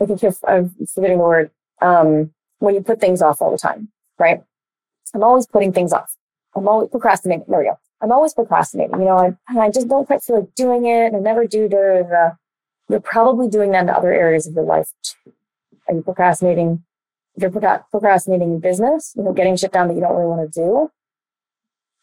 think 0.07 0.23
if 0.23 0.39
I'm 0.47 0.75
forgetting 0.95 1.19
the 1.19 1.25
word, 1.25 1.51
um, 1.81 2.33
when 2.59 2.75
you 2.75 2.83
put 2.83 3.01
things 3.01 3.23
off 3.23 3.43
all 3.43 3.51
the 3.51 3.59
time, 3.59 3.89
right? 4.19 4.43
I'm 5.15 5.23
always 5.23 5.47
putting 5.47 5.73
things 5.73 5.93
off. 5.93 6.17
I'm 6.55 6.69
always 6.69 6.91
procrastinating. 6.91 7.45
There 7.49 7.59
we 7.59 7.65
go. 7.67 7.79
I'm 8.01 8.13
always 8.13 8.35
procrastinating. 8.35 8.99
You 8.99 9.07
know, 9.07 9.37
I, 9.49 9.59
I 9.59 9.71
just 9.71 9.89
don't 9.89 10.07
quite 10.07 10.23
feel 10.23 10.41
like 10.41 10.55
doing 10.55 10.87
it. 10.87 11.15
I 11.15 11.19
never 11.19 11.47
do. 11.47 11.69
the. 11.69 12.37
You're 12.89 13.01
probably 13.01 13.49
doing 13.49 13.71
that 13.73 13.85
in 13.85 13.91
other 13.91 14.13
areas 14.13 14.47
of 14.47 14.55
your 14.55 14.65
life 14.65 14.91
too. 15.03 15.33
Are 15.89 15.95
you 15.95 16.03
procrastinating? 16.03 16.85
You're 17.37 17.51
procrastinating 17.51 18.53
in 18.53 18.61
business, 18.61 19.15
you 19.17 19.23
know, 19.23 19.33
getting 19.33 19.57
shit 19.57 19.73
done 19.73 19.89
that 19.89 19.95
you 19.95 20.01
don't 20.01 20.15
really 20.15 20.29
want 20.29 20.53
to 20.53 20.61
do. 20.61 20.91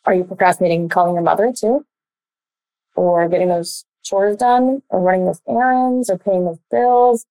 Are 0.06 0.14
you 0.16 0.24
procrastinating 0.24 0.90
calling 0.90 1.14
your 1.14 1.24
mother 1.24 1.54
too? 1.56 1.86
Or 2.96 3.30
getting 3.30 3.50
those 3.50 3.86
chores 4.10 4.38
done 4.38 4.82
or 4.90 5.02
running 5.02 5.26
those 5.26 5.42
errands 5.48 6.10
or 6.10 6.18
paying 6.18 6.46
those 6.46 6.60
bills. 6.72 7.26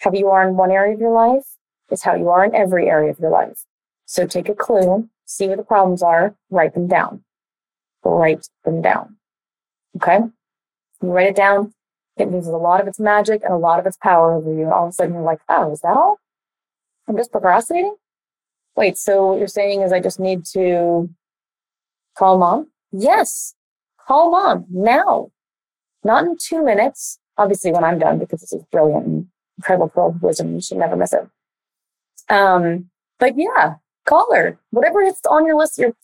How 0.00 0.12
you 0.12 0.28
are 0.28 0.48
in 0.48 0.56
one 0.56 0.70
area 0.70 0.94
of 0.94 1.00
your 1.00 1.12
life 1.12 1.56
is 1.90 2.02
how 2.02 2.14
you 2.14 2.28
are 2.28 2.44
in 2.44 2.54
every 2.54 2.88
area 2.88 3.10
of 3.10 3.18
your 3.18 3.30
life. 3.30 3.64
So 4.06 4.26
take 4.26 4.48
a 4.48 4.54
clue, 4.54 5.08
see 5.24 5.48
what 5.48 5.58
the 5.58 5.62
problems 5.62 6.02
are, 6.02 6.34
write 6.50 6.74
them 6.74 6.88
down. 6.88 7.24
Write 8.02 8.48
them 8.64 8.82
down. 8.82 9.16
Okay? 9.96 10.18
You 11.02 11.08
write 11.08 11.28
it 11.28 11.36
down, 11.36 11.74
it 12.16 12.30
loses 12.30 12.48
a 12.48 12.56
lot 12.56 12.80
of 12.80 12.88
its 12.88 13.00
magic 13.00 13.42
and 13.42 13.52
a 13.52 13.58
lot 13.58 13.78
of 13.78 13.86
its 13.86 13.96
power 13.96 14.32
over 14.32 14.52
you. 14.52 14.62
And 14.62 14.72
all 14.72 14.86
of 14.86 14.90
a 14.90 14.92
sudden 14.92 15.14
you're 15.14 15.22
like, 15.22 15.40
oh, 15.48 15.72
is 15.72 15.80
that 15.80 15.96
all? 15.96 16.18
I'm 17.08 17.16
just 17.16 17.32
procrastinating? 17.32 17.96
Wait, 18.76 18.96
so 18.96 19.26
what 19.26 19.38
you're 19.38 19.48
saying 19.48 19.82
is 19.82 19.92
I 19.92 20.00
just 20.00 20.20
need 20.20 20.44
to 20.52 21.10
call 22.16 22.38
mom? 22.38 22.68
Yes, 22.92 23.54
call 24.06 24.30
mom 24.30 24.66
now 24.70 25.30
not 26.04 26.24
in 26.24 26.36
two 26.38 26.64
minutes. 26.64 27.18
Obviously, 27.36 27.72
when 27.72 27.84
I'm 27.84 27.98
done, 27.98 28.18
because 28.18 28.40
this 28.40 28.52
is 28.52 28.62
brilliant 28.70 29.06
and 29.06 29.26
incredible 29.58 29.88
pearl 29.88 30.16
wisdom, 30.20 30.54
you 30.54 30.60
should 30.60 30.78
never 30.78 30.96
miss 30.96 31.12
it. 31.12 31.26
Um, 32.28 32.90
but 33.18 33.36
yeah, 33.36 33.74
call 34.06 34.34
her. 34.34 34.58
Whatever 34.70 35.02
is 35.02 35.20
on 35.28 35.46
your 35.46 35.56
list, 35.56 35.78
you're 35.78 35.94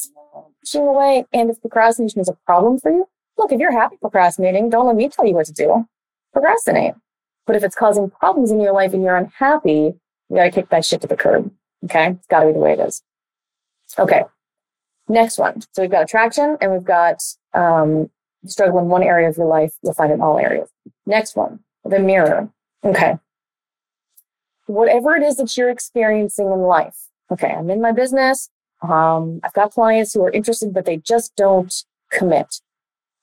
pushing 0.61 0.87
away. 0.87 1.25
And 1.33 1.51
if 1.51 1.61
procrastination 1.61 2.21
is 2.21 2.29
a 2.29 2.37
problem 2.47 2.79
for 2.79 2.91
you, 2.91 3.09
look, 3.39 3.53
if 3.53 3.61
you're 3.61 3.73
happy 3.73 3.97
procrastinating, 4.01 4.71
don't 4.71 4.87
let 4.87 4.97
me 4.97 5.09
tell 5.09 5.27
you 5.27 5.35
what 5.35 5.47
to 5.47 5.53
do. 5.53 5.87
Procrastinate. 6.33 6.95
But 7.47 7.57
if 7.57 7.65
it's 7.65 7.77
causing 7.77 8.11
problems 8.11 8.51
in 8.51 8.61
your 8.61 8.73
life 8.73 8.93
and 8.93 9.03
you're 9.03 9.17
unhappy, 9.17 9.95
you 10.29 10.37
got 10.37 10.45
to 10.45 10.51
kick 10.51 10.69
that 10.71 10.85
shit 10.85 11.01
to 11.03 11.07
the 11.07 11.17
curb. 11.17 11.51
Okay. 11.85 12.09
It's 12.09 12.27
got 12.27 12.41
to 12.41 12.47
be 12.47 12.53
the 12.53 12.59
way 12.59 12.73
it 12.73 12.81
is. 12.81 13.03
Okay. 13.99 14.25
Next 15.09 15.39
one. 15.39 15.61
So 15.73 15.83
we've 15.83 15.91
got 15.91 16.03
attraction 16.03 16.57
and 16.61 16.73
we've 16.73 16.85
got 16.85 17.23
um, 17.55 18.11
struggle 18.51 18.79
in 18.79 18.87
one 18.87 19.03
area 19.03 19.29
of 19.29 19.37
your 19.37 19.47
life. 19.47 19.75
You'll 19.83 19.95
find 19.95 20.11
it 20.11 20.15
in 20.15 20.21
all 20.21 20.39
areas. 20.39 20.69
Next 21.07 21.37
one, 21.37 21.61
the 21.85 21.99
mirror. 21.99 22.51
Okay. 22.85 23.19
Whatever 24.67 25.15
it 25.15 25.23
is 25.23 25.37
that 25.37 25.57
you're 25.57 25.71
experiencing 25.71 26.47
in 26.47 26.61
life. 26.61 26.97
Okay. 27.31 27.51
I'm 27.51 27.71
in 27.71 27.81
my 27.81 27.93
business. 27.93 28.51
Um, 28.83 29.41
I've 29.43 29.53
got 29.53 29.73
clients 29.73 30.13
who 30.13 30.23
are 30.25 30.31
interested, 30.31 30.75
but 30.75 30.85
they 30.85 30.97
just 30.97 31.35
don't 31.37 31.73
commit. 32.11 32.61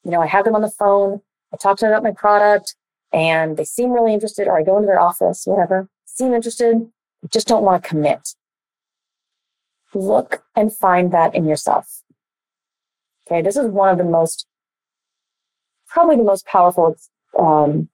You 0.03 0.11
know, 0.11 0.21
I 0.21 0.27
have 0.27 0.45
them 0.45 0.55
on 0.55 0.61
the 0.61 0.69
phone. 0.69 1.21
I 1.53 1.57
talk 1.57 1.77
to 1.77 1.85
them 1.85 1.91
about 1.91 2.03
my 2.03 2.11
product 2.11 2.75
and 3.13 3.57
they 3.57 3.63
seem 3.63 3.91
really 3.91 4.13
interested, 4.13 4.47
or 4.47 4.57
I 4.57 4.63
go 4.63 4.75
into 4.77 4.87
their 4.87 4.99
office, 4.99 5.43
whatever, 5.45 5.87
seem 6.05 6.33
interested, 6.33 6.89
just 7.29 7.47
don't 7.47 7.63
want 7.63 7.81
to 7.81 7.87
commit. 7.87 8.29
Look 9.93 10.43
and 10.55 10.75
find 10.75 11.11
that 11.11 11.35
in 11.35 11.45
yourself. 11.45 12.01
Okay, 13.27 13.43
this 13.43 13.55
is 13.55 13.67
one 13.67 13.89
of 13.89 13.99
the 13.99 14.03
most, 14.03 14.47
probably 15.93 16.17
the 16.17 16.23
most 16.23 16.45
powerful, 16.47 16.95
um, 17.39 17.87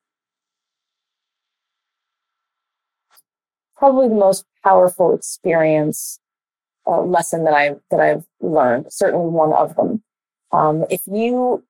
probably 3.77 4.07
the 4.07 4.15
most 4.15 4.45
powerful 4.63 5.13
experience 5.13 6.19
uh, 6.87 7.01
lesson 7.01 7.43
that 7.43 7.53
I 7.53 7.75
that 7.91 7.99
I've 7.99 8.23
learned. 8.39 8.87
Certainly 8.89 9.27
one 9.27 9.53
of 9.53 9.75
them. 9.75 10.01
Um, 10.51 10.85
if 10.89 11.01
you, 11.05 11.63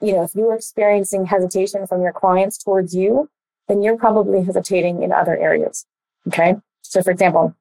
you 0.00 0.12
know, 0.12 0.22
if 0.22 0.34
you're 0.34 0.54
experiencing 0.54 1.26
hesitation 1.26 1.86
from 1.86 2.02
your 2.02 2.12
clients 2.12 2.62
towards 2.62 2.94
you, 2.94 3.30
then 3.66 3.82
you're 3.82 3.96
probably 3.96 4.44
hesitating 4.44 5.02
in 5.02 5.12
other 5.12 5.36
areas. 5.36 5.86
Okay. 6.28 6.56
So, 6.82 7.02
for 7.02 7.10
example, 7.10 7.56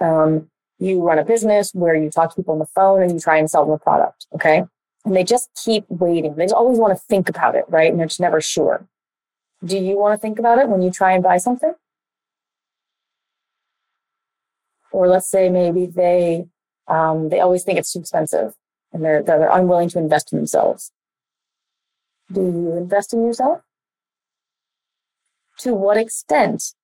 um, 0.00 0.48
you 0.78 1.02
run 1.02 1.18
a 1.18 1.24
business 1.24 1.72
where 1.74 1.96
you 1.96 2.10
talk 2.10 2.30
to 2.30 2.36
people 2.36 2.52
on 2.52 2.60
the 2.60 2.66
phone 2.66 3.02
and 3.02 3.12
you 3.12 3.18
try 3.18 3.36
and 3.38 3.50
sell 3.50 3.64
them 3.64 3.74
a 3.74 3.78
product. 3.78 4.26
Okay. 4.34 4.64
And 5.06 5.14
they 5.14 5.22
just 5.22 5.48
keep 5.54 5.84
waiting. 5.88 6.34
They 6.34 6.48
always 6.48 6.78
want 6.78 6.92
to 6.92 7.02
think 7.04 7.28
about 7.28 7.54
it, 7.54 7.64
right? 7.68 7.88
And 7.88 7.98
they're 7.98 8.08
just 8.08 8.20
never 8.20 8.40
sure. 8.40 8.86
Do 9.64 9.78
you 9.78 9.96
want 9.96 10.18
to 10.18 10.20
think 10.20 10.38
about 10.38 10.58
it 10.58 10.68
when 10.68 10.82
you 10.82 10.90
try 10.90 11.12
and 11.12 11.22
buy 11.22 11.38
something? 11.38 11.74
Or 14.90 15.06
let's 15.06 15.30
say 15.30 15.48
maybe 15.48 15.86
they 15.86 16.46
um, 16.88 17.28
they 17.28 17.40
always 17.40 17.62
think 17.62 17.78
it's 17.78 17.92
too 17.92 18.00
expensive 18.00 18.54
and 18.92 19.04
they're 19.04 19.22
they're 19.22 19.50
unwilling 19.50 19.88
to 19.90 19.98
invest 19.98 20.32
in 20.32 20.38
themselves. 20.38 20.90
Do 22.32 22.40
you 22.40 22.72
invest 22.76 23.14
in 23.14 23.24
yourself? 23.24 23.60
To 25.58 25.72
what 25.72 25.96
extent 25.96 26.74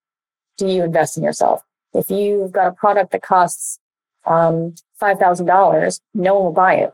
do 0.56 0.68
you 0.68 0.84
invest 0.84 1.16
in 1.16 1.24
yourself? 1.24 1.64
If 1.92 2.08
you've 2.08 2.52
got 2.52 2.68
a 2.68 2.72
product 2.72 3.10
that 3.12 3.22
costs 3.22 3.78
um, 4.24 4.76
$5,000, 5.00 6.00
no 6.14 6.34
one 6.34 6.44
will 6.44 6.52
buy 6.52 6.74
it. 6.76 6.92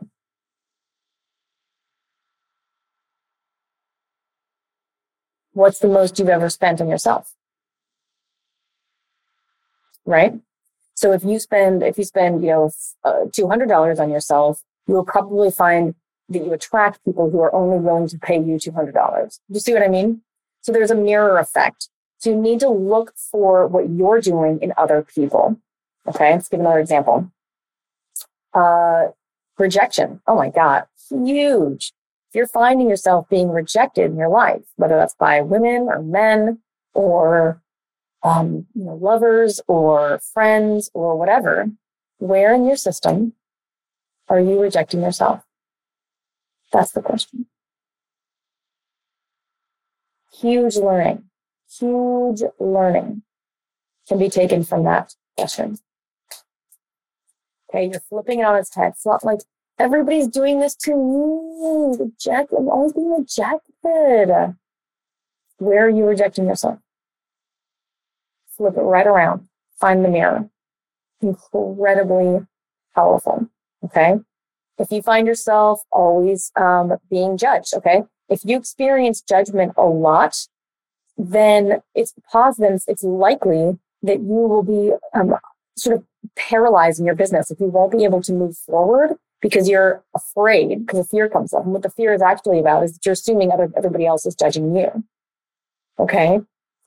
What's 5.58 5.80
the 5.80 5.88
most 5.88 6.20
you've 6.20 6.28
ever 6.28 6.48
spent 6.48 6.80
on 6.80 6.88
yourself? 6.88 7.34
Right? 10.06 10.34
So 10.94 11.10
if 11.10 11.24
you 11.24 11.40
spend, 11.40 11.82
if 11.82 11.98
you 11.98 12.04
spend, 12.04 12.44
you 12.44 12.50
know, 12.50 12.70
uh, 13.04 13.24
$200 13.26 13.98
on 13.98 14.08
yourself, 14.08 14.62
you'll 14.86 15.04
probably 15.04 15.50
find 15.50 15.96
that 16.28 16.44
you 16.44 16.52
attract 16.52 17.04
people 17.04 17.28
who 17.30 17.40
are 17.40 17.52
only 17.52 17.78
willing 17.78 18.06
to 18.06 18.18
pay 18.18 18.36
you 18.36 18.54
$200. 18.54 18.92
Do 18.92 19.40
you 19.48 19.58
see 19.58 19.72
what 19.72 19.82
I 19.82 19.88
mean? 19.88 20.20
So 20.60 20.70
there's 20.70 20.92
a 20.92 20.94
mirror 20.94 21.38
effect. 21.38 21.88
So 22.18 22.30
you 22.30 22.36
need 22.36 22.60
to 22.60 22.68
look 22.68 23.14
for 23.16 23.66
what 23.66 23.90
you're 23.90 24.20
doing 24.20 24.60
in 24.62 24.72
other 24.76 25.02
people. 25.02 25.60
Okay, 26.06 26.34
let's 26.34 26.48
give 26.48 26.60
another 26.60 26.78
example. 26.78 27.32
Uh, 28.54 29.08
rejection. 29.58 30.20
Oh 30.28 30.36
my 30.36 30.50
God, 30.50 30.84
huge. 31.10 31.92
If 32.28 32.34
you're 32.34 32.46
finding 32.46 32.90
yourself 32.90 33.28
being 33.28 33.50
rejected 33.50 34.10
in 34.10 34.18
your 34.18 34.28
life, 34.28 34.62
whether 34.76 34.96
that's 34.96 35.14
by 35.14 35.40
women 35.40 35.88
or 35.88 36.02
men 36.02 36.58
or 36.92 37.62
um, 38.22 38.66
you 38.74 38.84
know, 38.84 38.94
lovers 38.94 39.60
or 39.66 40.20
friends 40.34 40.90
or 40.92 41.16
whatever, 41.16 41.70
where 42.18 42.54
in 42.54 42.66
your 42.66 42.76
system 42.76 43.32
are 44.28 44.40
you 44.40 44.60
rejecting 44.60 45.00
yourself? 45.02 45.42
That's 46.72 46.92
the 46.92 47.00
question. 47.00 47.46
Huge 50.38 50.76
learning, 50.76 51.24
huge 51.78 52.42
learning 52.58 53.22
can 54.06 54.18
be 54.18 54.28
taken 54.28 54.64
from 54.64 54.84
that 54.84 55.14
question. 55.36 55.78
Okay, 57.70 57.88
you're 57.90 58.00
flipping 58.00 58.40
it 58.40 58.44
on 58.44 58.56
its 58.56 58.74
head. 58.74 58.92
It's 58.94 59.06
not 59.06 59.24
like 59.24 59.40
everybody's 59.78 60.28
doing 60.28 60.60
this 60.60 60.74
to 60.74 60.96
me. 60.96 61.96
Reject, 61.98 62.52
I'm 62.52 62.68
always 62.68 62.92
being 62.92 63.10
rejected. 63.10 64.56
Where 65.58 65.86
are 65.86 65.90
you 65.90 66.04
rejecting 66.04 66.46
yourself? 66.46 66.78
Flip 68.56 68.76
it 68.76 68.80
right 68.80 69.06
around. 69.06 69.48
Find 69.80 70.04
the 70.04 70.08
mirror. 70.08 70.48
Incredibly 71.20 72.46
powerful. 72.94 73.48
Okay. 73.84 74.20
If 74.78 74.92
you 74.92 75.02
find 75.02 75.26
yourself 75.26 75.80
always 75.90 76.52
um, 76.54 76.96
being 77.10 77.36
judged, 77.36 77.74
okay, 77.74 78.04
if 78.28 78.44
you 78.44 78.56
experience 78.56 79.20
judgment 79.20 79.72
a 79.76 79.84
lot, 79.84 80.46
then 81.16 81.82
it's 81.94 82.14
positive. 82.30 82.82
It's 82.86 83.02
likely 83.02 83.78
that 84.02 84.20
you 84.20 84.26
will 84.26 84.62
be 84.62 84.92
um, 85.14 85.34
sort 85.76 85.96
of 85.96 86.04
paralyzed 86.36 87.00
in 87.00 87.06
your 87.06 87.16
business. 87.16 87.50
If 87.50 87.58
you 87.58 87.66
won't 87.66 87.90
be 87.90 88.04
able 88.04 88.22
to 88.22 88.32
move 88.32 88.56
forward 88.56 89.16
because 89.40 89.68
you're 89.68 90.02
afraid, 90.14 90.86
because 90.86 91.00
the 91.00 91.08
fear 91.08 91.28
comes 91.28 91.52
up. 91.52 91.64
And 91.64 91.72
what 91.72 91.82
the 91.82 91.90
fear 91.90 92.12
is 92.12 92.22
actually 92.22 92.58
about 92.58 92.82
is 92.82 92.94
that 92.94 93.06
you're 93.06 93.12
assuming 93.12 93.52
other, 93.52 93.70
everybody 93.76 94.06
else 94.06 94.26
is 94.26 94.34
judging 94.34 94.74
you. 94.74 95.04
Okay. 95.98 96.40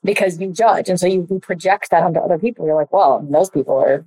Because 0.04 0.40
you 0.40 0.52
judge. 0.52 0.88
And 0.88 0.98
so 0.98 1.06
you, 1.06 1.26
you 1.30 1.38
project 1.38 1.90
that 1.90 2.02
onto 2.02 2.20
other 2.20 2.38
people. 2.38 2.66
You're 2.66 2.74
like, 2.74 2.92
well, 2.92 3.26
those 3.30 3.50
people 3.50 3.76
are 3.78 4.04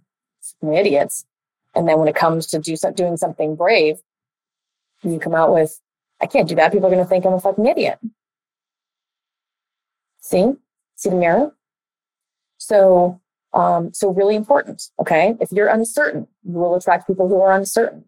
idiots. 0.61 1.25
And 1.73 1.87
then 1.87 1.99
when 1.99 2.07
it 2.07 2.15
comes 2.15 2.47
to 2.47 2.59
do 2.59 2.75
doing 2.93 3.17
something 3.17 3.55
brave, 3.55 3.97
you 5.03 5.19
come 5.19 5.35
out 5.35 5.53
with, 5.53 5.81
I 6.21 6.25
can't 6.27 6.47
do 6.47 6.55
that. 6.55 6.71
People 6.71 6.87
are 6.87 6.91
going 6.91 7.03
to 7.03 7.09
think 7.09 7.25
I'm 7.25 7.33
a 7.33 7.39
fucking 7.39 7.65
idiot. 7.65 7.99
See? 10.21 10.53
See 10.95 11.09
the 11.09 11.15
mirror? 11.15 11.55
So, 12.57 13.21
um, 13.53 13.93
so 13.93 14.09
really 14.09 14.35
important. 14.35 14.89
Okay. 14.99 15.35
If 15.39 15.51
you're 15.51 15.67
uncertain, 15.67 16.27
you 16.43 16.53
will 16.53 16.75
attract 16.75 17.07
people 17.07 17.27
who 17.27 17.41
are 17.41 17.53
uncertain. 17.53 18.05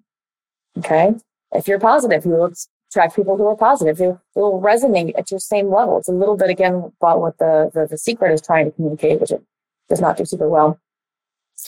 Okay. 0.77 1.15
If 1.53 1.67
you're 1.67 1.79
positive, 1.79 2.25
you 2.25 2.31
will 2.31 2.53
attract 2.89 3.15
people 3.15 3.37
who 3.37 3.45
are 3.47 3.55
positive. 3.55 3.99
It 4.01 4.17
will 4.35 4.61
resonate 4.61 5.17
at 5.17 5.31
your 5.31 5.39
same 5.39 5.71
level. 5.71 5.97
It's 5.97 6.09
a 6.09 6.13
little 6.13 6.37
bit 6.37 6.49
again 6.49 6.91
about 6.99 7.21
what 7.21 7.37
the, 7.37 7.71
the, 7.73 7.87
the 7.87 7.97
secret 7.97 8.33
is 8.33 8.41
trying 8.41 8.65
to 8.65 8.71
communicate, 8.71 9.19
which 9.19 9.31
it 9.31 9.43
does 9.89 10.01
not 10.01 10.17
do 10.17 10.25
super 10.25 10.49
well. 10.49 10.79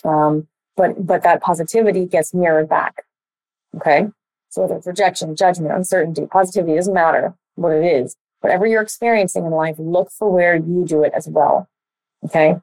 Um, 0.03 0.47
but 0.75 1.05
but 1.05 1.23
that 1.23 1.41
positivity 1.41 2.05
gets 2.05 2.33
mirrored 2.33 2.69
back. 2.69 3.03
Okay. 3.75 4.09
So 4.49 4.61
whether 4.61 4.75
it's 4.75 4.87
rejection, 4.87 5.35
judgment, 5.35 5.73
uncertainty, 5.73 6.25
positivity, 6.25 6.75
doesn't 6.75 6.93
matter 6.93 7.35
what 7.55 7.71
it 7.71 7.83
is. 7.83 8.15
Whatever 8.41 8.65
you're 8.65 8.81
experiencing 8.81 9.45
in 9.45 9.51
life, 9.51 9.75
look 9.77 10.11
for 10.11 10.31
where 10.31 10.55
you 10.55 10.85
do 10.87 11.03
it 11.03 11.11
as 11.13 11.27
well. 11.27 11.67
Okay. 12.25 12.57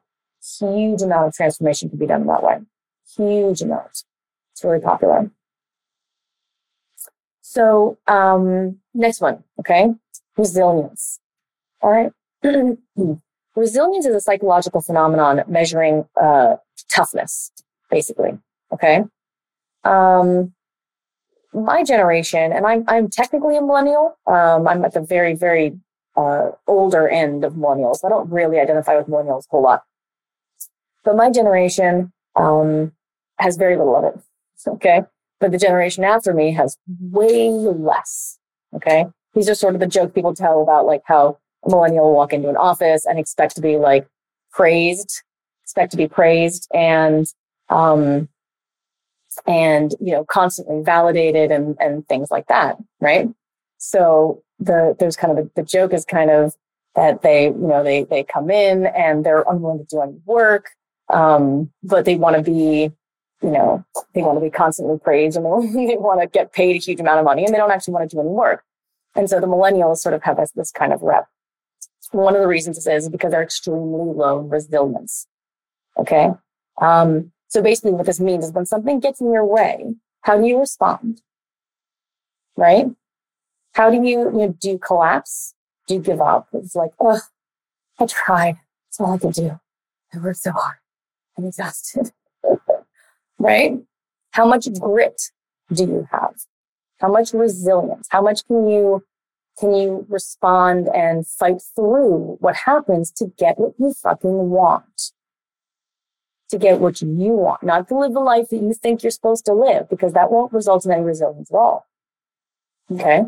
Huge 0.59 1.01
amount 1.01 1.27
of 1.27 1.33
transformation 1.33 1.89
can 1.89 1.99
be 1.99 2.07
done 2.07 2.25
that 2.27 2.43
way. 2.43 2.59
Huge 3.15 3.61
amount. 3.61 4.03
It's 4.53 4.63
really 4.63 4.79
popular. 4.79 5.29
So, 7.57 7.97
um, 8.05 8.77
next 8.93 9.19
one. 9.19 9.43
Okay. 9.59 9.87
Resilience. 10.37 11.19
All 11.81 11.89
right. 11.89 12.11
Resilience 13.55 14.05
is 14.05 14.13
a 14.13 14.21
psychological 14.21 14.79
phenomenon 14.79 15.41
measuring 15.47 16.05
uh, 16.21 16.57
toughness 16.87 17.51
basically. 17.89 18.37
Okay. 18.71 19.03
Um, 19.83 20.53
my 21.51 21.83
generation, 21.83 22.51
and 22.51 22.67
I'm 22.67 22.83
I'm 22.87 23.09
technically 23.09 23.57
a 23.57 23.61
millennial. 23.61 24.19
Um, 24.27 24.67
I'm 24.67 24.85
at 24.85 24.93
the 24.93 25.01
very 25.01 25.33
very 25.33 25.79
uh, 26.15 26.51
older 26.67 27.07
end 27.09 27.43
of 27.43 27.53
millennials. 27.53 28.05
I 28.05 28.09
don't 28.09 28.29
really 28.29 28.59
identify 28.59 28.95
with 28.95 29.07
millennials 29.07 29.45
a 29.45 29.49
whole 29.49 29.63
lot, 29.63 29.81
but 31.03 31.15
my 31.15 31.31
generation 31.31 32.13
um, 32.35 32.91
has 33.39 33.57
very 33.57 33.77
little 33.77 33.95
of 33.95 34.03
it. 34.03 34.19
Okay, 34.67 35.03
but 35.39 35.51
the 35.51 35.57
generation 35.57 36.03
after 36.03 36.33
me 36.33 36.51
has 36.53 36.77
way 36.87 37.49
less. 37.49 38.39
Okay, 38.75 39.05
these 39.33 39.49
are 39.49 39.55
sort 39.55 39.73
of 39.73 39.79
the 39.79 39.87
joke 39.87 40.13
people 40.13 40.33
tell 40.33 40.61
about 40.61 40.85
like 40.85 41.01
how 41.05 41.37
a 41.65 41.69
millennial 41.69 42.05
will 42.05 42.15
walk 42.15 42.33
into 42.33 42.49
an 42.49 42.57
office 42.57 43.05
and 43.05 43.17
expect 43.19 43.55
to 43.55 43.61
be 43.61 43.77
like 43.77 44.07
praised, 44.51 45.23
expect 45.63 45.91
to 45.91 45.97
be 45.97 46.07
praised, 46.07 46.67
and 46.73 47.25
um, 47.69 48.29
and 49.45 49.95
you 49.99 50.11
know 50.11 50.25
constantly 50.25 50.81
validated 50.83 51.51
and 51.51 51.75
and 51.79 52.07
things 52.07 52.31
like 52.31 52.47
that 52.47 52.77
right 52.99 53.29
so 53.77 54.41
the 54.59 54.95
there's 54.99 55.15
kind 55.15 55.37
of 55.37 55.45
a, 55.45 55.49
the 55.55 55.61
joke 55.61 55.93
is 55.93 56.03
kind 56.05 56.31
of 56.31 56.55
that 56.97 57.21
they, 57.21 57.45
you 57.45 57.53
know, 57.53 57.83
they, 57.83 58.03
they 58.03 58.23
come 58.23 58.49
in 58.49 58.87
and 58.87 59.23
they're 59.23 59.45
unwilling 59.47 59.77
to 59.77 59.85
do 59.85 60.01
any 60.01 60.19
work. 60.25 60.71
Um, 61.09 61.71
but 61.83 62.03
they 62.03 62.15
want 62.15 62.35
to 62.35 62.41
be, 62.41 62.91
you 63.41 63.51
know, 63.51 63.85
they 64.13 64.21
want 64.21 64.37
to 64.37 64.41
be 64.41 64.49
constantly 64.49 64.97
praised 64.97 65.37
and 65.37 65.45
they, 65.45 65.95
want 65.97 66.21
to 66.21 66.27
get 66.27 66.53
paid 66.53 66.75
a 66.75 66.79
huge 66.79 66.99
amount 66.99 67.19
of 67.19 67.25
money 67.25 67.45
and 67.45 67.53
they 67.53 67.57
don't 67.57 67.71
actually 67.71 67.93
want 67.93 68.09
to 68.09 68.15
do 68.15 68.19
any 68.19 68.29
work. 68.29 68.63
And 69.15 69.29
so 69.29 69.39
the 69.39 69.47
millennials 69.47 69.97
sort 69.97 70.15
of 70.15 70.23
have 70.23 70.37
this, 70.37 70.51
this 70.51 70.71
kind 70.71 70.93
of 70.93 71.01
rep. 71.01 71.27
One 72.11 72.35
of 72.35 72.41
the 72.41 72.47
reasons 72.47 72.77
this 72.77 72.87
is 72.87 73.09
because 73.09 73.31
they're 73.31 73.43
extremely 73.43 74.13
low 74.13 74.37
resilience. 74.39 75.27
Okay. 75.97 76.29
Um, 76.79 77.31
so 77.49 77.61
basically 77.61 77.91
what 77.91 78.05
this 78.05 78.19
means 78.19 78.45
is 78.45 78.51
when 78.51 78.65
something 78.65 78.99
gets 78.99 79.19
in 79.19 79.31
your 79.31 79.45
way, 79.45 79.95
how 80.21 80.37
do 80.37 80.45
you 80.45 80.59
respond? 80.59 81.21
Right? 82.55 82.87
How 83.73 83.89
do 83.89 83.97
you, 83.97 84.03
you 84.03 84.31
know, 84.31 84.57
do 84.59 84.71
you 84.71 84.79
collapse? 84.79 85.53
Do 85.87 85.95
you 85.95 85.99
give 85.99 86.21
up? 86.21 86.47
It's 86.53 86.75
like, 86.75 86.91
oh, 86.99 87.19
I 87.99 88.05
tried. 88.05 88.57
That's 88.87 88.99
all 88.99 89.13
I 89.13 89.17
could 89.17 89.33
do. 89.33 89.59
I 90.13 90.17
worked 90.17 90.39
so 90.39 90.51
hard. 90.51 90.77
I'm 91.37 91.45
exhausted. 91.45 92.11
right? 93.39 93.77
How 94.31 94.45
much 94.45 94.67
grit 94.79 95.31
do 95.71 95.83
you 95.83 96.07
have? 96.11 96.35
How 96.99 97.11
much 97.11 97.33
resilience? 97.33 98.07
How 98.09 98.21
much 98.21 98.45
can 98.47 98.67
you 98.69 99.03
can 99.59 99.73
you 99.73 100.05
respond 100.07 100.87
and 100.93 101.25
fight 101.25 101.61
through 101.75 102.37
what 102.39 102.55
happens 102.55 103.11
to 103.11 103.33
get 103.37 103.57
what 103.57 103.73
you 103.79 103.91
fucking 103.91 104.49
want? 104.49 105.11
To 106.51 106.57
get 106.57 106.79
what 106.79 107.01
you 107.01 107.33
want, 107.33 107.63
not 107.63 107.87
to 107.89 107.97
live 107.97 108.13
the 108.13 108.19
life 108.19 108.49
that 108.49 108.61
you 108.61 108.73
think 108.73 109.03
you're 109.03 109.11
supposed 109.11 109.45
to 109.45 109.53
live, 109.53 109.89
because 109.89 110.13
that 110.13 110.31
won't 110.31 110.53
result 110.53 110.85
in 110.85 110.91
any 110.91 111.01
resilience 111.01 111.51
at 111.51 111.57
all. 111.57 111.87
Okay. 112.91 113.25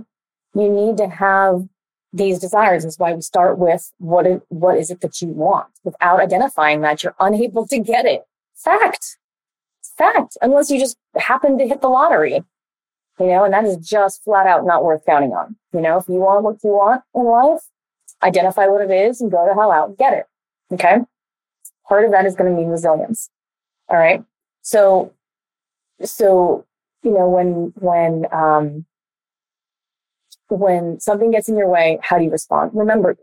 You 0.54 0.70
need 0.70 0.98
to 0.98 1.10
have 1.10 1.68
these 2.14 2.40
desires 2.40 2.86
is 2.86 2.98
why 2.98 3.14
we 3.14 3.22
start 3.22 3.58
with 3.58 3.92
what 3.98 4.26
is, 4.26 4.42
what 4.50 4.78
is 4.78 4.90
it 4.90 5.02
that 5.02 5.22
you 5.22 5.28
want 5.28 5.68
without 5.84 6.20
identifying 6.20 6.82
that 6.82 7.04
you're 7.04 7.16
unable 7.20 7.68
to 7.68 7.80
get 7.80 8.06
it. 8.06 8.24
Fact. 8.56 9.19
Fact. 10.00 10.36
Unless 10.42 10.72
you 10.72 10.80
just 10.80 10.98
happen 11.16 11.60
to 11.60 11.68
hit 11.68 11.82
the 11.82 11.90
lottery 11.90 12.44
you 13.20 13.28
know, 13.28 13.44
and 13.44 13.54
that 13.54 13.66
is 13.66 13.78
just 13.78 14.24
flat 14.24 14.48
out 14.48 14.66
not 14.66 14.84
worth 14.84 15.06
counting 15.06 15.32
on. 15.32 15.56
You 15.74 15.82
know, 15.82 15.98
if 15.98 16.08
you 16.08 16.16
want 16.16 16.44
what 16.44 16.58
you 16.64 16.72
want 16.72 17.04
in 17.14 17.26
life, 17.26 17.62
identify 18.24 18.68
what 18.68 18.82
it 18.82 18.92
is 18.92 19.20
and 19.20 19.30
go 19.30 19.46
to 19.46 19.54
hell 19.54 19.72
out 19.72 19.90
and 19.90 19.98
get 19.98 20.14
it. 20.14 20.26
Okay. 20.74 21.00
Part 21.88 22.06
of 22.06 22.12
that 22.12 22.26
is 22.26 22.36
going 22.36 22.50
to 22.50 22.58
mean 22.58 22.70
resilience. 22.70 23.30
All 23.90 23.98
right. 23.98 24.24
So, 24.62 25.14
so, 26.02 26.66
you 27.04 27.12
know, 27.12 27.28
when, 27.28 27.74
when, 27.76 28.26
um, 28.32 28.86
when 30.48 31.00
something 31.00 31.32
gets 31.32 31.50
in 31.50 31.58
your 31.58 31.70
way, 31.70 32.00
how 32.02 32.18
do 32.18 32.24
you 32.24 32.32
respond? 32.32 32.72
Remember, 32.74 33.18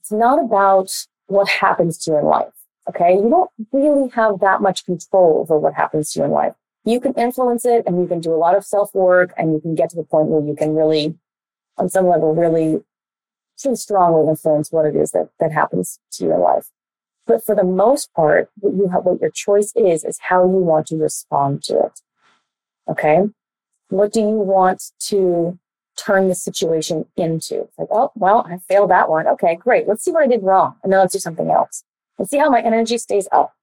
it's 0.00 0.12
not 0.12 0.38
about 0.38 0.90
what 1.26 1.48
happens 1.48 1.98
to 1.98 2.10
you 2.10 2.18
in 2.18 2.24
life. 2.26 2.52
Okay. 2.88 3.14
You 3.14 3.28
don't 3.28 3.50
really 3.72 4.10
have 4.10 4.40
that 4.40 4.62
much 4.62 4.84
control 4.84 5.40
over 5.40 5.58
what 5.58 5.74
happens 5.74 6.12
to 6.12 6.20
you 6.20 6.24
in 6.24 6.30
life 6.30 6.54
you 6.86 7.00
can 7.00 7.12
influence 7.14 7.66
it 7.66 7.82
and 7.84 8.00
you 8.00 8.06
can 8.06 8.20
do 8.20 8.32
a 8.32 8.38
lot 8.38 8.56
of 8.56 8.64
self 8.64 8.94
work 8.94 9.34
and 9.36 9.52
you 9.52 9.60
can 9.60 9.74
get 9.74 9.90
to 9.90 9.96
the 9.96 10.04
point 10.04 10.28
where 10.28 10.42
you 10.42 10.54
can 10.54 10.74
really, 10.74 11.16
on 11.76 11.88
some 11.88 12.06
level, 12.06 12.32
really, 12.34 12.80
really 13.64 13.76
strongly 13.76 14.30
influence 14.30 14.70
what 14.70 14.86
it 14.86 14.94
is 14.94 15.10
that, 15.10 15.28
that 15.40 15.52
happens 15.52 15.98
to 16.12 16.24
you 16.24 16.32
in 16.32 16.40
life. 16.40 16.70
But 17.26 17.44
for 17.44 17.56
the 17.56 17.64
most 17.64 18.14
part, 18.14 18.50
what 18.60 18.74
you 18.74 18.88
have, 18.88 19.04
what 19.04 19.20
your 19.20 19.30
choice 19.30 19.72
is, 19.74 20.04
is 20.04 20.20
how 20.28 20.44
you 20.44 20.58
want 20.58 20.86
to 20.86 20.96
respond 20.96 21.64
to 21.64 21.74
it. 21.74 22.00
Okay. 22.88 23.24
What 23.88 24.12
do 24.12 24.20
you 24.20 24.28
want 24.28 24.92
to 25.08 25.58
turn 25.96 26.28
the 26.28 26.36
situation 26.36 27.06
into? 27.16 27.62
It's 27.62 27.78
like, 27.78 27.88
oh, 27.90 28.12
well, 28.14 28.46
I 28.48 28.58
failed 28.58 28.90
that 28.90 29.10
one. 29.10 29.26
Okay, 29.26 29.56
great. 29.56 29.88
Let's 29.88 30.04
see 30.04 30.12
what 30.12 30.22
I 30.22 30.28
did 30.28 30.44
wrong. 30.44 30.76
And 30.84 30.92
then 30.92 31.00
let's 31.00 31.14
do 31.14 31.18
something 31.18 31.50
else. 31.50 31.82
Let's 32.18 32.30
see 32.30 32.38
how 32.38 32.50
my 32.50 32.60
energy 32.60 32.98
stays 32.98 33.28
up. 33.32 33.54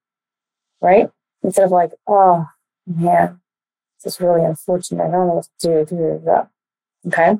Right. 0.81 1.09
Instead 1.43 1.65
of 1.65 1.71
like, 1.71 1.91
oh, 2.07 2.47
yeah, 2.99 3.33
this 4.03 4.15
is 4.15 4.21
really 4.21 4.43
unfortunate. 4.43 5.03
I 5.03 5.11
don't 5.11 5.27
know 5.27 5.33
what 5.35 5.47
to 5.59 5.85
do. 5.85 6.21
Okay. 7.07 7.37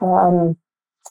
Um, 0.00 0.56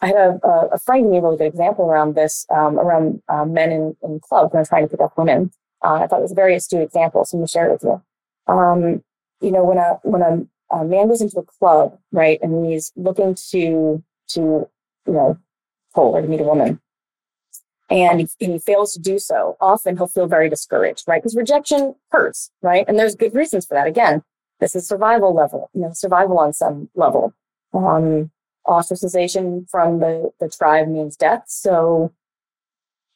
I 0.02 0.08
had 0.08 0.16
a, 0.16 0.40
a, 0.74 0.80
friend 0.80 1.04
give 1.04 1.12
me 1.12 1.18
a 1.18 1.22
really 1.22 1.38
good 1.38 1.48
example 1.48 1.86
around 1.86 2.16
this, 2.16 2.46
um, 2.50 2.78
around 2.78 3.22
uh, 3.30 3.46
men 3.46 3.72
in, 3.72 3.96
in 4.04 4.20
clubs 4.20 4.54
when 4.54 4.60
I'm 4.60 4.66
trying 4.66 4.86
to 4.86 4.90
pick 4.90 5.02
up 5.02 5.18
women. 5.18 5.52
Uh, 5.84 5.94
I 5.96 6.08
thought 6.08 6.20
it 6.20 6.24
was 6.24 6.32
a 6.32 6.36
very 6.36 6.56
astute 6.56 6.82
example, 6.82 7.24
so 7.26 7.36
I'm 7.36 7.40
going 7.40 7.48
to 7.48 7.52
share 7.52 7.70
it 7.70 7.72
with 7.72 7.84
you. 7.84 8.02
Um, 8.48 9.04
you 9.42 9.52
know, 9.52 9.64
when 9.64 9.78
a 9.78 10.00
when 10.04 10.22
a, 10.22 10.76
a, 10.76 10.86
man 10.86 11.08
goes 11.08 11.22
into 11.22 11.40
a 11.40 11.44
club, 11.44 11.98
right, 12.12 12.40
and 12.42 12.66
he's 12.66 12.92
looking 12.96 13.36
to 13.52 14.04
to 14.30 14.42
you 15.08 15.14
know 15.14 15.38
pull 15.94 16.16
or 16.16 16.22
to 16.22 16.28
meet 16.28 16.42
a 16.42 16.44
woman, 16.44 16.80
and 17.90 18.22
he, 18.22 18.28
he 18.40 18.60
fails 18.60 18.94
to 18.94 19.00
do 19.00 19.20
so, 19.20 19.58
often 19.62 19.98
he'll 19.98 20.08
feel 20.08 20.28
very 20.28 20.50
discouraged, 20.50 21.06
right? 21.08 21.22
Because 21.22 21.36
rejection 21.36 21.96
hurts, 22.12 22.52
right? 22.62 22.86
And 22.88 22.98
there's 22.98 23.16
good 23.16 23.36
reasons 23.36 23.66
for 23.66 23.76
that. 23.76 23.88
Again, 23.88 24.24
this 24.60 24.76
is 24.76 24.88
survival 24.88 25.34
level, 25.34 25.70
you 25.74 25.82
know, 25.82 25.92
survival 25.94 26.40
on 26.40 26.54
some 26.54 26.90
level. 26.96 27.34
Um, 27.74 28.32
ostracization 28.66 29.70
from 29.70 30.00
the, 30.00 30.32
the 30.40 30.50
tribe 30.50 30.88
means 30.88 31.16
death. 31.16 31.44
So 31.48 32.14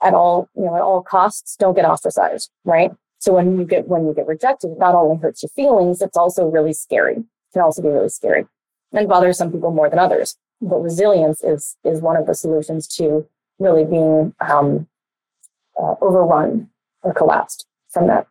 at 0.01 0.13
all, 0.13 0.49
you 0.55 0.65
know, 0.65 0.75
at 0.75 0.81
all 0.81 1.01
costs, 1.01 1.55
don't 1.55 1.75
get 1.75 1.85
ostracized, 1.85 2.51
right? 2.65 2.91
So 3.17 3.33
when 3.33 3.57
you 3.57 3.65
get, 3.65 3.87
when 3.87 4.05
you 4.05 4.13
get 4.13 4.27
rejected, 4.27 4.71
it 4.71 4.79
not 4.79 4.95
only 4.95 5.17
hurts 5.17 5.43
your 5.43 5.49
feelings, 5.49 6.01
it's 6.01 6.17
also 6.17 6.47
really 6.47 6.73
scary. 6.73 7.15
It 7.15 7.53
can 7.53 7.61
also 7.61 7.81
be 7.81 7.89
really 7.89 8.09
scary 8.09 8.45
and 8.93 9.07
bothers 9.07 9.37
some 9.37 9.51
people 9.51 9.71
more 9.71 9.89
than 9.89 9.99
others. 9.99 10.37
But 10.61 10.81
resilience 10.81 11.43
is, 11.43 11.77
is 11.83 12.01
one 12.01 12.17
of 12.17 12.27
the 12.27 12.35
solutions 12.35 12.87
to 12.97 13.27
really 13.59 13.85
being 13.85 14.33
um, 14.41 14.87
uh, 15.79 15.95
overrun 16.01 16.69
or 17.03 17.13
collapsed 17.13 17.65
from 17.89 18.07
that. 18.07 18.27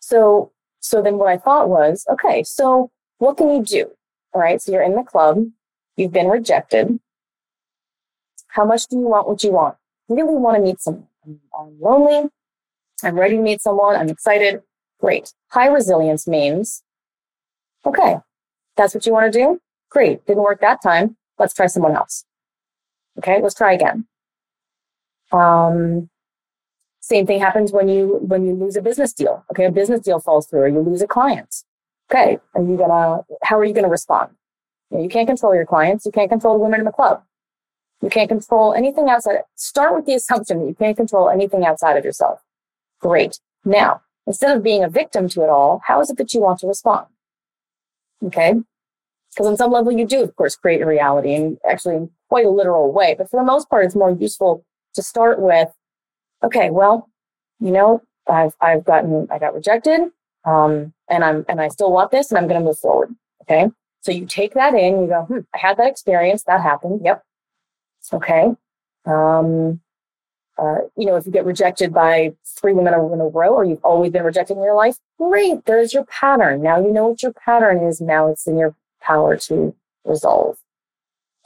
So, 0.00 0.52
so 0.80 1.02
then 1.02 1.16
what 1.16 1.28
I 1.28 1.38
thought 1.38 1.68
was, 1.68 2.04
okay, 2.10 2.42
so 2.42 2.90
what 3.18 3.36
can 3.36 3.50
you 3.50 3.62
do? 3.62 3.90
All 4.32 4.40
right, 4.40 4.60
so 4.60 4.72
you're 4.72 4.82
in 4.82 4.94
the 4.94 5.02
club, 5.02 5.44
you've 5.96 6.12
been 6.12 6.28
rejected. 6.28 6.98
How 8.48 8.64
much 8.64 8.86
do 8.86 8.96
you 8.96 9.02
want 9.02 9.28
what 9.28 9.42
you 9.42 9.52
want? 9.52 9.76
Really 10.08 10.34
want 10.34 10.56
to 10.56 10.62
meet 10.62 10.80
someone. 10.80 11.06
I'm 11.26 11.80
lonely. 11.80 12.28
I'm 13.02 13.18
ready 13.18 13.36
to 13.36 13.42
meet 13.42 13.60
someone. 13.60 13.96
I'm 13.96 14.08
excited. 14.08 14.62
Great. 15.00 15.32
High 15.48 15.68
resilience 15.68 16.26
means, 16.26 16.82
okay, 17.86 18.16
that's 18.76 18.94
what 18.94 19.06
you 19.06 19.12
want 19.12 19.32
to 19.32 19.38
do? 19.38 19.60
Great. 19.90 20.24
Didn't 20.26 20.42
work 20.42 20.60
that 20.60 20.82
time. 20.82 21.16
Let's 21.38 21.54
try 21.54 21.66
someone 21.66 21.96
else. 21.96 22.24
Okay, 23.18 23.40
let's 23.42 23.54
try 23.54 23.72
again. 23.72 24.06
Um, 25.32 26.08
same 27.00 27.26
thing 27.26 27.40
happens 27.40 27.72
when 27.72 27.88
you 27.88 28.18
when 28.22 28.46
you 28.46 28.54
lose 28.54 28.76
a 28.76 28.82
business 28.82 29.12
deal. 29.12 29.44
Okay, 29.50 29.64
a 29.64 29.72
business 29.72 30.00
deal 30.00 30.20
falls 30.20 30.46
through, 30.46 30.60
or 30.60 30.68
you 30.68 30.80
lose 30.80 31.02
a 31.02 31.06
client. 31.06 31.64
Okay, 32.10 32.38
are 32.54 32.62
you 32.62 32.76
gonna? 32.76 33.22
How 33.42 33.58
are 33.58 33.64
you 33.64 33.74
gonna 33.74 33.88
respond? 33.88 34.30
You, 34.90 34.98
know, 34.98 35.02
you 35.02 35.08
can't 35.08 35.26
control 35.26 35.54
your 35.54 35.66
clients. 35.66 36.06
You 36.06 36.12
can't 36.12 36.30
control 36.30 36.54
the 36.54 36.64
women 36.64 36.80
in 36.80 36.86
the 36.86 36.92
club. 36.92 37.22
You 38.02 38.10
can't 38.10 38.28
control 38.28 38.74
anything 38.74 39.08
outside. 39.08 39.38
Start 39.56 39.94
with 39.94 40.06
the 40.06 40.14
assumption 40.14 40.60
that 40.60 40.66
you 40.66 40.74
can't 40.74 40.96
control 40.96 41.28
anything 41.28 41.64
outside 41.64 41.96
of 41.96 42.04
yourself. 42.04 42.40
Great. 43.00 43.38
Now, 43.64 44.02
instead 44.26 44.56
of 44.56 44.62
being 44.62 44.82
a 44.82 44.88
victim 44.88 45.28
to 45.30 45.42
it 45.42 45.48
all, 45.48 45.80
how 45.86 46.00
is 46.00 46.10
it 46.10 46.18
that 46.18 46.34
you 46.34 46.40
want 46.40 46.60
to 46.60 46.66
respond? 46.66 47.06
Okay. 48.24 48.54
Because 49.30 49.46
on 49.46 49.56
some 49.56 49.70
level, 49.70 49.92
you 49.92 50.06
do, 50.06 50.22
of 50.22 50.36
course, 50.36 50.56
create 50.56 50.82
a 50.82 50.86
reality 50.86 51.34
and 51.34 51.58
actually 51.68 52.08
quite 52.32 52.46
a 52.46 52.50
literal 52.50 52.90
way. 52.90 53.14
But 53.16 53.28
for 53.28 53.38
the 53.38 53.44
most 53.44 53.68
part, 53.68 53.84
it's 53.84 53.94
more 53.94 54.10
useful 54.10 54.64
to 54.94 55.02
start 55.02 55.38
with. 55.38 55.68
Okay, 56.42 56.70
well, 56.70 57.10
you 57.60 57.70
know, 57.70 58.00
I've 58.26 58.54
I've 58.58 58.86
gotten 58.86 59.28
I 59.30 59.38
got 59.38 59.52
rejected, 59.52 60.00
um, 60.46 60.94
and 61.10 61.22
I'm 61.22 61.44
and 61.46 61.60
I 61.60 61.68
still 61.68 61.92
want 61.92 62.10
this, 62.10 62.30
and 62.30 62.38
I'm 62.38 62.48
going 62.48 62.58
to 62.58 62.64
move 62.64 62.78
forward. 62.78 63.14
Okay, 63.42 63.68
so 64.00 64.12
you 64.12 64.24
take 64.24 64.54
that 64.54 64.72
in. 64.72 65.02
You 65.02 65.08
go, 65.08 65.22
hmm, 65.24 65.40
I 65.54 65.58
had 65.58 65.76
that 65.76 65.88
experience. 65.88 66.44
That 66.44 66.62
happened. 66.62 67.02
Yep. 67.04 67.22
Okay. 68.14 68.52
Um, 69.04 69.82
uh, 70.56 70.78
you 70.96 71.04
know, 71.04 71.16
if 71.16 71.26
you 71.26 71.32
get 71.32 71.44
rejected 71.44 71.92
by 71.92 72.32
three 72.46 72.72
women 72.72 72.94
in 72.94 73.20
a 73.20 73.26
row, 73.26 73.52
or 73.52 73.64
you've 73.66 73.84
always 73.84 74.10
been 74.10 74.24
rejected 74.24 74.56
in 74.56 74.62
your 74.62 74.74
life, 74.74 74.96
great. 75.18 75.66
There's 75.66 75.92
your 75.92 76.06
pattern. 76.06 76.62
Now 76.62 76.80
you 76.80 76.92
know 76.92 77.08
what 77.08 77.22
your 77.22 77.34
pattern 77.34 77.84
is. 77.86 78.00
Now 78.00 78.28
it's 78.28 78.46
in 78.46 78.56
your 78.56 78.74
power 79.02 79.36
to 79.36 79.74
resolve. 80.06 80.56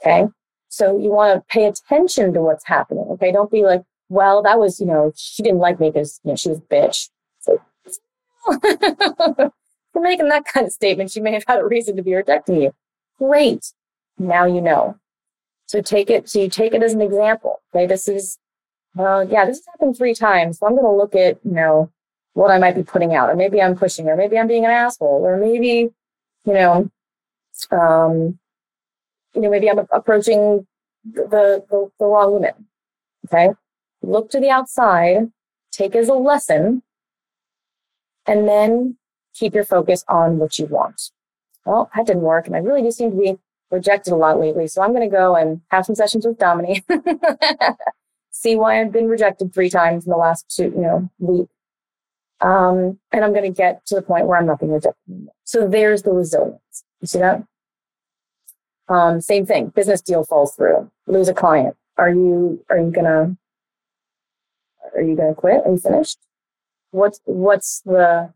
Okay. 0.01 0.29
So 0.69 0.97
you 0.97 1.09
want 1.09 1.35
to 1.35 1.53
pay 1.53 1.65
attention 1.65 2.33
to 2.33 2.41
what's 2.41 2.65
happening. 2.65 3.05
Okay. 3.11 3.31
Don't 3.31 3.51
be 3.51 3.63
like, 3.63 3.83
well, 4.09 4.41
that 4.43 4.59
was, 4.59 4.79
you 4.79 4.85
know, 4.85 5.11
she 5.15 5.43
didn't 5.43 5.59
like 5.59 5.79
me 5.79 5.89
because, 5.89 6.19
you 6.23 6.31
know, 6.31 6.35
she 6.35 6.49
was 6.49 6.59
bitch. 6.61 7.09
So 7.39 7.61
for 9.93 10.01
making 10.01 10.29
that 10.29 10.45
kind 10.45 10.65
of 10.65 10.73
statement, 10.73 11.11
she 11.11 11.19
may 11.19 11.33
have 11.33 11.43
had 11.47 11.59
a 11.59 11.65
reason 11.65 11.95
to 11.95 12.03
be 12.03 12.15
rejecting 12.15 12.61
you. 12.61 12.73
Great. 13.17 13.73
Now 14.17 14.45
you 14.45 14.61
know. 14.61 14.97
So 15.65 15.81
take 15.81 16.09
it, 16.09 16.29
so 16.29 16.39
you 16.39 16.49
take 16.49 16.73
it 16.73 16.83
as 16.83 16.93
an 16.93 17.01
example. 17.01 17.61
Okay. 17.73 17.87
This 17.87 18.07
is, 18.07 18.37
well, 18.95 19.27
yeah, 19.27 19.45
this 19.45 19.57
has 19.57 19.65
happened 19.67 19.97
three 19.97 20.13
times. 20.13 20.59
So 20.59 20.67
I'm 20.67 20.73
going 20.73 20.85
to 20.85 20.91
look 20.91 21.15
at, 21.15 21.39
you 21.43 21.51
know, 21.51 21.91
what 22.33 22.51
I 22.51 22.59
might 22.59 22.75
be 22.75 22.83
putting 22.83 23.15
out, 23.15 23.29
or 23.29 23.35
maybe 23.35 23.61
I'm 23.61 23.75
pushing, 23.75 24.07
or 24.07 24.15
maybe 24.15 24.37
I'm 24.37 24.47
being 24.47 24.63
an 24.63 24.71
asshole, 24.71 25.21
or 25.23 25.37
maybe, 25.37 25.89
you 26.45 26.53
know, 26.53 26.89
um, 27.71 28.37
you 29.33 29.41
know, 29.41 29.49
maybe 29.49 29.69
I'm 29.69 29.79
approaching 29.91 30.65
the, 31.03 31.63
the, 31.69 31.89
the 31.99 32.05
wrong 32.05 32.33
women. 32.33 32.67
Okay. 33.25 33.49
Look 34.01 34.29
to 34.31 34.39
the 34.39 34.49
outside, 34.49 35.31
take 35.71 35.95
as 35.95 36.09
a 36.09 36.13
lesson, 36.13 36.83
and 38.25 38.47
then 38.47 38.97
keep 39.33 39.53
your 39.53 39.63
focus 39.63 40.03
on 40.07 40.37
what 40.37 40.57
you 40.59 40.65
want. 40.65 41.11
Well, 41.65 41.89
that 41.95 42.07
didn't 42.07 42.21
work. 42.21 42.47
And 42.47 42.55
I 42.55 42.59
really 42.59 42.81
do 42.81 42.91
seem 42.91 43.11
to 43.11 43.17
be 43.17 43.37
rejected 43.71 44.13
a 44.13 44.15
lot 44.15 44.39
lately. 44.39 44.67
So 44.67 44.81
I'm 44.81 44.93
going 44.93 45.09
to 45.09 45.15
go 45.15 45.35
and 45.35 45.61
have 45.69 45.85
some 45.85 45.95
sessions 45.95 46.25
with 46.25 46.37
Dominey. 46.37 46.83
See 48.31 48.55
why 48.55 48.79
I've 48.79 48.91
been 48.91 49.07
rejected 49.07 49.53
three 49.53 49.69
times 49.69 50.05
in 50.05 50.11
the 50.11 50.17
last 50.17 50.53
two, 50.55 50.63
you 50.63 50.81
know, 50.81 51.09
week. 51.19 51.49
Um, 52.39 52.99
and 53.11 53.25
I'm 53.25 53.33
going 53.33 53.51
to 53.51 53.55
get 53.55 53.85
to 53.87 53.95
the 53.95 54.01
point 54.01 54.27
where 54.27 54.37
I'm 54.37 54.45
not 54.45 54.59
being 54.59 54.71
rejected 54.71 55.01
anymore. 55.09 55.33
So 55.43 55.67
there's 55.67 56.03
the 56.03 56.11
resilience. 56.11 56.83
You 57.01 57.07
see 57.07 57.19
that? 57.19 57.43
Um, 58.89 59.21
same 59.21 59.45
thing. 59.45 59.67
Business 59.67 60.01
deal 60.01 60.23
falls 60.23 60.55
through. 60.55 60.89
Lose 61.07 61.27
a 61.27 61.33
client. 61.33 61.75
Are 61.97 62.09
you 62.09 62.63
are 62.69 62.77
you 62.77 62.91
gonna 62.91 63.37
are 64.95 65.01
you 65.01 65.15
gonna 65.15 65.35
quit? 65.35 65.61
Are 65.65 65.71
you 65.71 65.77
finished? 65.77 66.19
What's 66.91 67.19
what's 67.25 67.81
the 67.81 68.33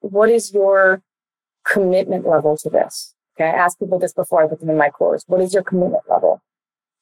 what 0.00 0.30
is 0.30 0.54
your 0.54 1.02
commitment 1.64 2.26
level 2.26 2.56
to 2.58 2.70
this? 2.70 3.14
Okay, 3.36 3.48
I 3.48 3.52
ask 3.52 3.78
people 3.78 3.98
this 3.98 4.12
before 4.12 4.42
I 4.42 4.46
put 4.46 4.60
them 4.60 4.70
in 4.70 4.76
my 4.76 4.90
course. 4.90 5.24
What 5.26 5.40
is 5.40 5.52
your 5.52 5.62
commitment 5.62 6.04
level? 6.08 6.40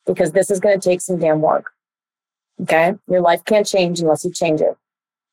Because 0.06 0.32
this 0.32 0.50
is 0.50 0.60
going 0.60 0.78
to 0.78 0.88
take 0.88 1.00
some 1.00 1.18
damn 1.18 1.40
work. 1.40 1.72
Okay, 2.62 2.94
your 3.08 3.20
life 3.20 3.44
can't 3.44 3.66
change 3.66 4.00
unless 4.00 4.24
you 4.24 4.32
change 4.32 4.60
it. 4.60 4.76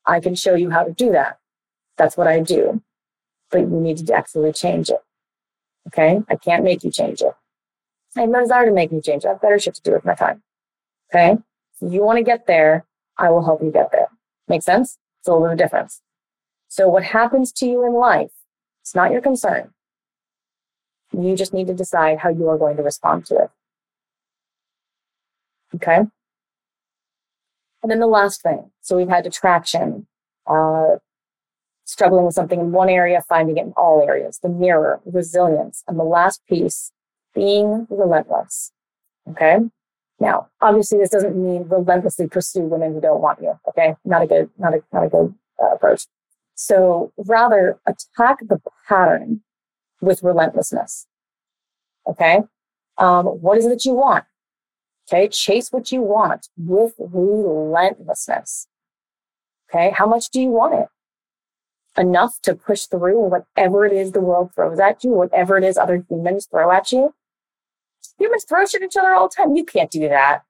I 0.04 0.20
can 0.20 0.34
show 0.34 0.54
you 0.54 0.70
how 0.70 0.84
to 0.84 0.92
do 0.92 1.12
that. 1.12 1.38
That's 1.96 2.16
what 2.16 2.26
I 2.26 2.40
do. 2.40 2.82
But 3.50 3.60
you 3.60 3.68
need 3.68 4.06
to 4.06 4.14
actually 4.14 4.52
change 4.52 4.90
it. 4.90 5.02
Okay, 5.88 6.20
I 6.28 6.36
can't 6.36 6.64
make 6.64 6.84
you 6.84 6.90
change 6.90 7.22
it. 7.22 7.32
I 8.16 8.22
have 8.22 8.30
no 8.30 8.40
desire 8.40 8.66
to 8.66 8.72
make 8.72 8.92
you 8.92 9.00
change 9.00 9.24
it. 9.24 9.28
I 9.28 9.30
have 9.32 9.40
better 9.40 9.58
shit 9.58 9.74
to 9.74 9.82
do 9.82 9.92
with 9.92 10.04
my 10.04 10.14
time. 10.14 10.42
Okay, 11.12 11.38
if 11.80 11.92
you 11.92 12.02
want 12.02 12.18
to 12.18 12.22
get 12.22 12.46
there, 12.46 12.84
I 13.16 13.30
will 13.30 13.44
help 13.44 13.62
you 13.62 13.70
get 13.70 13.92
there. 13.92 14.08
Make 14.48 14.62
sense? 14.62 14.98
It's 15.20 15.28
a 15.28 15.32
little 15.32 15.48
bit 15.48 15.52
of 15.52 15.58
difference. 15.58 16.02
So 16.68 16.88
what 16.88 17.02
happens 17.04 17.52
to 17.52 17.66
you 17.66 17.84
in 17.84 17.92
life, 17.94 18.30
it's 18.82 18.94
not 18.94 19.10
your 19.10 19.20
concern. 19.20 19.70
You 21.12 21.36
just 21.36 21.52
need 21.52 21.66
to 21.66 21.74
decide 21.74 22.20
how 22.20 22.30
you 22.30 22.48
are 22.48 22.58
going 22.58 22.76
to 22.76 22.82
respond 22.82 23.26
to 23.26 23.34
it. 23.36 23.50
Okay. 25.74 26.00
And 27.82 27.90
then 27.90 28.00
the 28.00 28.06
last 28.06 28.42
thing. 28.42 28.70
So 28.80 28.96
we've 28.96 29.08
had 29.08 29.26
attraction, 29.26 30.06
uh, 30.46 30.96
struggling 31.90 32.24
with 32.24 32.34
something 32.34 32.60
in 32.60 32.70
one 32.70 32.88
area, 32.88 33.22
finding 33.28 33.56
it 33.56 33.66
in 33.66 33.72
all 33.76 34.02
areas, 34.06 34.38
the 34.42 34.48
mirror, 34.48 35.00
resilience, 35.04 35.82
and 35.88 35.98
the 35.98 36.04
last 36.04 36.40
piece, 36.48 36.92
being 37.34 37.86
relentless. 37.90 38.72
Okay. 39.28 39.58
Now, 40.20 40.48
obviously, 40.60 40.98
this 40.98 41.10
doesn't 41.10 41.34
mean 41.34 41.66
relentlessly 41.68 42.28
pursue 42.28 42.62
women 42.62 42.94
who 42.94 43.00
don't 43.00 43.20
want 43.20 43.40
you. 43.42 43.58
Okay. 43.68 43.96
Not 44.04 44.22
a 44.22 44.26
good, 44.26 44.50
not 44.56 44.74
a, 44.74 44.82
not 44.92 45.04
a 45.04 45.08
good 45.08 45.34
uh, 45.60 45.74
approach. 45.74 46.06
So 46.54 47.12
rather 47.16 47.80
attack 47.86 48.38
the 48.40 48.60
pattern 48.86 49.40
with 50.00 50.22
relentlessness. 50.22 51.06
Okay. 52.06 52.40
Um, 52.98 53.26
what 53.26 53.58
is 53.58 53.66
it 53.66 53.70
that 53.70 53.84
you 53.84 53.94
want? 53.94 54.24
Okay. 55.08 55.26
Chase 55.28 55.72
what 55.72 55.90
you 55.90 56.02
want 56.02 56.48
with 56.56 56.94
relentlessness. 56.98 58.68
Okay. 59.68 59.90
How 59.90 60.06
much 60.06 60.30
do 60.30 60.40
you 60.40 60.50
want 60.50 60.74
it? 60.74 60.86
Enough 62.00 62.40
to 62.44 62.54
push 62.54 62.86
through 62.86 63.20
whatever 63.20 63.84
it 63.84 63.92
is 63.92 64.12
the 64.12 64.22
world 64.22 64.52
throws 64.54 64.78
at 64.80 65.04
you, 65.04 65.10
whatever 65.10 65.58
it 65.58 65.64
is 65.64 65.76
other 65.76 66.02
humans 66.08 66.46
throw 66.50 66.70
at 66.72 66.90
you. 66.92 67.14
Humans 68.18 68.46
throw 68.48 68.64
shit 68.64 68.80
at 68.80 68.86
each 68.86 68.96
other 68.96 69.12
all 69.12 69.28
the 69.28 69.34
time. 69.36 69.54
You 69.54 69.64
can't 69.64 69.90
do 69.90 70.08
that. 70.08 70.42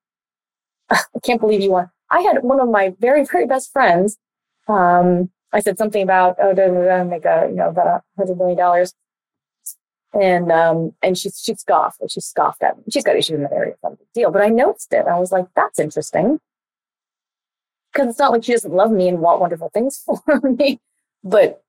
I 0.91 1.03
can't 1.25 1.41
believe 1.41 1.61
you 1.61 1.73
want. 1.73 1.89
I 2.09 2.21
had 2.21 2.45
one 2.45 2.61
of 2.61 2.69
my 2.69 2.95
very, 3.01 3.25
very 3.25 3.47
best 3.47 3.73
friends. 3.73 4.17
Um, 4.69 5.31
I 5.53 5.59
said 5.59 5.77
something 5.77 6.03
about, 6.03 6.37
oh, 6.41 6.55
da, 6.55 6.69
da, 6.69 6.85
da, 6.85 7.05
make 7.05 7.25
a, 7.25 7.47
you 7.51 7.57
know, 7.57 7.71
about 7.71 7.87
a 7.89 8.03
hundred 8.17 8.39
million 8.39 8.57
dollars. 8.57 8.95
And, 10.13 10.53
um, 10.53 10.95
and 11.03 11.19
she, 11.19 11.31
she 11.31 11.55
scoffed, 11.55 12.01
she 12.09 12.21
scoffed 12.21 12.63
at 12.63 12.77
me. 12.77 12.85
She's 12.93 13.05
got 13.05 13.17
issues 13.17 13.37
in 13.37 13.43
that 13.43 13.53
area. 13.53 13.75
Big 13.83 13.99
deal. 14.15 14.31
But 14.31 14.43
I 14.43 14.49
noticed 14.49 14.93
it. 14.93 15.07
I 15.07 15.19
was 15.19 15.33
like, 15.33 15.47
that's 15.57 15.81
interesting. 15.81 16.41
Cause 17.93 18.07
it's 18.07 18.19
not 18.21 18.31
like 18.31 18.45
she 18.45 18.53
doesn't 18.53 18.73
love 18.73 18.93
me 18.93 19.09
and 19.09 19.19
want 19.19 19.41
wonderful 19.41 19.71
things 19.75 20.05
for 20.25 20.41
me, 20.41 20.81
but 21.23 21.63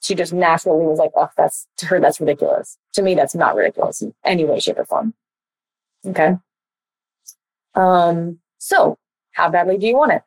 she 0.00 0.14
just 0.14 0.32
naturally 0.32 0.86
was 0.86 0.98
like, 0.98 1.10
oh, 1.16 1.28
that's 1.36 1.66
to 1.78 1.86
her, 1.86 2.00
that's 2.00 2.20
ridiculous. 2.20 2.78
To 2.94 3.02
me, 3.02 3.14
that's 3.14 3.34
not 3.34 3.56
ridiculous 3.56 4.00
in 4.00 4.14
any 4.24 4.44
way, 4.44 4.60
shape, 4.60 4.78
or 4.78 4.84
form. 4.84 5.14
Okay. 6.06 6.36
Um, 7.74 8.38
so 8.58 8.98
how 9.32 9.50
badly 9.50 9.78
do 9.78 9.86
you 9.86 9.96
want 9.96 10.12
it? 10.12 10.22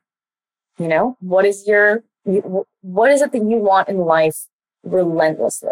You 0.78 0.88
know, 0.88 1.18
what 1.20 1.46
is 1.46 1.68
your, 1.68 2.04
what 2.82 3.12
is 3.12 3.22
it 3.22 3.32
that 3.32 3.44
you 3.44 3.58
want 3.58 3.90
in 3.90 3.98
life 3.98 4.48
relentlessly? 4.84 5.72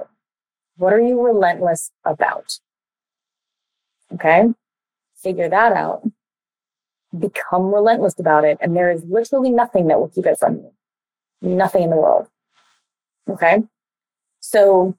What 0.77 0.93
are 0.93 1.01
you 1.01 1.21
relentless 1.21 1.91
about? 2.05 2.59
Okay. 4.13 4.47
Figure 5.15 5.49
that 5.49 5.73
out. 5.73 6.03
Become 7.17 7.73
relentless 7.73 8.17
about 8.19 8.45
it. 8.45 8.57
And 8.61 8.75
there 8.75 8.91
is 8.91 9.03
literally 9.03 9.49
nothing 9.49 9.87
that 9.87 9.99
will 9.99 10.09
keep 10.09 10.25
it 10.25 10.39
from 10.39 10.55
you. 10.55 10.71
Nothing 11.41 11.83
in 11.83 11.89
the 11.89 11.97
world. 11.97 12.27
Okay. 13.29 13.63
So 14.39 14.97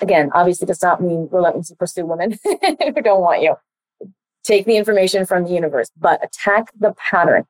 again, 0.00 0.30
obviously 0.34 0.66
does 0.66 0.82
not 0.82 1.02
mean 1.02 1.28
relentlessly 1.30 1.76
pursue 1.76 2.06
women 2.06 2.38
who 2.44 3.02
don't 3.02 3.20
want 3.20 3.42
you. 3.42 3.56
Take 4.44 4.66
the 4.66 4.76
information 4.76 5.26
from 5.26 5.44
the 5.44 5.50
universe, 5.50 5.90
but 5.98 6.24
attack 6.24 6.70
the 6.78 6.92
pattern. 6.92 7.46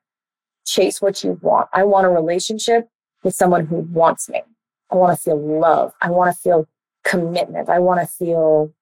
Chase 0.65 1.01
what 1.03 1.23
you 1.23 1.39
want. 1.43 1.69
I 1.73 1.85
want 1.85 2.07
a 2.07 2.11
relationship 2.11 2.89
with 3.23 3.35
someone 3.35 3.67
who 3.67 3.77
wants 3.77 4.29
me. 4.29 4.43
I 4.91 4.97
want 4.97 5.17
to 5.17 5.23
feel 5.23 5.39
love. 5.39 5.93
I 6.01 6.11
want 6.11 6.35
to 6.35 6.41
feel 6.41 6.69
commitment. 7.05 7.69
I 7.69 7.79
want 7.79 8.01
to 8.01 8.07
feel 8.07 8.73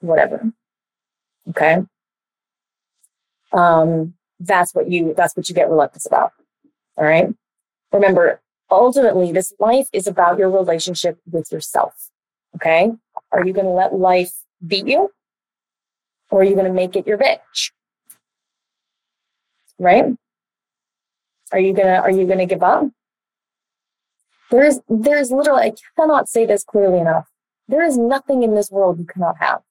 whatever. 0.00 0.50
Okay. 1.50 1.78
Um, 3.52 4.14
that's 4.40 4.74
what 4.74 4.90
you, 4.90 5.14
that's 5.16 5.36
what 5.36 5.48
you 5.48 5.54
get 5.54 5.68
relentless 5.68 6.06
about. 6.06 6.32
All 6.96 7.04
right. 7.04 7.28
Remember, 7.92 8.40
ultimately, 8.70 9.32
this 9.32 9.52
life 9.58 9.88
is 9.92 10.06
about 10.06 10.38
your 10.38 10.50
relationship 10.50 11.18
with 11.30 11.50
yourself. 11.52 12.10
Okay. 12.56 12.92
Are 13.32 13.46
you 13.46 13.52
going 13.52 13.66
to 13.66 13.72
let 13.72 13.94
life 13.94 14.32
beat 14.66 14.86
you? 14.86 15.12
Or 16.30 16.40
are 16.40 16.44
you 16.44 16.54
going 16.54 16.66
to 16.66 16.72
make 16.72 16.96
it 16.96 17.06
your 17.06 17.18
bitch? 17.18 17.72
Right? 19.78 20.16
Are 21.52 21.58
you 21.58 21.72
going 21.72 21.88
to, 21.88 21.98
are 22.00 22.10
you 22.10 22.26
going 22.26 22.38
to 22.38 22.46
give 22.46 22.62
up? 22.62 22.88
There 24.50 24.64
is, 24.64 24.80
there 24.88 25.18
is 25.18 25.30
literally, 25.30 25.62
I 25.62 25.72
cannot 25.96 26.28
say 26.28 26.46
this 26.46 26.64
clearly 26.64 26.98
enough. 26.98 27.28
There 27.68 27.82
is 27.82 27.98
nothing 27.98 28.42
in 28.42 28.54
this 28.54 28.70
world 28.70 28.98
you 28.98 29.04
cannot 29.04 29.36
have. 29.38 29.62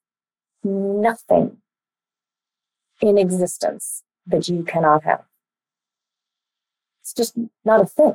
Nothing 0.62 1.58
in 3.00 3.18
existence 3.18 4.02
that 4.26 4.48
you 4.48 4.62
cannot 4.62 5.04
have. 5.04 5.24
It's 7.02 7.12
just 7.12 7.36
not 7.64 7.80
a 7.80 7.86
thing. 7.86 8.14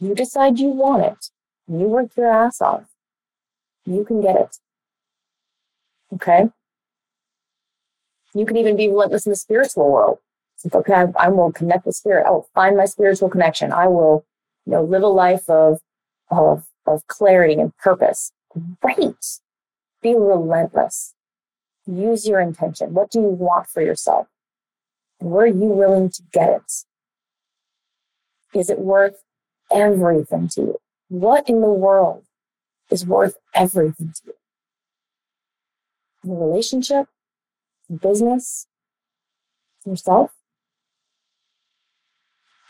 You 0.00 0.14
decide 0.14 0.58
you 0.58 0.68
want 0.68 1.04
it. 1.04 1.30
You 1.66 1.86
work 1.86 2.16
your 2.16 2.30
ass 2.30 2.60
off. 2.60 2.84
You 3.84 4.04
can 4.04 4.20
get 4.20 4.36
it. 4.36 4.56
Okay? 6.14 6.50
You 8.34 8.46
can 8.46 8.56
even 8.56 8.76
be 8.76 8.88
relentless 8.88 9.26
in 9.26 9.30
the 9.30 9.36
spiritual 9.36 9.90
world. 9.90 10.18
It's 10.64 10.74
okay, 10.74 10.92
I, 10.92 11.06
I 11.16 11.28
will 11.28 11.52
connect 11.52 11.86
with 11.86 11.96
spirit. 11.96 12.26
I 12.26 12.30
will 12.30 12.48
find 12.54 12.76
my 12.76 12.84
spiritual 12.84 13.30
connection. 13.30 13.72
I 13.72 13.86
will, 13.86 14.24
you 14.66 14.72
know, 14.72 14.82
live 14.82 15.02
a 15.02 15.08
life 15.08 15.48
of, 15.48 15.80
of, 16.30 16.64
of 16.86 17.06
clarity 17.06 17.54
and 17.54 17.76
purpose. 17.76 18.32
Great. 18.80 19.40
Be 20.02 20.14
relentless. 20.14 21.14
Use 21.86 22.26
your 22.26 22.40
intention. 22.40 22.92
What 22.92 23.10
do 23.10 23.20
you 23.20 23.28
want 23.28 23.68
for 23.68 23.82
yourself? 23.82 24.26
And 25.20 25.30
where 25.30 25.44
are 25.44 25.48
you 25.48 25.68
willing 25.68 26.10
to 26.10 26.22
get 26.32 26.50
it? 26.50 26.72
Is 28.58 28.70
it 28.70 28.78
worth 28.78 29.22
everything 29.72 30.48
to 30.48 30.60
you? 30.60 30.78
What 31.08 31.48
in 31.48 31.60
the 31.60 31.68
world 31.68 32.24
is 32.90 33.06
worth 33.06 33.36
everything 33.54 34.12
to 34.16 34.22
you? 34.26 34.34
Your 36.24 36.48
relationship, 36.48 37.06
business, 38.02 38.66
yourself, 39.84 40.32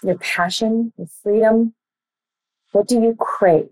your 0.03 0.17
passion, 0.19 0.93
your 0.97 1.09
freedom. 1.23 1.75
What 2.73 2.87
do 2.87 3.01
you 3.01 3.17
crave? 3.19 3.71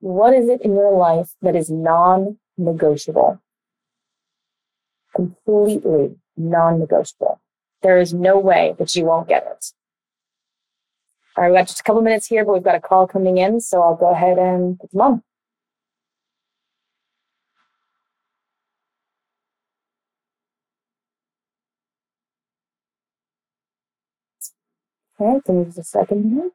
What 0.00 0.34
is 0.34 0.48
it 0.48 0.62
in 0.62 0.72
your 0.72 0.96
life 0.96 1.34
that 1.42 1.56
is 1.56 1.70
non 1.70 2.38
negotiable? 2.56 3.40
Completely 5.14 6.16
non 6.36 6.78
negotiable. 6.78 7.40
There 7.82 7.98
is 7.98 8.12
no 8.14 8.38
way 8.38 8.74
that 8.78 8.94
you 8.96 9.04
won't 9.04 9.28
get 9.28 9.46
it. 9.46 9.72
All 11.36 11.44
right, 11.44 11.50
we've 11.50 11.58
got 11.58 11.68
just 11.68 11.80
a 11.80 11.82
couple 11.82 12.02
minutes 12.02 12.26
here, 12.26 12.44
but 12.44 12.54
we've 12.54 12.62
got 12.62 12.74
a 12.74 12.80
call 12.80 13.06
coming 13.06 13.38
in, 13.38 13.60
so 13.60 13.82
I'll 13.82 13.96
go 13.96 14.10
ahead 14.10 14.38
and 14.38 14.78
put 14.78 14.90
them 14.90 15.00
on. 15.00 15.22
Okay, 25.20 25.40
give 25.46 25.56
me 25.56 25.64
just 25.66 25.78
a 25.78 25.84
second 25.84 26.30
here. 26.30 26.50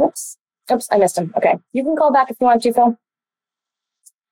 Oops. 0.00 0.38
Oops, 0.72 0.88
I 0.90 0.98
missed 0.98 1.18
him. 1.18 1.32
Okay. 1.36 1.58
You 1.72 1.84
can 1.84 1.96
call 1.96 2.12
back 2.12 2.30
if 2.30 2.36
you 2.40 2.46
want 2.46 2.62
to, 2.62 2.72
Phil. 2.72 2.98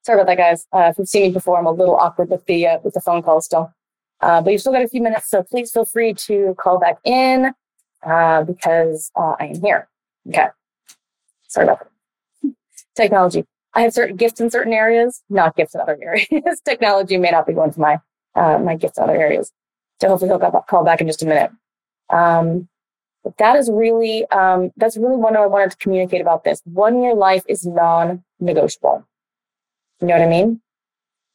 Sorry 0.03 0.21
about 0.21 0.27
that, 0.31 0.39
guys. 0.39 0.67
Uh, 0.73 0.91
if 0.91 0.99
you've 0.99 1.09
seen 1.09 1.23
me 1.23 1.31
before, 1.31 1.59
I'm 1.59 1.67
a 1.67 1.71
little 1.71 1.97
awkward 1.97 2.29
with 2.29 2.45
the 2.47 2.67
uh, 2.67 2.79
with 2.83 2.95
the 2.95 3.01
phone 3.01 3.23
call 3.23 3.41
still. 3.41 3.73
Uh, 4.21 4.41
but 4.41 4.51
you've 4.51 4.61
still 4.61 4.73
got 4.73 4.83
a 4.83 4.89
few 4.89 5.03
minutes, 5.03 5.29
so 5.29 5.43
please 5.43 5.71
feel 5.73 5.85
free 5.85 6.15
to 6.15 6.55
call 6.59 6.79
back 6.79 6.99
in 7.05 7.53
uh, 8.05 8.43
because 8.45 9.11
uh, 9.17 9.35
I 9.39 9.47
am 9.47 9.61
here. 9.61 9.89
Okay. 10.29 10.47
Sorry 11.49 11.67
about 11.67 11.81
that. 12.43 12.53
Technology. 12.95 13.45
I 13.75 13.83
have 13.83 13.93
certain 13.93 14.17
gifts 14.17 14.41
in 14.41 14.51
certain 14.51 14.73
areas, 14.73 15.23
not 15.31 15.57
gifts 15.57 15.75
in 15.75 15.81
other 15.81 15.99
areas. 16.03 16.61
Technology 16.65 17.17
may 17.17 17.31
not 17.31 17.47
be 17.47 17.55
one 17.55 17.71
of 17.71 17.79
my 17.79 18.01
uh, 18.35 18.59
my 18.59 18.77
gifts 18.77 18.99
in 18.99 19.05
other 19.05 19.17
areas. 19.17 19.53
So 20.01 20.09
hopefully 20.09 20.31
he'll 20.31 20.63
call 20.63 20.85
back 20.85 21.01
in 21.01 21.07
just 21.07 21.23
a 21.23 21.27
minute. 21.27 21.51
Um, 22.11 22.69
but 23.25 23.37
that 23.39 23.57
is 23.57 23.71
really 23.73 24.27
um, 24.31 24.73
that's 24.77 24.97
really 24.97 25.17
what 25.17 25.37
I 25.37 25.47
wanted 25.47 25.71
to 25.71 25.77
communicate 25.77 26.21
about 26.21 26.45
this. 26.45 26.61
One 26.65 27.03
year 27.03 27.15
life 27.15 27.45
is 27.49 27.65
non-negotiable? 27.65 29.07
You 30.03 30.09
know 30.09 30.15
what 30.19 30.25
I 30.25 30.29
mean? 30.29 30.61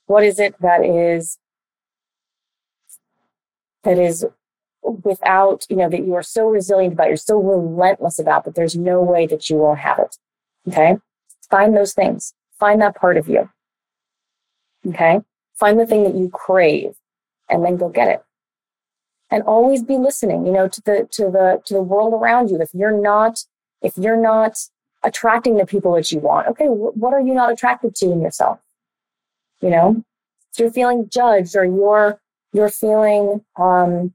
What 0.07 0.23
is 0.25 0.39
it 0.39 0.53
that 0.59 0.83
is 0.83 1.39
that 3.83 3.97
is 3.97 4.25
without, 4.83 5.65
you 5.69 5.77
know, 5.77 5.89
that 5.89 6.05
you 6.05 6.13
are 6.15 6.23
so 6.23 6.47
resilient 6.49 6.93
about, 6.93 7.07
you're 7.07 7.15
so 7.15 7.37
relentless 7.37 8.19
about 8.19 8.43
that 8.43 8.55
there's 8.55 8.75
no 8.75 9.01
way 9.01 9.25
that 9.25 9.49
you 9.49 9.55
won't 9.55 9.79
have 9.79 9.99
it. 9.99 10.17
Okay. 10.67 10.97
Find 11.49 11.75
those 11.75 11.93
things. 11.93 12.33
Find 12.59 12.81
that 12.81 12.95
part 12.95 13.15
of 13.15 13.29
you. 13.29 13.49
Okay. 14.85 15.21
Find 15.55 15.79
the 15.79 15.85
thing 15.85 16.03
that 16.03 16.15
you 16.15 16.29
crave 16.29 16.95
and 17.49 17.63
then 17.63 17.77
go 17.77 17.87
get 17.87 18.09
it. 18.09 18.23
And 19.29 19.43
always 19.43 19.81
be 19.83 19.97
listening, 19.97 20.45
you 20.45 20.51
know, 20.51 20.67
to 20.67 20.81
the, 20.81 21.07
to 21.11 21.23
the, 21.23 21.61
to 21.65 21.73
the 21.73 21.81
world 21.81 22.13
around 22.13 22.49
you. 22.49 22.61
If 22.61 22.73
you're 22.73 23.01
not, 23.01 23.45
if 23.81 23.97
you're 23.97 24.21
not 24.21 24.57
attracting 25.03 25.57
the 25.57 25.65
people 25.65 25.93
that 25.93 26.11
you 26.11 26.19
want, 26.19 26.47
okay, 26.47 26.65
what 26.65 27.13
are 27.13 27.21
you 27.21 27.33
not 27.33 27.51
attracted 27.51 27.95
to 27.95 28.11
in 28.11 28.21
yourself? 28.21 28.59
You 29.61 29.69
know, 29.69 30.03
if 30.51 30.59
you're 30.59 30.71
feeling 30.71 31.09
judged 31.09 31.55
or 31.55 31.65
you're, 31.65 32.19
you're 32.53 32.69
feeling, 32.69 33.43
um, 33.57 34.13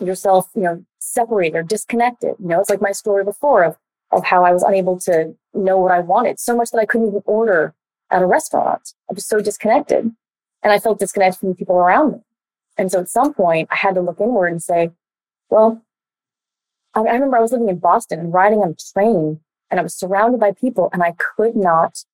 yourself, 0.00 0.50
you 0.54 0.62
know, 0.62 0.84
separated 0.98 1.56
or 1.56 1.62
disconnected. 1.62 2.34
You 2.38 2.48
know, 2.48 2.60
it's 2.60 2.70
like 2.70 2.82
my 2.82 2.92
story 2.92 3.24
before 3.24 3.64
of, 3.64 3.76
of 4.10 4.24
how 4.24 4.44
I 4.44 4.52
was 4.52 4.62
unable 4.62 4.98
to 5.00 5.34
know 5.54 5.78
what 5.78 5.92
I 5.92 6.00
wanted 6.00 6.38
so 6.38 6.56
much 6.56 6.70
that 6.70 6.78
I 6.78 6.86
couldn't 6.86 7.08
even 7.08 7.22
order 7.24 7.74
at 8.10 8.22
a 8.22 8.26
restaurant. 8.26 8.92
I 9.10 9.14
was 9.14 9.26
so 9.26 9.40
disconnected 9.40 10.10
and 10.62 10.72
I 10.72 10.78
felt 10.78 10.98
disconnected 10.98 11.40
from 11.40 11.48
the 11.50 11.54
people 11.54 11.76
around 11.76 12.12
me. 12.12 12.18
And 12.76 12.90
so 12.90 13.00
at 13.00 13.08
some 13.08 13.32
point 13.32 13.68
I 13.70 13.76
had 13.76 13.94
to 13.94 14.00
look 14.00 14.20
inward 14.20 14.48
and 14.48 14.62
say, 14.62 14.90
well, 15.48 15.82
I, 16.94 17.00
I 17.00 17.14
remember 17.14 17.38
I 17.38 17.40
was 17.40 17.52
living 17.52 17.68
in 17.68 17.78
Boston 17.78 18.20
and 18.20 18.32
riding 18.32 18.60
on 18.60 18.70
a 18.70 18.92
train 18.92 19.40
and 19.70 19.80
I 19.80 19.82
was 19.82 19.94
surrounded 19.94 20.40
by 20.40 20.52
people 20.52 20.90
and 20.92 21.02
I 21.02 21.12
could 21.12 21.56
not 21.56 22.04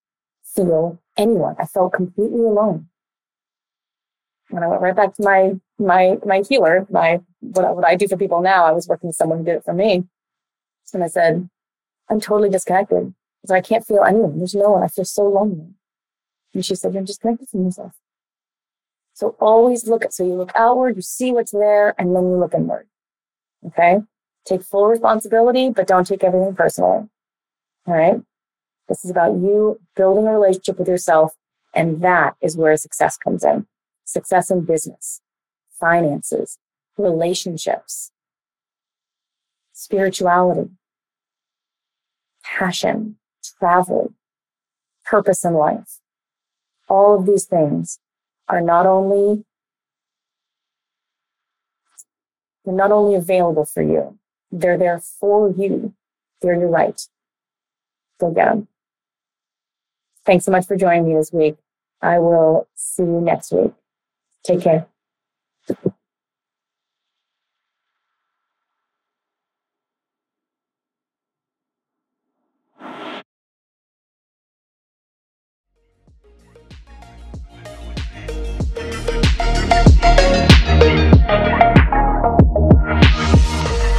feel 0.44 1.00
anyone. 1.16 1.56
I 1.58 1.66
felt 1.66 1.92
completely 1.92 2.40
alone. 2.40 2.88
And 4.50 4.64
I 4.64 4.68
went 4.68 4.82
right 4.82 4.96
back 4.96 5.14
to 5.14 5.22
my 5.22 5.54
my 5.78 6.18
my 6.26 6.42
healer, 6.48 6.86
my 6.90 7.20
what, 7.40 7.76
what 7.76 7.86
I 7.86 7.96
do 7.96 8.06
for 8.08 8.16
people 8.16 8.42
now. 8.42 8.64
I 8.64 8.72
was 8.72 8.86
working 8.86 9.08
with 9.08 9.16
someone 9.16 9.38
who 9.38 9.44
did 9.44 9.56
it 9.56 9.64
for 9.64 9.72
me. 9.72 10.04
And 10.94 11.02
I 11.02 11.06
said, 11.08 11.48
I'm 12.10 12.20
totally 12.20 12.50
disconnected. 12.50 13.14
So 13.46 13.54
I 13.54 13.60
can't 13.60 13.86
feel 13.86 14.04
anyone. 14.04 14.38
There's 14.38 14.54
no 14.54 14.70
one. 14.70 14.82
I 14.82 14.88
feel 14.88 15.04
so 15.04 15.24
lonely. 15.24 15.68
And 16.54 16.64
she 16.64 16.74
said, 16.74 16.94
You're 16.94 17.02
disconnected 17.02 17.48
from 17.48 17.64
yourself. 17.64 17.92
So 19.14 19.36
always 19.40 19.86
look 19.86 20.04
at, 20.04 20.12
so 20.12 20.24
you 20.24 20.34
look 20.34 20.52
outward, 20.54 20.96
you 20.96 21.02
see 21.02 21.32
what's 21.32 21.50
there, 21.50 21.94
and 21.98 22.14
then 22.14 22.24
you 22.24 22.36
look 22.36 22.54
inward. 22.54 22.88
Okay. 23.66 24.00
Take 24.44 24.62
full 24.62 24.86
responsibility, 24.86 25.70
but 25.70 25.86
don't 25.86 26.06
take 26.06 26.24
everything 26.24 26.54
personally. 26.54 27.08
All 27.86 27.94
right. 27.94 28.20
This 28.88 29.04
is 29.04 29.10
about 29.10 29.34
you 29.34 29.80
building 29.96 30.26
a 30.26 30.32
relationship 30.32 30.78
with 30.78 30.88
yourself. 30.88 31.34
And 31.74 32.02
that 32.02 32.36
is 32.40 32.56
where 32.56 32.76
success 32.76 33.16
comes 33.16 33.44
in. 33.44 33.66
Success 34.04 34.50
in 34.50 34.64
business, 34.64 35.20
finances, 35.80 36.58
relationships, 36.98 38.12
spirituality, 39.72 40.70
passion, 42.44 43.16
travel, 43.58 44.12
purpose 45.04 45.44
in 45.44 45.54
life. 45.54 45.98
All 46.88 47.18
of 47.18 47.26
these 47.26 47.46
things 47.46 47.98
are 48.48 48.60
not 48.60 48.86
only 48.86 49.44
they're 52.64 52.74
not 52.74 52.92
only 52.92 53.16
available 53.16 53.64
for 53.64 53.82
you, 53.82 54.18
they're 54.52 54.78
there 54.78 55.00
for 55.00 55.50
you. 55.50 55.94
They're 56.40 56.58
your 56.58 56.68
right. 56.68 57.00
Them. 58.30 58.68
Thanks 60.24 60.44
so 60.44 60.52
much 60.52 60.66
for 60.66 60.76
joining 60.76 61.06
me 61.08 61.14
this 61.14 61.32
week. 61.32 61.56
I 62.00 62.18
will 62.18 62.68
see 62.74 63.02
you 63.02 63.20
next 63.20 63.52
week. 63.52 63.72
Take 64.44 64.60
care. 64.62 64.86